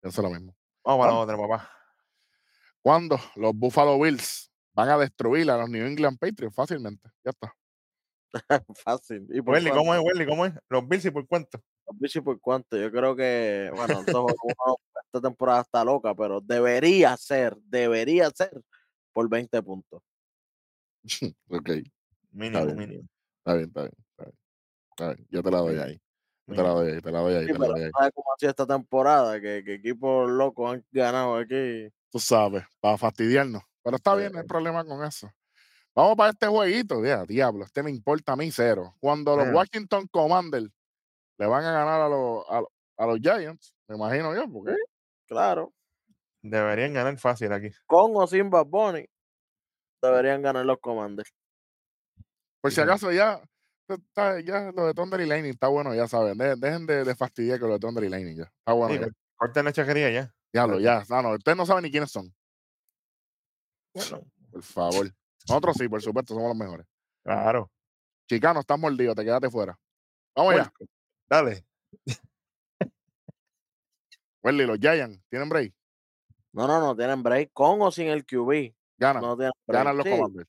Pienso 0.00 0.22
lo 0.22 0.30
mismo. 0.30 0.56
Vamos 0.84 1.00
para 1.00 1.12
la 1.12 1.18
otra, 1.18 1.36
papá. 1.36 1.70
Cuando 2.82 3.18
los 3.36 3.54
Buffalo 3.54 3.98
Bills 4.00 4.50
van 4.72 4.88
a 4.90 4.98
destruir 4.98 5.50
a 5.50 5.58
los 5.58 5.68
New 5.68 5.86
England 5.86 6.18
Patriots 6.18 6.54
fácilmente. 6.54 7.10
Ya 7.24 7.30
está. 7.30 7.54
Fácil. 8.84 9.26
¿Y 9.30 9.40
Welly? 9.40 9.70
¿cómo 9.70 9.94
es, 9.94 10.00
Welly? 10.02 10.26
¿Cómo 10.26 10.46
es? 10.46 10.54
Los 10.68 10.86
Bills 10.88 11.04
y 11.04 11.10
por 11.10 11.26
cuánto. 11.26 11.60
Los 11.86 11.98
Bills 11.98 12.16
y 12.16 12.20
por 12.20 12.40
cuánto. 12.40 12.76
Yo 12.76 12.90
creo 12.90 13.14
que, 13.16 13.70
bueno, 13.74 14.04
uno- 14.06 14.76
esta 15.04 15.20
temporada 15.20 15.60
está 15.62 15.84
loca, 15.84 16.14
pero 16.14 16.40
debería 16.40 17.16
ser, 17.16 17.56
debería 17.62 18.30
ser 18.30 18.50
por 19.12 19.28
20 19.28 19.62
puntos. 19.62 20.02
ok. 21.48 21.70
Mínimo, 22.32 22.64
bien. 22.66 22.76
mínimo. 22.76 23.08
Está 23.38 23.54
bien, 23.54 23.68
está 23.68 23.82
bien. 23.82 23.92
Está 24.10 24.24
bien. 24.24 24.38
Está 24.90 25.14
bien. 25.14 25.28
Yo 25.30 25.42
te 25.42 25.50
la 25.50 25.58
doy 25.58 25.78
ahí. 25.78 26.00
Yo 26.48 26.54
te 26.54 26.62
la 26.62 26.68
doy 26.70 26.92
ahí, 26.92 27.00
te 27.00 27.10
la 27.12 27.20
doy 27.20 27.34
ahí, 27.34 27.46
Sí, 27.46 27.52
te 27.52 27.58
la 27.58 27.66
doy 27.66 27.82
ahí. 27.82 27.90
¿sabes 27.96 28.12
cómo 28.14 28.32
ha 28.32 28.38
sido 28.38 28.50
esta 28.50 28.66
temporada? 28.66 29.40
Que, 29.40 29.64
que 29.64 29.74
equipos 29.74 30.30
locos 30.30 30.74
han 30.74 30.84
ganado 30.92 31.36
aquí. 31.36 31.88
Tú 32.10 32.18
sabes, 32.20 32.64
para 32.80 32.96
fastidiarnos. 32.96 33.62
Pero 33.82 33.96
está 33.96 34.14
bien, 34.14 34.32
no 34.32 34.38
hay 34.38 34.46
problema 34.46 34.84
con 34.84 35.04
eso. 35.04 35.30
Vamos 35.96 36.14
para 36.16 36.30
este 36.30 36.46
jueguito. 36.46 37.02
Ya, 37.04 37.24
diablo, 37.24 37.64
este 37.64 37.82
me 37.82 37.90
importa 37.90 38.32
a 38.32 38.36
mí 38.36 38.50
cero. 38.52 38.94
Cuando 39.00 39.34
los. 39.36 39.48
Washington 39.52 40.06
Commanders 40.10 40.70
le 41.38 41.46
van 41.46 41.64
a 41.64 41.72
ganar 41.72 42.00
a 42.02 42.08
los, 42.08 42.44
a, 42.48 42.60
los- 42.60 42.68
a 42.98 43.06
los 43.06 43.18
Giants, 43.20 43.74
me 43.88 43.96
imagino 43.96 44.34
yo, 44.34 44.50
porque 44.50 44.74
Claro. 45.26 45.72
Deberían 46.42 46.92
ganar 46.94 47.18
fácil 47.18 47.52
aquí. 47.52 47.70
Con 47.86 48.12
o 48.14 48.26
sin 48.26 48.48
Bad 48.50 48.66
Bunny, 48.66 49.04
deberían 50.02 50.42
ganar 50.42 50.64
los 50.64 50.78
Commanders. 50.80 51.30
por 52.60 52.70
si 52.70 52.76
Sí, 52.76 52.80
acaso 52.82 53.10
ya, 53.12 53.40
está- 53.88 54.40
ya 54.40 54.70
lo 54.72 54.86
de 54.86 54.94
Thunder 54.94 55.20
y 55.20 55.26
Lightning 55.26 55.52
está 55.52 55.68
bueno, 55.68 55.94
ya 55.94 56.06
saben. 56.08 56.36
de- 56.38 56.56
dejen 56.56 56.86
de, 56.86 57.04
de 57.04 57.14
fastidiar 57.16 57.58
con 57.58 57.68
lo 57.68 57.74
de 57.74 57.80
Thunder 57.80 58.04
y 58.04 58.08
Lightning 58.08 58.36
ya. 58.36 58.44
Está 58.44 58.72
bueno 58.72 58.94
Sí, 58.94 59.00
ya. 59.00 59.06
cor- 59.06 59.14
corten 59.36 59.64
la 59.64 59.72
chajería 59.72 60.10
ya. 60.10 60.32
Diablo, 60.52 60.78
ya. 60.80 61.04
Ah, 61.10 61.22
no, 61.22 61.30
ustedes 61.32 61.56
no 61.56 61.66
saben 61.66 61.82
ni 61.84 61.90
quiénes 61.90 62.10
son. 62.10 62.32
Bueno, 63.94 64.22
Por 64.52 64.62
favor. 64.62 65.10
Nosotros 65.48 65.76
sí, 65.78 65.88
por 65.88 66.02
supuesto, 66.02 66.34
somos 66.34 66.48
los 66.48 66.56
mejores. 66.56 66.86
claro. 67.22 67.70
Chicano, 68.28 68.58
estás 68.58 68.76
mordido, 68.76 69.14
te 69.14 69.24
quedaste 69.24 69.48
fuera. 69.48 69.78
Vamos 70.34 70.54
allá. 70.54 70.72
Dale. 71.28 71.64
Welly, 74.42 74.66
los 74.66 74.78
Giants, 74.78 75.20
¿tienen 75.28 75.48
break? 75.48 75.72
No, 76.52 76.66
no, 76.66 76.80
no 76.80 76.96
tienen 76.96 77.22
break. 77.22 77.50
Con 77.52 77.80
o 77.82 77.90
sin 77.92 78.08
el 78.08 78.24
QB. 78.24 78.74
Ganan. 78.98 79.22
No 79.22 79.36
ganan 79.66 79.96
los 79.96 80.04
sí, 80.04 80.10
Commanders. 80.10 80.48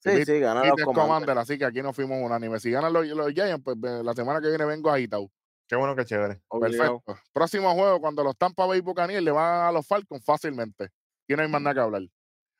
Sí, 0.00 0.24
sí, 0.24 0.38
ganan 0.40 0.68
los 0.68 0.76
Commanders. 0.76 0.98
Commander, 0.98 1.38
así 1.38 1.58
que 1.58 1.64
aquí 1.64 1.80
nos 1.80 1.96
fuimos 1.96 2.18
unánime. 2.20 2.60
Si 2.60 2.70
ganan 2.70 2.92
los, 2.92 3.06
los 3.06 3.32
Giants, 3.32 3.62
pues 3.64 3.76
la 3.78 4.12
semana 4.14 4.40
que 4.40 4.48
viene 4.48 4.64
vengo 4.66 4.90
agitado. 4.90 5.30
Qué 5.66 5.76
bueno 5.76 5.96
que 5.96 6.04
chévere. 6.04 6.42
Obligado. 6.48 7.00
Perfecto. 7.00 7.30
Próximo 7.32 7.72
juego, 7.74 8.00
cuando 8.00 8.22
los 8.22 8.36
Tampa 8.36 8.66
Bay 8.66 8.80
Buccaneers 8.80 9.22
le 9.22 9.30
van 9.30 9.66
a 9.66 9.72
los 9.72 9.86
Falcons 9.86 10.22
fácilmente. 10.22 10.84
Aquí 10.84 11.34
no 11.36 11.42
hay 11.42 11.48
más 11.48 11.62
nada 11.62 11.74
que 11.74 11.80
hablar. 11.80 12.02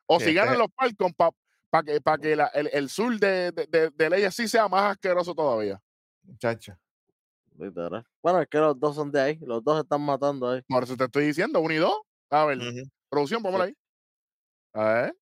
O 0.07 0.19
Sí, 0.19 0.25
si 0.27 0.31
este- 0.31 0.41
ganan 0.41 0.59
los 0.59 0.69
Falcons, 0.75 1.15
para 1.15 1.31
que, 1.83 2.01
pa 2.01 2.19
que 2.19 2.37
la- 2.37 2.47
el, 2.55 2.69
el 2.73 2.89
sur 2.89 3.19
de, 3.19 3.51
de, 3.53 3.67
de, 3.67 3.91
del 3.91 4.13
AFC 4.27 4.47
sea 4.47 4.69
más 4.69 4.93
asqueroso 4.93 5.35
todavía. 5.35 5.81
Muchacho. 6.23 6.77
Literal. 7.57 8.05
Bueno, 8.23 8.41
es 8.41 8.49
que 8.49 8.59
los 8.59 8.79
dos 8.79 8.95
son 8.97 9.11
de 9.13 9.21
ahí. 9.21 9.39
Los 9.43 9.63
dos 9.63 9.83
están 9.83 10.01
matando 10.03 10.51
ahí. 10.51 10.63
Por 10.69 10.83
eso 10.85 10.97
te 10.97 11.05
estoy 11.05 11.27
diciendo, 11.27 11.61
uno 11.61 11.73
y 11.75 11.77
dos. 11.79 11.97
A 12.31 12.45
ver, 12.47 12.59
producción, 13.09 13.43
póngala 13.43 13.65
ahí. 13.65 13.77
A 14.73 14.85
ver, 14.95 15.17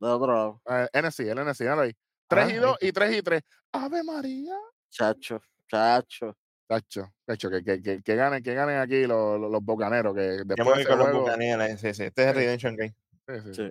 De 0.00 0.08
otro 0.08 0.32
lado. 0.34 0.62
ver, 0.64 0.90
NC, 0.92 1.20
el 1.30 1.38
NC, 1.38 1.60
ahí. 1.68 1.92
3 2.28 2.44
Ah, 2.44 2.48
y 2.48 2.52
ahí 2.54 2.58
2 2.58 2.76
y 2.80 2.92
3 2.92 3.16
y 3.18 3.22
3. 3.22 3.42
Ave 3.72 4.02
María. 4.02 4.56
Chacho, 4.90 5.40
chacho. 5.68 6.36
Tacho, 6.68 7.12
tacho, 7.24 7.48
que, 7.48 7.62
que, 7.62 7.80
que, 7.80 8.02
que 8.02 8.16
ganen, 8.16 8.42
que 8.42 8.52
ganen 8.52 8.78
aquí 8.80 9.06
los, 9.06 9.38
los, 9.40 9.48
los 9.52 9.62
bocaneros, 9.62 10.12
que 10.16 10.38
Yo 10.38 10.44
después 10.44 10.58
me 10.58 10.64
de 10.64 10.70
voy 10.72 10.80
ese 10.80 10.88
con 10.88 10.98
los 10.98 11.06
juego- 11.06 11.20
Buccaneers. 11.20 11.80
Sí, 11.80 11.94
sí. 11.94 12.02
Este 12.02 12.22
es 12.22 12.28
el. 12.30 12.34
Redemption 12.34 12.74
Game. 12.76 12.94
Sí, 13.28 13.34
sí. 13.44 13.54
Sí. 13.54 13.70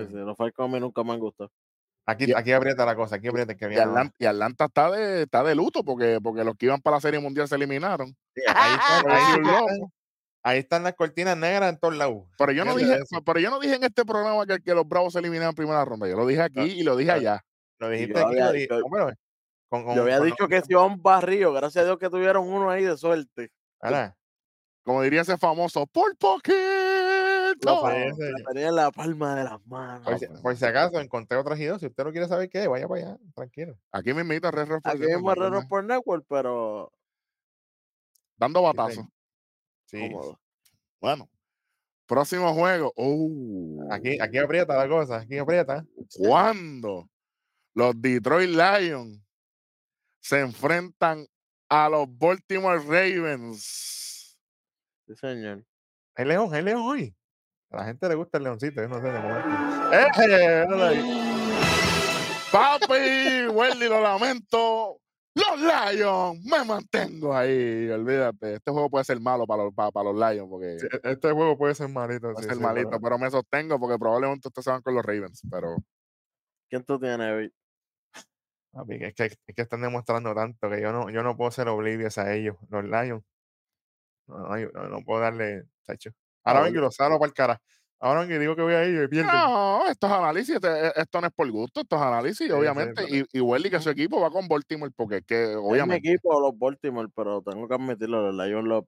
Sí, 0.00 0.06
Sí. 0.08 0.14
los 0.14 0.36
Falcons 0.36 0.68
a 0.68 0.72
mí 0.72 0.80
nunca 0.80 1.02
me 1.04 1.12
han 1.12 1.20
gustado. 1.20 1.50
Aquí, 2.06 2.32
aquí 2.34 2.52
aprieta 2.52 2.84
la 2.84 2.94
cosa. 2.96 3.16
Aquí 3.16 3.28
aprieta 3.28 3.54
que 3.54 3.72
Y. 3.72 3.76
Atlanta, 3.78 4.14
y 4.18 4.26
Atlanta 4.26 4.64
está 4.66 4.90
de, 4.90 5.22
está 5.22 5.42
de 5.42 5.54
luto 5.54 5.82
porque, 5.84 6.18
porque 6.22 6.44
los 6.44 6.54
que 6.56 6.66
iban 6.66 6.80
para 6.82 6.96
la 6.96 7.00
Serie 7.00 7.18
Mundial 7.20 7.48
se 7.48 7.54
eliminaron. 7.54 8.08
Sí, 8.34 8.42
ahí, 8.46 8.74
están, 8.74 9.10
ahí, 9.10 9.38
un 9.38 9.46
están, 9.46 9.66
ahí 10.42 10.58
están 10.58 10.82
las 10.82 10.94
cortinas 10.94 11.36
negras 11.38 11.72
en 11.72 11.78
todos 11.78 11.96
lados. 11.96 12.24
Pero 12.36 12.52
yo 12.52 12.64
no 12.66 12.74
dije, 12.76 12.92
eso. 12.94 13.22
pero 13.24 13.40
yo 13.40 13.48
no 13.50 13.58
dije 13.60 13.76
en 13.76 13.84
este 13.84 14.04
programa 14.04 14.44
que, 14.46 14.58
que 14.60 14.74
los 14.74 14.86
Bravos 14.86 15.14
se 15.14 15.20
eliminaron 15.20 15.52
en 15.52 15.56
primera 15.56 15.82
ronda. 15.84 16.06
Yo 16.08 16.16
lo 16.16 16.26
dije 16.26 16.42
aquí 16.42 16.58
No, 16.60 16.66
y 16.66 16.82
lo 16.82 16.96
dije 16.96 17.12
no. 17.12 17.16
allá. 17.16 17.44
Lo 17.78 17.88
dijiste 17.88 18.12
yo 18.20 18.26
aquí. 18.26 18.36
Lo 18.36 18.44
había- 18.44 18.52
dije. 18.52 18.68
yo- 18.68 18.78
no, 18.80 18.86
pero 18.92 19.06
con- 19.70 19.84
con- 19.84 19.96
Yo 19.96 20.02
había 20.02 20.18
con 20.18 20.26
dicho 20.26 20.48
que 20.48 20.60
se 20.60 20.66
iban 20.72 21.00
barrio. 21.00 21.52
Gracias 21.54 21.82
a 21.82 21.86
Dios 21.86 21.98
que 21.98 22.10
tuvieron 22.10 22.46
uno 22.46 22.68
ahí 22.68 22.84
de 22.84 22.96
suerte. 22.98 23.50
Ahora, 23.80 24.14
Como 24.84 25.00
diría 25.00 25.22
ese 25.22 25.38
famoso, 25.38 25.86
por 25.86 26.14
poquito. 26.18 26.52
Ese- 27.72 28.30
la 28.32 28.44
tenía 28.52 28.68
en 28.68 28.76
la 28.76 28.90
palma 28.90 29.36
de 29.36 29.44
las 29.44 29.66
manos. 29.66 30.04
por, 30.04 30.18
si, 30.18 30.26
por 30.42 30.56
si 30.56 30.64
acaso 30.64 31.00
encontré 31.00 31.36
otras 31.38 31.58
dos. 31.58 31.80
Si 31.80 31.86
usted 31.86 32.04
no 32.04 32.12
quiere 32.12 32.28
saber 32.28 32.48
qué, 32.48 32.66
vaya 32.68 32.86
para 32.88 33.00
allá. 33.08 33.18
Tranquilo. 33.34 33.78
Aquí 33.92 34.12
me 34.14 34.22
invita 34.22 34.48
a 34.48 34.50
Red 34.50 34.68
Red 34.68 34.80
Aquí 34.84 34.98
mismo 35.00 35.34
¿no? 35.34 35.46
Herrero 35.46 35.68
por 35.68 35.84
Network, 35.84 36.24
pero 36.28 36.92
Dando 38.36 38.60
Sí, 38.60 38.64
batazos. 38.66 39.06
Sí. 39.86 40.00
cómodo. 40.10 40.40
Bueno, 41.00 41.28
próximo 42.06 42.52
juego. 42.54 42.92
Oh, 42.96 43.86
Aquí, 43.90 44.18
aquí 44.20 44.38
aprieta 44.38 44.76
la 44.76 44.88
cosa. 44.88 45.18
Aquí 45.18 45.38
aprieta. 45.38 45.84
¿Cuándo 46.16 47.08
los 47.74 48.00
Detroit 48.00 48.50
Lions 48.50 49.20
se 50.20 50.40
enfrentan 50.40 51.26
a 51.68 51.88
los 51.88 52.06
Baltimore 52.18 52.78
Ravens. 52.78 54.38
Sí, 55.06 55.14
señor. 55.16 55.64
Hay 56.14 56.24
león, 56.24 56.54
hay 56.54 56.62
león 56.62 56.82
hoy. 56.82 57.14
A 57.70 57.76
la 57.78 57.84
gente 57.86 58.08
le 58.08 58.14
gusta 58.14 58.38
el 58.38 58.44
leoncito, 58.44 58.80
yo 58.82 58.88
no 58.88 59.00
sé 59.00 59.08
de 59.10 59.18
momento. 59.18 59.48
¡Eh! 59.92 61.44
Papi, 62.52 63.46
Welly, 63.52 63.88
lo 63.88 64.00
lamento. 64.00 65.00
Los 65.36 65.60
Lions, 65.60 66.44
me 66.44 66.64
mantengo 66.64 67.34
ahí. 67.36 67.90
Olvídate, 67.90 68.54
este 68.54 68.70
juego 68.70 68.88
puede 68.88 69.04
ser 69.04 69.18
malo 69.18 69.44
para 69.48 69.64
los, 69.64 69.74
para, 69.74 69.90
para 69.90 70.12
los 70.12 70.14
Lions 70.32 70.48
porque 70.48 70.78
Sí, 70.78 70.86
Este 71.02 71.32
juego 71.32 71.58
puede 71.58 71.74
ser 71.74 71.88
malito. 71.88 72.30
puede 72.32 72.44
sí, 72.44 72.48
ser 72.50 72.56
sí, 72.58 72.62
malito, 72.62 72.90
pero- 72.90 73.00
pero 73.00 73.18
me 73.18 73.28
sostengo 73.30 73.80
porque 73.80 73.98
probablemente 73.98 74.46
ustedes 74.46 74.64
se 74.64 74.70
van 74.70 74.82
con 74.82 74.94
los 74.94 75.04
Ravens. 75.04 75.42
Pero 75.50 75.74
¿Quién 76.70 76.84
tú 76.84 77.00
tienes, 77.00 77.36
Vic? 77.36 77.52
Papi, 78.70 78.94
es, 79.04 79.14
que, 79.14 79.24
es 79.24 79.54
que 79.56 79.62
están 79.62 79.80
demostrando 79.82 80.32
tanto 80.34 80.70
que 80.70 80.80
yo 80.80 80.92
no, 80.92 81.10
yo 81.10 81.24
no 81.24 81.36
puedo 81.36 81.50
ser 81.50 81.66
oblivious 81.68 82.16
a 82.18 82.32
ellos, 82.32 82.56
los 82.68 82.84
Lions. 82.84 83.24
No 84.28 85.00
puedo 85.04 85.20
darle, 85.20 85.64
chacho. 85.84 86.10
Ahora 86.44 86.60
vengo 86.62 86.78
y 86.78 86.80
los 86.82 86.94
salo 86.94 87.18
para 87.18 87.28
el 87.28 87.34
cara. 87.34 87.60
Ahora 88.00 88.20
vengo 88.20 88.34
y 88.34 88.38
digo 88.38 88.54
que 88.56 88.62
voy 88.62 88.74
a 88.74 88.82
ellos 88.84 89.04
y 89.04 89.08
pierden. 89.08 89.32
no, 89.34 89.86
esto 89.86 90.06
es 90.06 90.12
análisis, 90.12 90.54
este- 90.56 91.00
esto 91.00 91.20
no 91.20 91.26
es 91.26 91.32
por 91.32 91.50
gusto, 91.50 91.80
esto 91.80 91.96
es 91.96 92.02
análisis, 92.02 92.46
sí, 92.46 92.50
obviamente. 92.52 92.92
pero- 93.06 93.08
y, 93.08 93.24
y 93.32 93.40
Welly 93.40 93.70
que 93.70 93.80
su 93.80 93.88
equipo 93.90 94.20
va 94.20 94.30
con 94.30 94.46
Baltimore 94.46 94.92
porque 94.94 95.18
es 95.18 95.24
que 95.24 95.42
Es 95.44 95.48
mi 95.50 95.54
obviamente. 95.56 96.08
equipo, 96.10 96.38
los 96.40 96.58
Baltimore, 96.58 97.08
pero 97.14 97.40
tengo 97.42 97.66
que 97.66 97.74
admitirlo, 97.74 98.30
los 98.30 98.46
Lions 98.46 98.66
lo, 98.68 98.86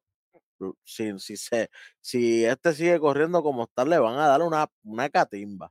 lo- 0.59 0.76
si, 0.84 1.18
si, 1.18 1.36
se, 1.36 1.70
si 2.00 2.44
este 2.44 2.74
sigue 2.74 2.98
corriendo 3.00 3.42
como 3.42 3.64
está, 3.64 3.84
le 3.86 3.98
van 3.98 4.18
a 4.18 4.26
dar 4.26 4.42
una, 4.42 4.66
una 4.84 5.09
catimba. 5.09 5.70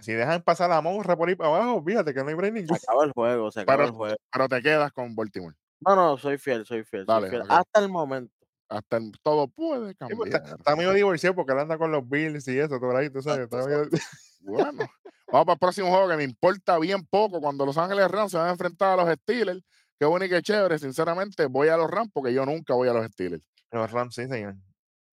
Si 0.00 0.12
dejan 0.12 0.42
pasar 0.42 0.68
la 0.68 0.82
morra 0.82 1.16
por 1.16 1.30
ahí 1.30 1.34
para 1.34 1.48
abajo, 1.48 1.82
fíjate 1.82 2.12
que 2.12 2.22
no 2.22 2.28
hay 2.28 2.34
break 2.34 2.52
Se 2.52 2.60
ninguno. 2.60 2.78
acaba 2.86 3.04
el 3.04 3.12
juego, 3.12 3.50
se 3.50 3.60
acaba 3.60 3.76
Pero- 3.78 3.88
el 3.88 3.94
juego. 3.94 4.16
Pero 4.30 4.48
te 4.48 4.62
quedas 4.62 4.92
con 4.92 5.16
Baltimore. 5.16 5.56
No, 5.80 5.96
no, 5.96 6.18
soy 6.18 6.36
fiel, 6.38 6.66
soy 6.66 6.84
fiel, 6.84 7.06
soy 7.06 7.30
fiel. 7.30 7.42
Hasta 7.48 7.80
el 7.80 7.88
momento. 7.88 8.32
Hasta 8.68 8.98
el- 8.98 9.12
todo 9.22 9.48
puede 9.48 9.92
Sí, 9.92 9.96
pues, 9.98 10.30
cambiar. 10.30 10.42
está, 10.42 10.56
está 10.56 10.76
medio 10.76 10.92
divorciado 10.92 11.34
porque 11.34 11.52
él 11.52 11.58
anda 11.60 11.78
con 11.78 11.90
los 11.90 12.06
Bills 12.08 12.46
y 12.48 12.58
eso, 12.58 12.78
por 12.78 12.94
ahí, 12.96 13.08
tú 13.10 13.22
sabes. 13.22 13.44
está 13.44 13.64
medio- 13.66 13.88
Bueno, 14.40 14.86
vamos 15.32 15.44
para 15.46 15.52
el 15.54 15.58
próximo 15.58 15.88
juego 15.90 16.08
que 16.08 16.16
me 16.16 16.24
importa 16.24 16.78
bien 16.78 17.04
poco. 17.06 17.40
Cuando 17.40 17.66
Los 17.66 17.76
Ángeles 17.78 18.08
Rams 18.10 18.30
se 18.32 18.38
van 18.38 18.48
a 18.48 18.52
enfrentar 18.52 18.98
a 18.98 19.04
los 19.04 19.14
Steelers, 19.16 19.62
qué 19.98 20.06
bueno 20.06 20.24
y 20.24 20.28
qué 20.28 20.40
chévere. 20.42 20.78
Sinceramente, 20.78 21.46
voy 21.46 21.68
a 21.68 21.76
los 21.76 21.90
Rams 21.90 22.10
porque 22.12 22.32
yo 22.32 22.46
nunca 22.46 22.74
voy 22.74 22.88
a 22.88 22.92
los 22.92 23.06
Steelers. 23.06 23.42
Los 23.72 23.90
Rams, 23.90 24.14
sí, 24.14 24.26
señor. 24.28 24.54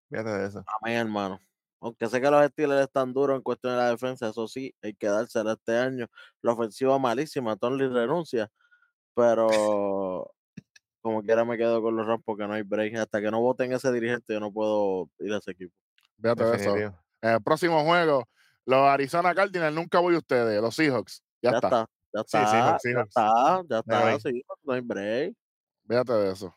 Fíjate 0.10 0.30
de 0.30 0.48
eso. 0.48 0.64
Amén, 0.82 0.98
hermano. 0.98 1.40
Aunque 1.82 2.08
sé 2.08 2.20
que 2.22 2.30
los 2.32 2.46
Steelers 2.48 2.82
están 2.84 3.14
duros 3.14 3.36
en 3.38 3.42
cuestión 3.44 3.74
de 3.74 3.78
la 3.80 3.90
defensa, 3.90 4.28
eso 4.30 4.48
sí, 4.48 4.74
hay 4.84 4.94
que 4.94 5.08
dársela 5.08 5.54
este 5.54 5.78
año. 5.78 6.08
La 6.42 6.54
ofensiva 6.54 6.98
malísima, 7.00 7.56
Tony 7.56 7.88
renuncia, 7.88 8.50
pero 9.16 10.32
como 11.02 11.22
quiera 11.24 11.44
me 11.46 11.58
quedo 11.58 11.82
con 11.82 11.96
los 11.96 12.06
Rams 12.08 12.24
porque 12.26 12.48
no 12.48 12.54
hay 12.54 12.62
break. 12.64 12.96
Hasta 12.96 13.22
que 13.22 13.32
no 13.32 13.42
voten 13.42 13.74
ese 13.74 13.92
dirigente, 13.92 14.34
yo 14.34 14.40
no 14.40 14.52
puedo 14.52 15.10
ir 15.20 15.34
a 15.34 15.38
ese 15.38 15.52
equipo. 15.52 15.74
Fíjate 16.22 16.44
de 16.44 16.56
eso. 16.58 16.76
En 17.22 17.30
el 17.32 17.42
próximo 17.44 17.84
juego, 17.84 18.28
los 18.66 18.80
Arizona 18.88 19.34
Cardinals, 19.36 19.76
nunca 19.76 20.00
voy 20.00 20.16
a 20.16 20.20
ustedes, 20.20 20.62
los 20.62 20.76
Seahawks. 20.76 21.24
Ya, 21.42 21.52
Ya, 21.52 21.58
está. 21.58 21.68
está, 21.68 21.90
ya 22.14 22.22
Sí, 22.22 22.38
está, 22.38 22.80
Seahawks, 22.80 22.84
ya 22.84 23.02
está, 23.02 23.64
ya 23.70 23.80
está, 23.80 24.20
sí, 24.30 24.44
no 24.64 24.74
hay 24.74 24.82
break. 24.82 25.34
Fíjate 25.88 26.14
de 26.14 26.32
eso. 26.32 26.56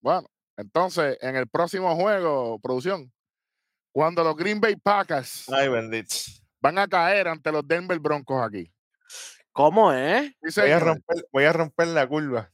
Bueno, 0.00 0.28
entonces, 0.56 1.18
en 1.20 1.36
el 1.36 1.48
próximo 1.48 1.94
juego, 1.96 2.58
producción, 2.60 3.12
cuando 3.92 4.22
los 4.22 4.36
Green 4.36 4.60
Bay 4.60 4.76
Packers 4.76 5.48
Ay, 5.48 5.68
bendito. 5.68 6.14
van 6.60 6.78
a 6.78 6.86
caer 6.86 7.28
ante 7.28 7.50
los 7.50 7.66
Denver 7.66 7.98
Broncos 7.98 8.40
aquí. 8.46 8.70
¿Cómo 9.52 9.90
es? 9.92 10.32
Voy 10.40 10.48
a, 10.48 10.52
señor. 10.52 10.82
romper, 10.82 11.26
voy 11.32 11.44
a 11.44 11.52
romper 11.52 11.86
la 11.88 12.06
curva. 12.06 12.50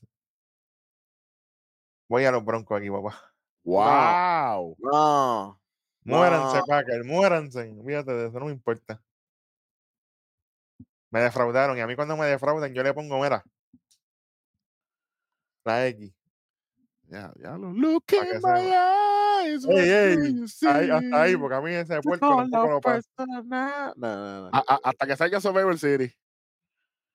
Voy 2.09 2.25
a 2.25 2.31
los 2.33 2.45
broncos 2.45 2.79
aquí, 2.79 2.91
papá. 2.91 3.17
¡Wow! 3.65 4.77
No. 4.79 5.59
Muéranse, 6.05 6.59
No. 6.59 6.65
Packers, 6.67 7.07
muéranse. 7.07 7.75
Fíjate 7.87 8.13
de 8.13 8.27
eso, 8.29 8.39
no 8.41 8.47
me 8.47 8.53
importa. 8.53 9.01
Me 11.11 11.21
defraudaron 11.21 11.77
y 11.77 11.81
a 11.81 11.87
mí 11.87 11.95
cuando 11.95 12.17
me 12.17 12.27
defraudan 12.27 12.73
yo 12.75 12.83
le 12.83 12.95
pongo, 12.95 13.21
mira, 13.23 13.45
la 15.65 15.87
X. 15.89 16.13
Ya, 17.09 17.31
ya 17.39 17.59
lo 17.59 17.71
look 17.73 18.05
in 18.13 18.41
my 18.43 18.73
eyes. 19.45 19.65
Ey, 19.69 19.91
ey, 19.91 20.17
Ahí, 20.67 20.91
hasta 20.91 21.23
ahí, 21.23 21.37
porque 21.37 21.55
a 21.57 21.61
mí 21.61 21.71
ese 21.75 22.01
persona- 22.01 22.49
No, 23.97 24.17
no, 24.17 24.43
no. 24.45 24.51
A- 24.53 24.81
hasta 24.83 25.07
que 25.07 25.17
salga 25.17 25.41
Survivor 25.41 25.79
City. 25.79 26.11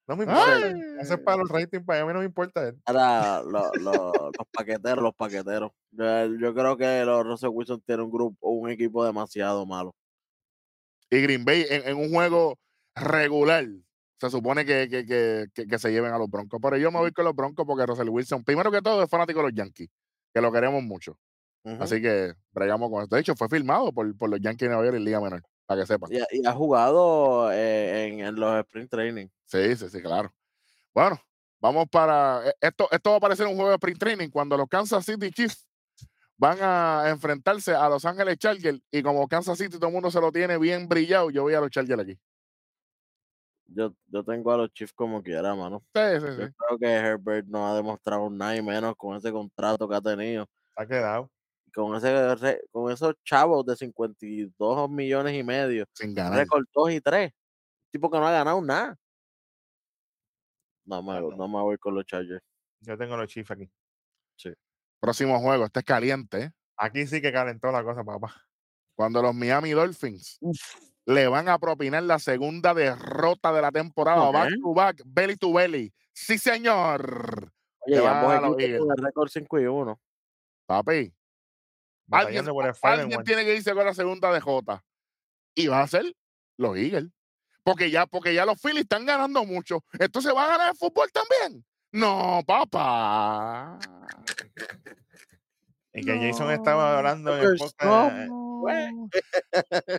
No 0.07 0.15
me 0.15 0.23
importa. 0.23 0.55
Ay. 0.63 0.73
Eso 1.01 1.15
es 1.15 1.19
para 1.19 1.37
los 1.37 1.49
ratings, 1.49 1.83
para 1.85 2.05
mí 2.05 2.13
no 2.13 2.19
me 2.19 2.25
importa. 2.25 2.73
Ahora, 2.85 3.41
lo- 3.51 3.71
lo- 3.81 4.13
los 4.37 4.47
paqueteros, 4.51 5.03
los 5.03 5.13
paqueteros. 5.15 5.71
Yo, 5.91 6.25
yo 6.35 6.53
creo 6.53 6.77
que 6.77 7.03
los 7.05 7.25
Russell 7.25 7.49
Wilson 7.51 7.81
tiene 7.85 8.03
un 8.03 8.11
grupo, 8.11 8.49
un 8.49 8.69
equipo 8.69 9.03
demasiado 9.05 9.65
malo. 9.65 9.93
Y 11.09 11.21
Green 11.21 11.43
Bay 11.45 11.65
en, 11.69 11.87
en 11.89 11.97
un 11.97 12.09
juego 12.11 12.57
regular. 12.95 13.65
Se 14.19 14.29
supone 14.29 14.65
que, 14.65 14.87
que, 14.89 15.05
que, 15.05 15.45
que- 15.53 15.67
que 15.67 15.79
se 15.79 15.91
lleven 15.91 16.11
a 16.13 16.17
los 16.17 16.29
Broncos. 16.29 16.59
Pero 16.61 16.77
yo 16.77 16.91
me 16.91 16.99
voy 16.99 17.11
con 17.11 17.25
los 17.25 17.35
Broncos 17.35 17.65
porque 17.67 17.85
Russell 17.85 18.09
Wilson, 18.09 18.43
primero 18.43 18.71
que 18.71 18.81
todo, 18.81 19.03
es 19.03 19.09
fanático 19.09 19.39
de 19.39 19.45
los 19.47 19.53
Yankees, 19.53 19.89
que 20.33 20.41
lo 20.41 20.51
queremos 20.51 20.81
mucho. 20.83 21.17
Así 21.81 22.01
que 22.01 22.33
bregamos 22.51 22.89
con 22.89 23.03
esto. 23.03 23.15
De 23.15 23.21
hecho, 23.21 23.35
fue 23.35 23.49
filmado 23.49 23.91
por, 23.91 24.15
por 24.17 24.29
los 24.29 24.39
Yankees 24.39 24.67
de 24.69 24.69
Nueva 24.69 24.85
York 24.85 24.95
en 24.97 25.03
Liga 25.03 25.19
Menor, 25.19 25.43
para 25.67 25.81
que 25.81 25.87
sepan. 25.87 26.11
y, 26.11 26.19
ha- 26.19 26.27
y 26.31 26.45
ha 26.47 26.53
jugado 26.53 27.51
eh, 27.51 28.07
en, 28.07 28.19
en 28.21 28.35
los 28.35 28.57
sprint 28.61 28.89
training. 28.89 29.27
Sí, 29.45 29.75
sí, 29.75 29.89
sí, 29.89 30.01
claro. 30.01 30.33
Bueno, 30.93 31.19
vamos 31.59 31.85
para. 31.91 32.41
e- 32.49 32.53
Esto, 32.61 32.87
esto 32.89 33.11
va 33.11 33.17
a 33.17 33.19
parecer 33.19 33.45
un 33.45 33.53
juego 33.55 33.69
de 33.69 33.75
sprint 33.75 33.99
training 33.99 34.29
cuando 34.29 34.57
los 34.57 34.67
Kansas 34.67 35.05
City 35.05 35.29
Chiefs 35.29 35.67
van 36.37 36.57
a 36.61 37.09
enfrentarse 37.09 37.73
a 37.75 37.89
Los 37.89 38.05
Ángeles 38.05 38.37
Chargers. 38.37 38.79
Y 38.91 39.03
como 39.03 39.27
Kansas 39.27 39.57
City 39.57 39.77
todo 39.77 39.87
el 39.87 39.93
mundo 39.93 40.09
se 40.09 40.21
lo 40.21 40.31
tiene 40.31 40.57
bien 40.57 40.87
brillado, 40.87 41.29
yo 41.29 41.43
voy 41.43 41.53
a 41.53 41.59
los 41.59 41.69
Chargers 41.69 42.01
aquí. 42.01 42.17
Yo, 43.69 43.93
yo 44.07 44.23
tengo 44.23 44.51
a 44.53 44.57
los 44.57 44.71
Chiefs 44.71 44.93
como 44.93 45.21
quiera, 45.21 45.53
mano. 45.53 45.83
Sí, 45.93 46.01
sí, 46.19 46.25
Yo 46.25 46.45
sí. 46.47 46.53
creo 46.55 46.79
que 46.79 46.85
Herbert 46.87 47.47
no 47.47 47.67
ha 47.67 47.75
demostrado 47.75 48.29
nada 48.29 48.55
y 48.55 48.61
menos 48.61 48.95
con 48.95 49.17
ese 49.17 49.29
contrato 49.31 49.89
que 49.89 49.95
ha 49.95 50.01
tenido. 50.01 50.47
Ha 50.75 50.85
quedado. 50.85 51.29
Con, 51.73 51.95
ese, 51.95 52.61
con 52.71 52.91
esos 52.91 53.15
chavos 53.23 53.65
de 53.65 53.75
52 53.75 54.89
millones 54.89 55.35
y 55.35 55.43
medio. 55.43 55.85
Sin 55.93 56.13
ganar. 56.13 56.39
Récord 56.39 56.65
2 56.73 56.91
y 56.91 57.01
3. 57.01 57.31
Tipo 57.91 58.09
que 58.09 58.17
no 58.17 58.27
ha 58.27 58.31
ganado 58.31 58.61
nada. 58.61 58.97
No 60.85 61.03
me, 61.03 61.19
no. 61.19 61.29
no 61.31 61.47
me 61.47 61.61
voy 61.61 61.77
con 61.77 61.93
los 61.93 62.05
Chargers. 62.05 62.43
Yo 62.79 62.97
tengo 62.97 63.17
los 63.17 63.27
Chiefs 63.27 63.51
aquí. 63.51 63.69
Próximo 64.99 65.39
juego, 65.39 65.65
este 65.65 65.79
es 65.79 65.85
caliente. 65.85 66.41
¿eh? 66.41 66.51
Aquí 66.77 67.05
sí 67.05 67.21
que 67.21 67.31
calentó 67.31 67.71
la 67.71 67.83
cosa, 67.83 68.03
papá. 68.03 68.33
Cuando 68.95 69.21
los 69.21 69.35
Miami 69.35 69.71
Dolphins 69.71 70.39
le 71.05 71.27
van 71.27 71.49
a 71.49 71.59
propinar 71.59 72.03
la 72.03 72.17
segunda 72.17 72.73
derrota 72.73 73.53
de 73.53 73.61
la 73.61 73.71
temporada, 73.71 74.31
back 74.31 74.53
to 74.61 74.73
back, 74.73 75.01
belly 75.05 75.35
to 75.37 75.53
belly. 75.53 75.93
Sí, 76.13 76.37
señor. 76.37 77.51
Oye, 77.79 78.05
ambos 78.05 78.59
equipos 78.59 78.87
con 78.87 78.97
el 78.97 79.03
récord 79.03 79.29
5 79.29 79.59
y 79.59 79.65
1. 79.65 79.99
Papi, 80.65 81.13
alguien, 82.11 82.45
alguien 82.81 83.23
tiene 83.23 83.45
que 83.45 83.55
irse 83.55 83.73
con 83.73 83.85
la 83.85 83.93
segunda 83.93 84.33
DJ. 84.33 84.81
Y 85.55 85.67
va 85.67 85.81
a 85.81 85.87
ser 85.87 86.05
los 86.57 86.77
Eagles. 86.77 87.09
Porque 87.63 87.91
ya, 87.91 88.05
porque 88.05 88.33
ya 88.33 88.45
los 88.45 88.61
Phillies 88.61 88.83
están 88.83 89.05
ganando 89.05 89.43
mucho. 89.43 89.83
Entonces 89.99 90.33
va 90.33 90.45
a 90.45 90.49
ganar 90.49 90.69
el 90.69 90.77
fútbol 90.77 91.11
también. 91.11 91.65
No, 91.91 92.41
papá. 92.45 93.79
Y 95.93 96.05
que 96.05 96.17
Jason 96.17 96.51
estaba 96.51 96.97
hablando 96.97 97.33
en 97.35 97.39
el 97.39 97.57
There's 97.57 97.73
podcast. 97.73 98.27
no 98.27 98.61
way. 98.61 98.91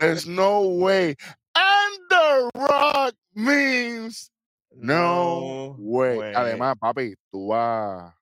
There's 0.00 0.26
no 0.26 0.60
way. 0.60 1.16
And 1.54 1.98
the 2.08 2.50
rock 2.54 3.14
means 3.34 4.30
no 4.72 5.76
way. 5.78 6.18
way. 6.18 6.34
Además, 6.34 6.76
papi, 6.78 7.16
tú 7.30 7.48
vas. 7.48 8.14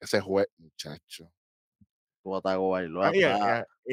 Ese 0.00 0.20
juez, 0.20 0.46
muchacho. 0.56 1.30
Y, 3.14 3.22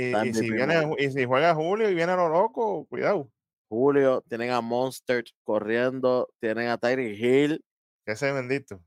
está 0.01 0.23
si 0.23 0.29
MVP 0.29 0.51
viene, 0.51 0.85
mode. 0.85 1.03
y 1.03 1.11
si 1.11 1.25
juega 1.25 1.55
Julio 1.55 1.89
y 1.89 1.95
viene 1.95 2.15
lo 2.15 2.29
loco, 2.29 2.85
cuidado. 2.85 3.29
Julio, 3.69 4.23
tienen 4.27 4.51
a 4.51 4.61
Monster 4.61 5.23
corriendo, 5.43 6.29
tienen 6.39 6.67
a 6.69 6.77
Tyree 6.77 7.15
Hill. 7.15 7.63
Que 8.05 8.13
ese 8.13 8.31
bendito. 8.31 8.81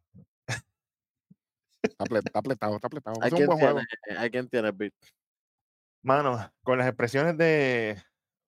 Está 1.83 2.05
aplet- 2.05 2.27
está 2.27 2.39
apretado, 2.39 2.75
está 2.77 2.87
apretado. 2.87 3.17
Hay 3.23 3.31
quien 3.31 3.49
tiene, 3.49 3.83
hay 4.19 4.31
quien 4.31 4.49
tiene 4.49 4.71
beat. 4.73 4.93
Mano, 6.03 6.39
con 6.63 6.79
las 6.79 6.87
expresiones 6.87 7.37
de 7.37 8.01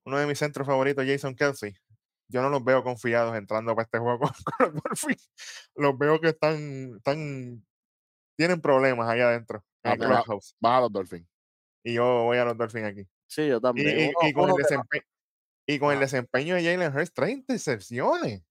uno 0.05 0.19
de 0.19 0.27
mis 0.27 0.39
centros 0.39 0.67
favoritos, 0.67 1.05
Jason 1.07 1.35
Kelsey, 1.35 1.75
yo 2.29 2.43
no 2.43 2.49
los 2.49 2.65
veo 2.65 2.83
confiados 2.83 3.37
entrando 3.37 3.75
para 3.75 3.85
este 3.85 3.99
juego 3.99 4.19
con, 4.19 4.31
con 4.73 4.83
los. 4.91 5.07
Los 5.75 5.99
veo 5.99 6.21
que 6.21 6.29
están, 6.29 6.97
están, 6.97 7.65
tienen 8.37 8.61
problemas 8.61 9.09
allá 9.09 9.29
adentro, 9.29 9.65
Ah, 9.83 9.91
va- 9.91 9.97
clubhouse. 9.97 10.55
Vas 10.61 10.79
a 10.79 10.81
los 10.83 10.93
Dolphins. 10.93 11.27
Y 11.83 11.95
yo 11.95 12.25
voy 12.25 12.39
a 12.39 12.45
los 12.45 12.57
Dolphins 12.57 12.87
aquí. 12.87 13.09
Sí, 13.27 13.49
yo 13.49 13.57
Y, 13.59 13.61
también. 13.61 13.89
y- 14.01 14.13
Uno- 14.15 14.29
y 14.29 14.33
con, 14.33 14.51
el 14.51 14.57
desempe- 14.57 15.05
y 15.67 15.79
con 15.79 15.93
el 15.93 15.99
Ah. 15.99 16.01
desempeño 16.01 16.55
de 16.57 16.65
Jalen 16.65 16.95
Hurts, 16.97 17.13
tres 17.13 17.31
intercepciones. 17.31 18.43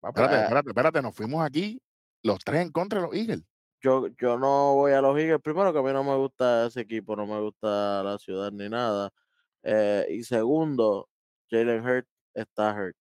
Papi, 0.00 0.20
Espérate, 0.20 0.34
Eh. 0.36 0.42
espérate, 0.44 0.68
espérate. 0.70 1.02
Nos 1.02 1.14
fuimos 1.14 1.44
aquí 1.44 1.80
los 2.22 2.38
tres 2.44 2.62
en 2.62 2.72
contra 2.72 3.00
de 3.00 3.06
los 3.06 3.14
Eagles. 3.14 3.42
yo, 3.82 4.08
yo 4.20 4.38
no 4.38 4.74
voy 4.74 4.92
a 4.92 5.00
los 5.00 5.18
Eagles. 5.18 5.40
Primero 5.42 5.72
que 5.72 5.78
a 5.78 5.82
mí 5.82 5.90
no 5.92 6.04
me 6.04 6.14
gusta 6.16 6.66
ese 6.66 6.80
equipo, 6.82 7.16
no 7.16 7.26
me 7.26 7.40
gusta 7.40 8.02
la 8.02 8.18
ciudad 8.18 8.50
ni 8.52 8.68
nada. 8.68 9.10
Eh, 9.62 10.06
y 10.10 10.22
segundo, 10.24 11.08
Jalen 11.50 11.82
Hurt 11.86 12.06
está 12.34 12.74
hurt. 12.74 12.94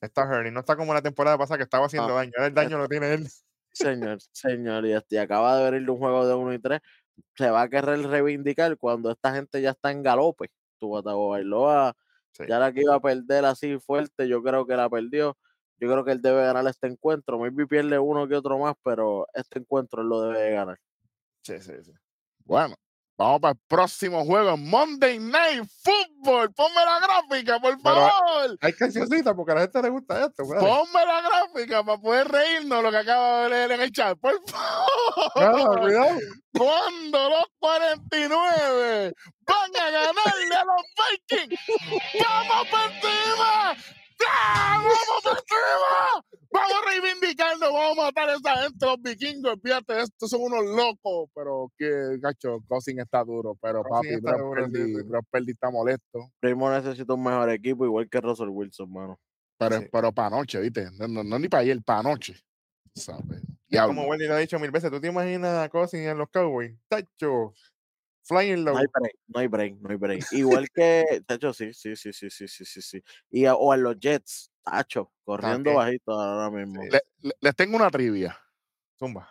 Está 0.00 0.22
Hurley, 0.24 0.52
no 0.52 0.60
está 0.60 0.76
como 0.76 0.94
la 0.94 1.02
temporada 1.02 1.36
pasada 1.36 1.58
que 1.58 1.64
estaba 1.64 1.86
haciendo 1.86 2.08
No, 2.10 2.14
daño. 2.14 2.30
Ahora 2.36 2.46
el 2.46 2.54
daño 2.54 2.78
lo 2.78 2.86
tiene 2.88 3.14
él. 3.14 3.28
Señor, 3.74 4.18
señor, 4.32 4.86
y, 4.86 4.92
este, 4.92 5.16
y 5.16 5.18
acaba 5.18 5.56
de 5.58 5.70
venir 5.70 5.86
de 5.86 5.90
un 5.92 5.98
juego 5.98 6.26
de 6.26 6.34
1 6.34 6.54
y 6.54 6.58
3. 6.60 6.80
Se 7.36 7.50
va 7.50 7.62
a 7.62 7.68
querer 7.68 8.00
reivindicar 8.06 8.76
cuando 8.78 9.10
esta 9.10 9.34
gente 9.34 9.60
ya 9.60 9.70
está 9.70 9.90
en 9.90 10.02
galope. 10.02 10.50
Tu 10.78 10.88
Bailoa, 10.90 11.94
Sí. 12.32 12.44
ya 12.48 12.58
la 12.58 12.72
que 12.72 12.82
iba 12.82 12.94
a 12.96 13.00
perder 13.00 13.44
así 13.44 13.78
fuerte, 13.78 14.28
yo 14.28 14.42
creo 14.42 14.66
que 14.66 14.76
la 14.76 14.88
perdió. 14.90 15.36
Yo 15.80 15.90
creo 15.90 16.04
que 16.04 16.12
él 16.12 16.22
debe 16.22 16.42
ganar 16.44 16.66
este 16.68 16.86
encuentro. 16.88 17.38
Maybe 17.38 17.66
pierde 17.66 17.98
uno 17.98 18.26
que 18.28 18.36
otro 18.36 18.58
más, 18.58 18.74
pero 18.82 19.26
este 19.34 19.58
encuentro 19.60 20.02
él 20.02 20.08
lo 20.08 20.20
debe 20.22 20.40
de 20.40 20.50
ganar. 20.52 20.78
Sí, 21.42 21.60
sí, 21.60 21.72
sí. 21.82 21.92
Bueno, 22.44 22.76
vamos 23.16 23.40
para 23.40 23.52
el 23.52 23.58
próximo 23.68 24.24
juego. 24.24 24.56
Monday 24.56 25.18
Night 25.18 25.64
Football. 25.82 26.52
Ponme 26.54 26.74
la 26.84 26.98
gráfica, 27.00 27.58
por 27.60 27.80
Pero- 27.82 27.94
favor. 27.94 28.58
Hay 28.60 28.72
cancioncita 28.72 29.34
porque 29.34 29.52
a 29.52 29.54
la 29.56 29.60
gente 29.62 29.82
le 29.82 29.88
gusta 29.90 30.24
esto. 30.26 30.46
brother. 30.46 30.68
Ponme 30.68 31.04
la 31.06 31.20
gráfica 31.22 31.84
para 31.84 31.98
poder 32.00 32.28
reírnos 32.28 32.82
lo 32.82 32.90
que 32.90 32.96
acabo 32.98 33.38
de 33.44 33.48
leer 33.50 33.72
en 33.72 33.80
el 33.82 33.92
chat. 33.92 34.18
Por 34.18 34.34
favor. 34.48 35.80
Cuidado. 35.80 36.18
Cuando 36.56 37.28
los 37.30 37.44
49 37.58 39.12
van 39.46 39.76
a 39.80 39.90
ganarle 39.90 40.54
a 40.56 40.64
los 40.64 40.82
Vikings. 41.28 41.60
¡Vamos 42.24 42.68
por 42.68 42.80
encima! 42.80 43.76
¡Vamos 44.20 44.94
por 45.22 45.32
encima! 45.32 46.24
Vamos 46.52 46.72
a 46.72 46.88
reivindicarnos, 46.90 47.72
vamos 47.72 47.98
a 47.98 48.02
matar 48.02 48.28
a 48.30 48.34
esa 48.34 48.56
gente, 48.62 48.86
los 48.86 49.02
vikingos. 49.02 49.56
Fíjate, 49.62 50.00
estos 50.02 50.30
son 50.30 50.42
unos 50.42 50.64
locos. 50.64 51.28
Pero 51.34 51.72
que, 51.76 52.18
gacho, 52.20 52.60
Cousin 52.68 53.00
está 53.00 53.24
duro. 53.24 53.56
Pero 53.60 53.82
Cousin 53.82 54.20
papi, 54.22 54.36
Brock 54.38 54.54
Purdy, 54.54 54.94
sí. 54.94 55.02
Brock 55.02 55.24
Purdy 55.30 55.50
está 55.52 55.70
molesto. 55.70 56.30
Primo 56.40 56.70
necesita 56.70 57.14
un 57.14 57.24
mejor 57.24 57.50
equipo, 57.50 57.84
igual 57.84 58.08
que 58.08 58.20
Russell 58.20 58.48
Wilson, 58.50 58.92
mano. 58.92 59.18
Pero, 59.58 59.80
Sí. 59.80 59.86
pero 59.90 60.12
para 60.12 60.28
anoche, 60.28 60.60
¿viste? 60.60 60.90
No, 60.92 61.08
no, 61.08 61.24
no 61.24 61.38
ni 61.38 61.48
para 61.48 61.62
ayer, 61.62 61.82
para 61.82 62.00
anoche. 62.00 62.34
¿Sabes? 62.94 63.42
Como 63.86 64.04
Wendy 64.06 64.28
lo 64.28 64.34
ha 64.34 64.38
dicho 64.38 64.58
mil 64.60 64.70
veces, 64.70 64.88
¿tú 64.90 65.00
te 65.00 65.08
imaginas 65.08 65.64
a 65.64 65.68
Cousins 65.68 66.06
en 66.06 66.18
los 66.18 66.28
Cowboys? 66.30 66.76
Tacho. 66.88 67.52
Flying 68.26 68.64
low. 68.64 68.72
No 68.74 68.78
hay 68.80 68.86
break, 68.86 69.14
no 69.28 69.40
hay 69.40 69.46
break, 69.48 69.74
no 69.80 69.90
hay 69.90 69.96
break. 69.96 70.32
Igual 70.32 70.68
que, 70.70 71.22
Tacho, 71.26 71.52
sí, 71.52 71.72
sí, 71.74 71.94
sí, 71.94 72.12
sí, 72.12 72.30
sí, 72.30 72.48
sí, 72.48 72.64
sí, 72.64 72.80
sí. 72.82 73.04
Y 73.30 73.44
a- 73.44 73.54
o 73.54 73.70
a 73.70 73.76
los 73.76 73.96
Jets, 74.00 74.50
Tacho, 74.62 75.12
corriendo 75.24 75.56
También. 75.70 75.76
bajito 75.76 76.12
ahora 76.12 76.50
mismo. 76.50 76.82
Sí. 76.82 76.88
Le- 76.90 77.02
le- 77.20 77.34
les 77.38 77.54
tengo 77.54 77.76
una 77.76 77.90
trivia. 77.90 78.38
Zumba. 78.98 79.30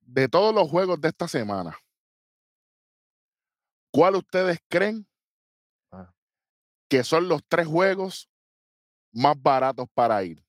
De 0.00 0.28
todos 0.28 0.54
los 0.54 0.68
juegos 0.70 1.00
de 1.00 1.08
esta 1.08 1.26
semana, 1.26 1.76
¿cuál 3.90 4.14
ustedes 4.16 4.58
creen 4.68 5.06
Ah. 5.90 6.14
que 6.88 7.02
son 7.02 7.28
los 7.28 7.42
tres 7.48 7.66
juegos 7.66 8.30
más 9.12 9.34
baratos 9.42 9.88
para 9.92 10.22
ir? 10.22 10.42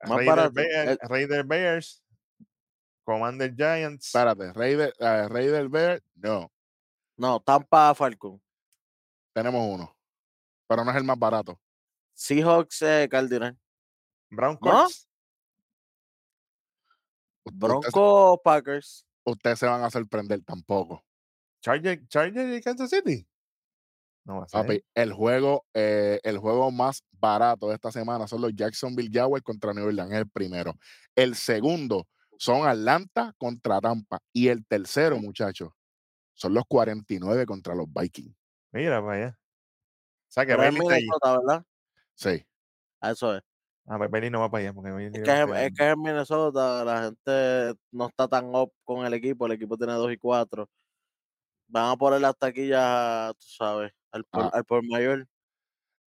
Más 0.00 0.10
Raider 0.10 0.26
barato. 0.26 0.52
Bears, 0.54 0.90
El- 0.90 1.08
Raider 1.08 1.44
Bears, 1.44 2.02
Commander 3.08 3.54
Giants. 3.56 4.06
Espérate, 4.08 4.52
Raider, 4.52 4.92
eh, 4.98 5.28
Raider 5.28 5.66
Bear, 5.70 6.02
no, 6.16 6.52
No, 7.16 7.40
Tampa 7.40 7.94
Falcon. 7.94 8.38
tenemos 9.32 9.66
uno, 9.66 9.96
pero 10.66 10.84
no 10.84 10.90
es 10.90 10.96
el 10.98 11.04
más 11.04 11.18
barato. 11.18 11.58
Seahawks 12.12 12.82
eh, 12.82 13.08
Cardinal. 13.10 13.56
Brown 14.28 14.58
¿No? 14.60 14.70
Colts. 14.70 15.08
U- 17.44 17.48
ustedes- 17.50 17.58
Broncos 17.58 18.40
Packers. 18.44 19.06
Ustedes 19.24 19.58
se 19.58 19.66
van 19.66 19.82
a 19.82 19.90
sorprender 19.90 20.42
tampoco. 20.44 21.02
Charger, 21.62 22.06
Charger 22.08 22.52
y 22.54 22.60
Kansas 22.60 22.90
City. 22.90 23.26
No 24.24 24.38
va 24.40 24.44
a 24.44 24.48
ser. 24.48 24.60
Papi, 24.60 24.84
el 24.94 25.12
juego, 25.14 25.64
eh, 25.72 26.20
el 26.24 26.36
juego 26.36 26.70
más 26.70 27.02
barato 27.12 27.68
de 27.68 27.74
esta 27.74 27.90
semana 27.90 28.26
son 28.28 28.42
los 28.42 28.52
Jacksonville 28.54 29.10
Jaguars 29.10 29.42
contra 29.42 29.72
New 29.72 29.86
Orleans, 29.86 30.12
es 30.12 30.18
el 30.18 30.28
primero. 30.28 30.74
El 31.16 31.34
segundo 31.36 32.06
son 32.38 32.66
Atlanta 32.68 33.34
contra 33.38 33.80
Tampa. 33.82 34.20
Y 34.32 34.48
el 34.48 34.66
tercero, 34.66 35.18
muchachos, 35.18 35.70
son 36.34 36.54
los 36.54 36.64
49 36.68 37.46
contra 37.46 37.74
los 37.74 37.86
Vikings. 37.92 38.34
Mira 38.72 39.02
para 39.02 39.14
allá. 39.16 39.38
O 40.28 40.32
sea 40.32 40.46
que 40.46 40.56
Bailey 40.56 41.08
está 41.14 41.38
¿verdad? 41.38 41.64
Sí. 42.14 42.46
Eso 43.02 43.36
es. 43.36 43.42
Ah, 43.86 43.98
pues 43.98 44.10
Bailey 44.10 44.30
no 44.30 44.40
va 44.40 44.50
para 44.50 44.64
allá 44.64 44.74
porque 44.74 45.06
Es 45.06 45.12
que 45.24 45.42
es, 45.42 45.48
es 45.66 45.74
que 45.78 45.90
es 45.90 45.96
Minnesota, 45.96 46.84
la 46.84 47.02
gente 47.04 47.80
no 47.92 48.08
está 48.08 48.28
tan 48.28 48.54
up 48.54 48.72
con 48.84 49.06
el 49.06 49.14
equipo, 49.14 49.46
el 49.46 49.52
equipo 49.52 49.76
tiene 49.78 49.94
2 49.94 50.12
y 50.12 50.18
4. 50.18 50.68
Van 51.68 51.90
a 51.92 51.96
poner 51.96 52.20
las 52.20 52.36
taquillas, 52.38 53.34
tú 53.38 53.46
sabes, 53.46 53.92
al 54.12 54.24
por, 54.24 54.44
Ah. 54.44 54.50
al 54.54 54.64
por 54.64 54.82
mayor. 54.86 55.26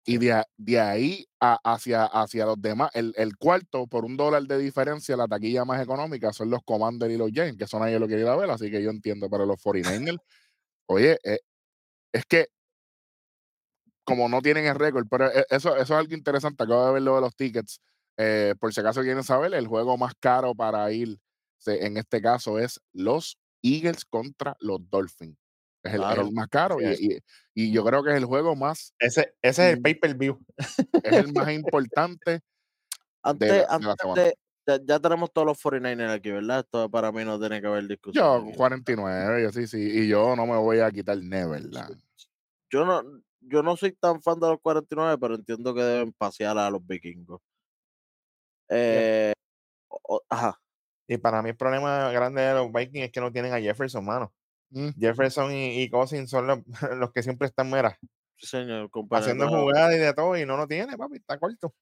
Y 0.03 0.17
de, 0.17 0.79
ahí 0.79 1.27
hacia, 1.39 2.05
hacia 2.05 2.45
los 2.45 2.59
demás, 2.59 2.89
el, 2.93 3.37
cuarto, 3.37 3.85
por 3.85 4.03
un 4.03 4.17
dólar 4.17 4.43
de 4.43 4.57
diferencia, 4.57 5.15
la 5.15 5.27
taquilla 5.27 5.63
más 5.63 5.81
económica 5.81 6.33
son 6.33 6.49
los 6.49 6.63
Commanders 6.63 7.13
y 7.13 7.17
los 7.17 7.29
Giants, 7.29 7.57
que 7.57 7.67
son 7.67 7.83
ahí 7.83 7.97
lo 7.99 8.07
que 8.07 8.19
ir 8.19 8.27
a 8.27 8.35
ver, 8.35 8.49
así 8.49 8.71
que 8.71 8.81
yo 8.81 8.89
entiendo, 8.89 9.29
pero 9.29 9.45
los 9.45 9.61
49ers, 9.61 10.17
oye, 10.87 11.19
eh, 11.23 11.39
es 12.13 12.25
que 12.25 12.47
como 14.03 14.27
no 14.29 14.41
tienen 14.41 14.65
el 14.65 14.75
récord, 14.75 15.07
pero 15.09 15.31
e- 15.31 15.45
eso, 15.49 15.75
eso 15.75 15.81
es 15.81 15.91
algo 15.91 16.13
interesante, 16.13 16.63
acabo 16.63 16.87
de 16.87 16.93
ver 16.93 17.01
lo 17.03 17.15
de 17.15 17.21
los 17.21 17.35
tickets, 17.35 17.79
eh, 18.17 18.55
por 18.59 18.73
si 18.73 18.81
acaso 18.81 19.01
quieren 19.01 19.23
saber, 19.23 19.53
el 19.53 19.67
juego 19.67 19.97
más 19.97 20.13
caro 20.19 20.55
para 20.55 20.91
ir, 20.91 21.19
en 21.65 21.97
este 21.97 22.21
caso, 22.21 22.59
es 22.59 22.81
los 22.93 23.37
Eagles 23.61 24.05
contra 24.05 24.55
los 24.59 24.79
Dolphins. 24.89 25.40
Es 25.83 25.93
el, 25.93 25.99
es 26.01 26.05
Claro, 26.05 26.21
el 26.27 26.31
más 26.33 26.47
caro 26.47 26.79
y, 26.81 26.85
así 26.85 27.17
y- 27.53 27.63
y 27.69 27.71
yo 27.71 27.83
creo 27.83 28.03
que 28.03 28.11
es 28.11 28.17
el 28.17 28.25
juego 28.25 28.55
más, 28.55 28.93
Ese, 28.99 29.33
ese 29.41 29.69
es 29.69 29.73
el 29.77 29.81
pay-per-view. 29.81 30.39
es 31.03 31.13
el 31.13 31.33
más 31.33 31.51
importante 31.53 32.41
Antes, 33.23 33.49
de 33.49 33.57
la- 33.57 33.77
de 33.79 33.85
la 33.85 33.95
antes 34.03 34.23
de- 34.25 34.35
ya, 34.67 34.79
ya 34.85 34.99
tenemos 34.99 35.33
todos 35.33 35.47
los 35.47 35.57
49ers 35.59 36.11
aquí, 36.11 36.29
¿verdad? 36.31 36.59
Esto 36.59 36.89
para 36.89 37.11
mí 37.11 37.25
no 37.25 37.39
tiene 37.39 37.59
que 37.61 37.67
haber 37.67 37.87
discusión. 37.87 38.23
Yo, 38.23 38.47
aquí. 38.49 38.55
49, 38.57 39.41
yo 39.43 39.51
sí, 39.51 39.65
sí. 39.65 39.79
Y 39.79 40.07
yo 40.07 40.35
no 40.35 40.45
me 40.45 40.55
voy 40.57 40.79
a 40.79 40.91
quitar 40.91 41.17
Neverland. 41.17 41.99
Yo 42.71 42.85
no, 42.85 43.01
yo 43.39 43.63
no 43.63 43.75
soy 43.75 43.93
tan 43.93 44.21
fan 44.21 44.39
de 44.39 44.47
los 44.49 44.59
49, 44.61 45.17
pero 45.19 45.33
entiendo 45.33 45.73
que 45.73 45.81
deben 45.81 46.13
pasear 46.13 46.57
a 46.59 46.69
los 46.69 46.85
vikingos. 46.85 47.41
Eh, 48.69 49.33
o- 49.89 50.21
ajá. 50.29 50.59
Y 51.07 51.17
para 51.17 51.41
mí 51.41 51.49
el 51.49 51.57
problema 51.57 52.11
grande 52.11 52.41
de 52.41 52.53
los 52.53 52.71
Vikings 52.71 53.05
es 53.07 53.11
que 53.11 53.19
no 53.19 53.31
tienen 53.31 53.53
a 53.53 53.59
Jefferson, 53.59 54.05
mano. 54.05 54.31
Mm, 54.71 54.89
Jefferson 54.97 55.51
y, 55.51 55.81
y 55.83 55.89
Cousins 55.89 56.29
son 56.29 56.47
los, 56.47 56.59
los 56.97 57.11
que 57.11 57.23
siempre 57.23 57.47
están 57.47 57.69
mera, 57.69 57.97
Sí, 58.37 58.47
señor. 58.47 58.89
haciendo 59.11 59.47
jugadas 59.49 59.93
y 59.95 59.99
de 59.99 60.13
todo 60.13 60.37
y 60.37 60.45
no 60.45 60.57
lo 60.57 60.67
tiene, 60.67 60.97
papi, 60.97 61.17
está 61.17 61.37
corto. 61.37 61.73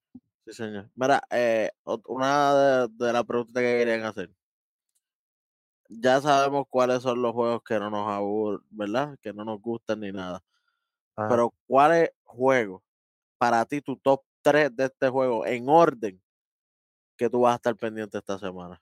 Sí, 0.45 0.53
señor. 0.53 0.89
Mira, 0.95 1.21
eh, 1.29 1.71
una 2.07 2.87
de, 2.89 3.05
de 3.05 3.13
las 3.13 3.23
preguntas 3.23 3.61
que 3.61 3.77
querían 3.77 4.03
hacer. 4.03 4.31
Ya 5.87 6.21
sabemos 6.21 6.65
cuáles 6.69 7.01
son 7.01 7.21
los 7.21 7.33
juegos 7.33 7.61
que 7.63 7.79
no 7.79 7.89
nos 7.89 8.07
aburren, 8.11 8.61
¿verdad? 8.69 9.17
Que 9.21 9.33
no 9.33 9.43
nos 9.45 9.59
gustan 9.61 10.01
ni 10.01 10.11
nada. 10.11 10.43
Ajá. 11.15 11.29
Pero, 11.29 11.53
¿cuál 11.67 11.93
es 11.93 12.11
juego 12.23 12.83
para 13.37 13.65
ti, 13.65 13.81
tu 13.81 13.97
top 13.97 14.23
3 14.41 14.75
de 14.75 14.85
este 14.85 15.09
juego 15.09 15.45
en 15.45 15.69
orden 15.69 16.21
que 17.17 17.29
tú 17.29 17.41
vas 17.41 17.53
a 17.53 17.55
estar 17.57 17.75
pendiente 17.75 18.17
esta 18.17 18.39
semana? 18.39 18.81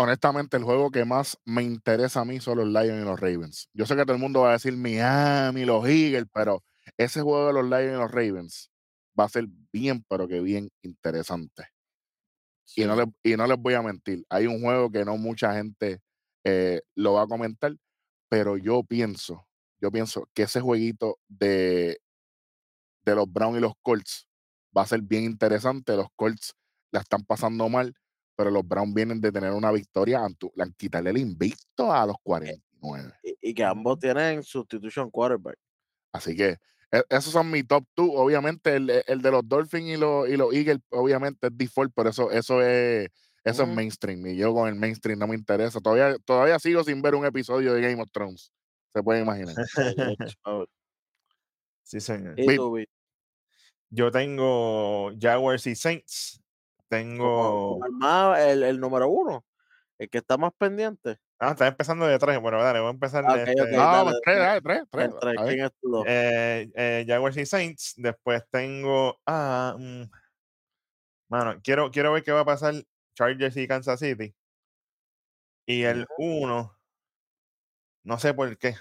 Honestamente, 0.00 0.56
el 0.56 0.62
juego 0.62 0.92
que 0.92 1.04
más 1.04 1.36
me 1.44 1.64
interesa 1.64 2.20
a 2.20 2.24
mí 2.24 2.38
son 2.38 2.58
los 2.58 2.68
Lions 2.68 3.02
y 3.02 3.04
los 3.04 3.18
Ravens. 3.18 3.68
Yo 3.74 3.84
sé 3.84 3.96
que 3.96 4.02
todo 4.02 4.12
el 4.12 4.20
mundo 4.20 4.42
va 4.42 4.50
a 4.50 4.52
decir 4.52 4.76
Miami, 4.76 5.64
los 5.64 5.84
Eagles, 5.88 6.26
pero 6.32 6.62
ese 6.96 7.20
juego 7.20 7.48
de 7.48 7.52
los 7.54 7.64
Lions 7.64 7.96
y 7.96 8.00
los 8.00 8.10
Ravens 8.12 8.70
va 9.18 9.24
a 9.24 9.28
ser 9.28 9.46
bien, 9.72 10.04
pero 10.08 10.28
que 10.28 10.40
bien 10.40 10.70
interesante. 10.82 11.64
Y 12.76 12.84
no, 12.84 12.94
les, 12.94 13.06
y 13.24 13.36
no 13.36 13.48
les 13.48 13.58
voy 13.58 13.74
a 13.74 13.82
mentir, 13.82 14.24
hay 14.28 14.46
un 14.46 14.62
juego 14.62 14.88
que 14.88 15.04
no 15.04 15.16
mucha 15.16 15.52
gente 15.54 15.98
eh, 16.44 16.80
lo 16.94 17.14
va 17.14 17.22
a 17.22 17.26
comentar, 17.26 17.74
pero 18.28 18.56
yo 18.56 18.84
pienso, 18.84 19.48
yo 19.80 19.90
pienso 19.90 20.28
que 20.32 20.44
ese 20.44 20.60
jueguito 20.60 21.18
de, 21.26 21.98
de 23.04 23.14
los 23.16 23.28
Browns 23.32 23.58
y 23.58 23.62
los 23.62 23.72
Colts 23.82 24.28
va 24.76 24.82
a 24.82 24.86
ser 24.86 25.02
bien 25.02 25.24
interesante. 25.24 25.96
Los 25.96 26.06
Colts 26.14 26.54
la 26.92 27.00
están 27.00 27.24
pasando 27.24 27.68
mal, 27.68 27.96
pero 28.38 28.52
los 28.52 28.66
Browns 28.66 28.94
vienen 28.94 29.20
de 29.20 29.32
tener 29.32 29.50
una 29.50 29.72
victoria, 29.72 30.24
han 30.24 30.36
quitarle 30.76 31.10
el 31.10 31.18
invicto 31.18 31.92
a 31.92 32.06
los 32.06 32.14
49. 32.22 33.12
Y, 33.24 33.36
y 33.50 33.52
que 33.52 33.64
ambos 33.64 33.98
tienen 33.98 34.44
substitution 34.44 35.10
quarterback. 35.10 35.56
Así 36.12 36.36
que 36.36 36.56
e- 36.92 37.04
esos 37.08 37.32
son 37.32 37.50
mis 37.50 37.66
top 37.66 37.84
two. 37.96 38.12
Obviamente, 38.12 38.76
el, 38.76 39.02
el 39.08 39.22
de 39.22 39.30
los 39.32 39.48
Dolphins 39.48 39.88
y 39.88 39.96
los, 39.96 40.28
y 40.28 40.36
los 40.36 40.54
Eagles, 40.54 40.78
obviamente 40.90 41.48
es 41.48 41.58
default, 41.58 41.92
pero 41.96 42.10
eso, 42.10 42.30
eso 42.30 42.62
es 42.62 43.08
eso 43.42 43.64
es 43.64 43.68
mainstream. 43.68 44.24
Y 44.28 44.36
yo 44.36 44.54
con 44.54 44.68
el 44.68 44.76
mainstream 44.76 45.18
no 45.18 45.26
me 45.26 45.34
interesa. 45.34 45.80
Todavía, 45.80 46.16
todavía 46.24 46.60
sigo 46.60 46.84
sin 46.84 47.02
ver 47.02 47.16
un 47.16 47.26
episodio 47.26 47.74
de 47.74 47.80
Game 47.80 48.00
of 48.00 48.10
Thrones. 48.12 48.52
Se 48.94 49.02
pueden 49.02 49.24
imaginar. 49.24 49.56
sí, 51.82 52.00
señor. 52.00 52.36
Yo 53.90 54.12
tengo 54.12 55.10
Jaguars 55.18 55.66
y 55.66 55.74
Saints. 55.74 56.40
Como, 56.88 57.00
tengo. 57.00 57.72
como 57.72 57.86
el, 57.86 57.92
más, 57.92 58.38
el, 58.40 58.62
el 58.62 58.80
número 58.80 59.08
uno, 59.08 59.44
el 59.98 60.08
que 60.08 60.18
está 60.18 60.36
más 60.36 60.52
pendiente. 60.56 61.18
Ah, 61.40 61.52
está 61.52 61.68
empezando 61.68 62.06
de 62.06 62.18
tres. 62.18 62.40
Bueno, 62.40 62.60
dale, 62.62 62.80
voy 62.80 62.88
a 62.88 62.90
empezar. 62.90 63.24
Ah, 63.26 63.34
ok, 63.34 63.48
este, 63.48 63.70
dale, 63.76 64.12
tres, 64.24 64.38
dale, 64.38 64.60
tres, 64.60 65.14
tres. 65.20 65.36
¿Quién 65.44 65.64
es 65.64 65.70
tu 65.80 66.04
eh, 66.04 66.70
eh, 66.74 67.04
Jaguars 67.06 67.36
y 67.36 67.46
Saints. 67.46 67.94
Después 67.96 68.42
tengo. 68.50 69.20
Ah, 69.24 69.76
mm, 69.78 70.02
mano, 71.28 71.60
quiero, 71.62 71.90
quiero 71.92 72.12
ver 72.12 72.24
qué 72.24 72.32
va 72.32 72.40
a 72.40 72.44
pasar 72.44 72.74
Chargers 73.14 73.56
y 73.56 73.68
Kansas 73.68 74.00
City. 74.00 74.34
Y 75.66 75.82
el 75.84 76.06
uno, 76.18 76.76
no 78.02 78.18
sé 78.18 78.34
por 78.34 78.56
qué, 78.58 78.74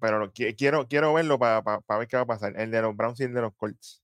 pero 0.00 0.18
lo 0.18 0.32
quiero, 0.32 0.86
quiero 0.88 1.12
verlo 1.12 1.38
para 1.38 1.62
ver 1.98 2.08
qué 2.08 2.16
va 2.16 2.22
a 2.22 2.26
pasar. 2.26 2.58
El 2.58 2.70
de 2.70 2.80
los 2.80 2.96
Browns 2.96 3.20
y 3.20 3.24
el 3.24 3.34
de 3.34 3.40
los 3.42 3.54
Colts. 3.54 4.02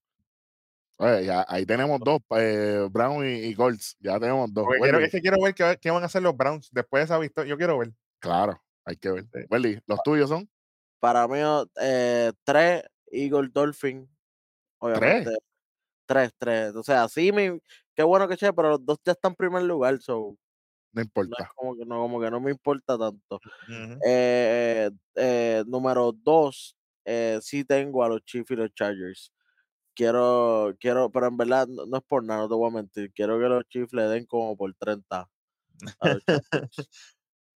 Oye, 0.97 1.25
ya, 1.25 1.45
ahí 1.49 1.67
tenemos 1.67 1.99
dos, 2.01 2.21
eh, 2.37 2.89
Brown 2.91 3.27
y, 3.27 3.47
y 3.47 3.55
Colts. 3.55 3.97
Ya 4.01 4.19
tenemos 4.21 4.53
dos. 4.53 4.65
Porque 4.65 4.81
quiero, 4.81 4.99
es 5.01 5.11
que 5.11 5.21
quiero 5.21 5.43
ver 5.43 5.55
qué, 5.55 5.79
qué 5.81 5.91
van 5.91 6.03
a 6.03 6.07
hacer 6.07 6.23
los 6.23 6.37
Browns 6.37 6.71
después 6.73 7.01
de 7.01 7.05
esa 7.05 7.19
victoria. 7.19 7.51
Yo 7.51 7.57
quiero 7.57 7.79
ver. 7.79 7.93
Claro, 8.21 8.63
hay 8.85 8.97
que 8.97 9.11
ver. 9.11 9.25
Sí. 9.33 9.41
Welly, 9.51 9.81
los 9.87 10.03
tuyos 10.05 10.29
son 10.29 10.49
Para 11.01 11.27
mí, 11.27 11.39
eh, 11.81 12.33
tres 12.45 12.85
Eagle 13.11 13.49
Dolphin. 13.53 14.09
Obviamente. 14.79 15.37
Tres, 16.07 16.33
tres. 16.39 16.75
O 16.77 16.83
sea, 16.83 17.09
sí, 17.09 17.33
me, 17.33 17.59
qué 17.95 18.03
bueno 18.03 18.29
que 18.29 18.37
che, 18.37 18.53
pero 18.53 18.71
los 18.71 18.85
dos 18.85 18.99
ya 19.05 19.13
están 19.13 19.33
en 19.33 19.37
primer 19.37 19.63
lugar. 19.63 20.01
So, 20.01 20.37
no 20.93 21.03
importa. 21.03 21.51
como 21.57 21.77
que 21.77 21.85
no, 21.85 22.01
como 22.01 22.21
que 22.21 22.31
no 22.31 22.41
me 22.41 22.51
importa 22.51 22.97
tanto. 22.97 23.41
Eh, 24.05 24.91
eh, 25.17 25.65
número 25.67 26.13
dos, 26.13 26.77
eh, 27.05 27.39
sí 27.43 27.65
tengo 27.65 28.05
a 28.05 28.09
los 28.09 28.23
Chiefs 28.25 28.53
y 28.53 28.57
los 28.57 28.73
Chargers. 28.75 29.33
Quiero, 29.95 30.75
quiero, 30.81 31.11
pero 31.11 31.29
en 31.29 31.37
verdad 31.37 31.67
no, 31.69 31.87
no 31.87 31.97
es 31.99 32.03
por 32.05 32.25
nada, 32.25 32.41
no 32.43 32.49
te 32.49 32.55
voy 32.55 32.69
a 32.71 32.75
mentir. 32.75 33.13
Quiero 33.15 33.39
que 33.39 33.47
los 33.47 33.65
Chiefs 33.69 33.93
le 33.93 34.03
den 34.05 34.27
como 34.27 34.57
por 34.57 34.75
30 34.75 35.29
a. 36.01 36.19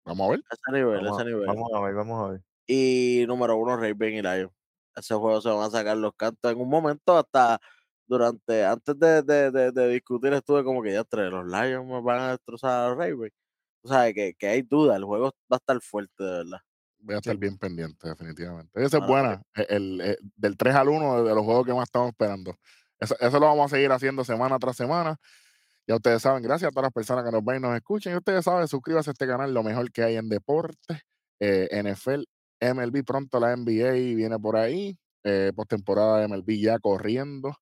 Vamos 0.04 0.28
a 0.28 0.30
ver. 0.32 0.40
ese 0.50 0.72
nivel, 0.72 1.04
Vamos, 1.04 1.18
ese 1.20 1.24
nivel. 1.24 1.46
vamos 1.46 1.70
a 1.74 1.80
ver, 1.80 1.94
vamos 1.94 2.24
a 2.24 2.32
ver. 2.32 2.42
Y 2.66 3.24
número 3.26 3.56
uno, 3.56 3.76
Raven 3.76 4.14
y 4.14 4.22
Lion. 4.22 4.50
Ese 4.96 5.14
juego 5.14 5.40
se 5.40 5.48
van 5.50 5.62
a 5.62 5.70
sacar 5.70 5.96
los 5.96 6.14
cantos 6.16 6.52
en 6.52 6.60
un 6.60 6.68
momento 6.68 7.16
hasta 7.16 7.60
durante, 8.06 8.64
antes 8.64 8.98
de, 8.98 9.22
de, 9.22 9.50
de, 9.50 9.72
de 9.72 9.88
discutir, 9.88 10.32
estuve 10.32 10.64
como 10.64 10.82
que 10.82 10.92
ya 10.92 11.00
entre 11.00 11.30
los 11.30 11.46
Lions 11.46 11.86
me 11.86 12.00
van 12.02 12.20
a 12.20 12.30
destrozar 12.32 12.86
a 12.86 12.88
los 12.90 12.98
Ravens. 12.98 13.32
O 13.82 13.88
sea, 13.88 14.12
que, 14.12 14.34
que 14.34 14.48
hay 14.48 14.62
duda, 14.62 14.96
el 14.96 15.04
juego 15.04 15.26
va 15.52 15.56
a 15.56 15.58
estar 15.58 15.80
fuerte, 15.82 16.24
de 16.24 16.30
verdad. 16.30 16.58
Voy 17.00 17.14
a 17.14 17.18
estar 17.18 17.34
Sí. 17.34 17.40
bien 17.40 17.56
pendiente, 17.58 18.08
definitivamente. 18.08 18.82
Esa 18.84 18.98
es 18.98 19.06
buena. 19.06 19.42
e- 19.54 19.66
El, 19.68 20.00
el- 20.00 20.18
del 20.36 20.56
3 20.56 20.74
al 20.74 20.88
1 20.88 21.22
de, 21.24 21.34
los 21.34 21.44
juegos 21.44 21.66
que 21.66 21.72
más 21.74 21.84
estamos 21.84 22.08
esperando. 22.10 22.54
Eso, 22.98 23.16
eso 23.20 23.38
lo 23.40 23.46
vamos 23.46 23.72
a 23.72 23.76
seguir 23.76 23.90
haciendo 23.92 24.24
semana 24.24 24.58
tras 24.58 24.76
semana. 24.76 25.16
Ya 25.86 25.94
ustedes 25.96 26.20
saben, 26.22 26.42
gracias 26.42 26.68
a 26.68 26.72
todas 26.72 26.84
las 26.86 26.92
personas 26.92 27.24
que 27.24 27.30
nos 27.30 27.44
ven 27.44 27.58
y 27.58 27.60
nos 27.60 27.74
escuchan. 27.76 28.12
Y 28.12 28.16
ustedes 28.16 28.44
saben, 28.44 28.66
suscríbanse 28.68 29.10
a 29.10 29.12
este 29.12 29.26
canal, 29.26 29.54
lo 29.54 29.62
mejor 29.62 29.90
que 29.92 30.02
hay 30.02 30.16
en 30.16 30.28
deporte. 30.28 31.00
Eh, 31.40 31.68
NFL, 31.82 32.24
MLB, 32.60 33.04
pronto 33.04 33.40
la 33.40 33.52
NBA 33.56 33.92
viene 34.16 34.38
por 34.38 34.56
ahí. 34.56 34.98
Eh, 35.24 35.52
postemporada 35.54 36.18
de 36.18 36.28
MLB 36.28 36.60
ya 36.60 36.78
corriendo. 36.78 37.54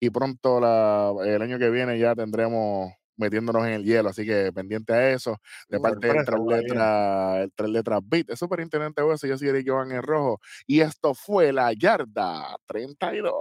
Y 0.00 0.10
pronto 0.10 0.60
la, 0.60 1.12
el 1.24 1.40
año 1.42 1.58
que 1.58 1.70
viene 1.70 1.98
ya 1.98 2.14
tendremos 2.14 2.92
metiéndonos 3.16 3.66
en 3.66 3.72
el 3.72 3.84
hielo. 3.84 4.08
Así 4.08 4.24
que 4.24 4.52
pendiente 4.52 4.92
a 4.92 5.10
eso. 5.10 5.40
De 5.68 5.80
parte 5.80 6.06
del 6.06 6.24
tres 6.24 6.40
letras, 6.46 7.36
el 7.42 7.52
tres 7.52 7.70
letras 7.70 8.00
beat, 8.04 8.30
es 8.30 8.38
superintendente 8.38 9.02
Hueso, 9.02 9.26
yo 9.26 9.38
soy 9.38 9.48
Eric 9.48 9.68
Jovan 9.68 9.92
en 9.92 10.02
rojo. 10.02 10.40
Y 10.66 10.80
esto 10.80 11.14
fue 11.14 11.52
la 11.52 11.72
yarda 11.72 12.56
32. 12.66 13.32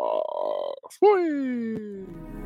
¡Uy! 1.02 2.41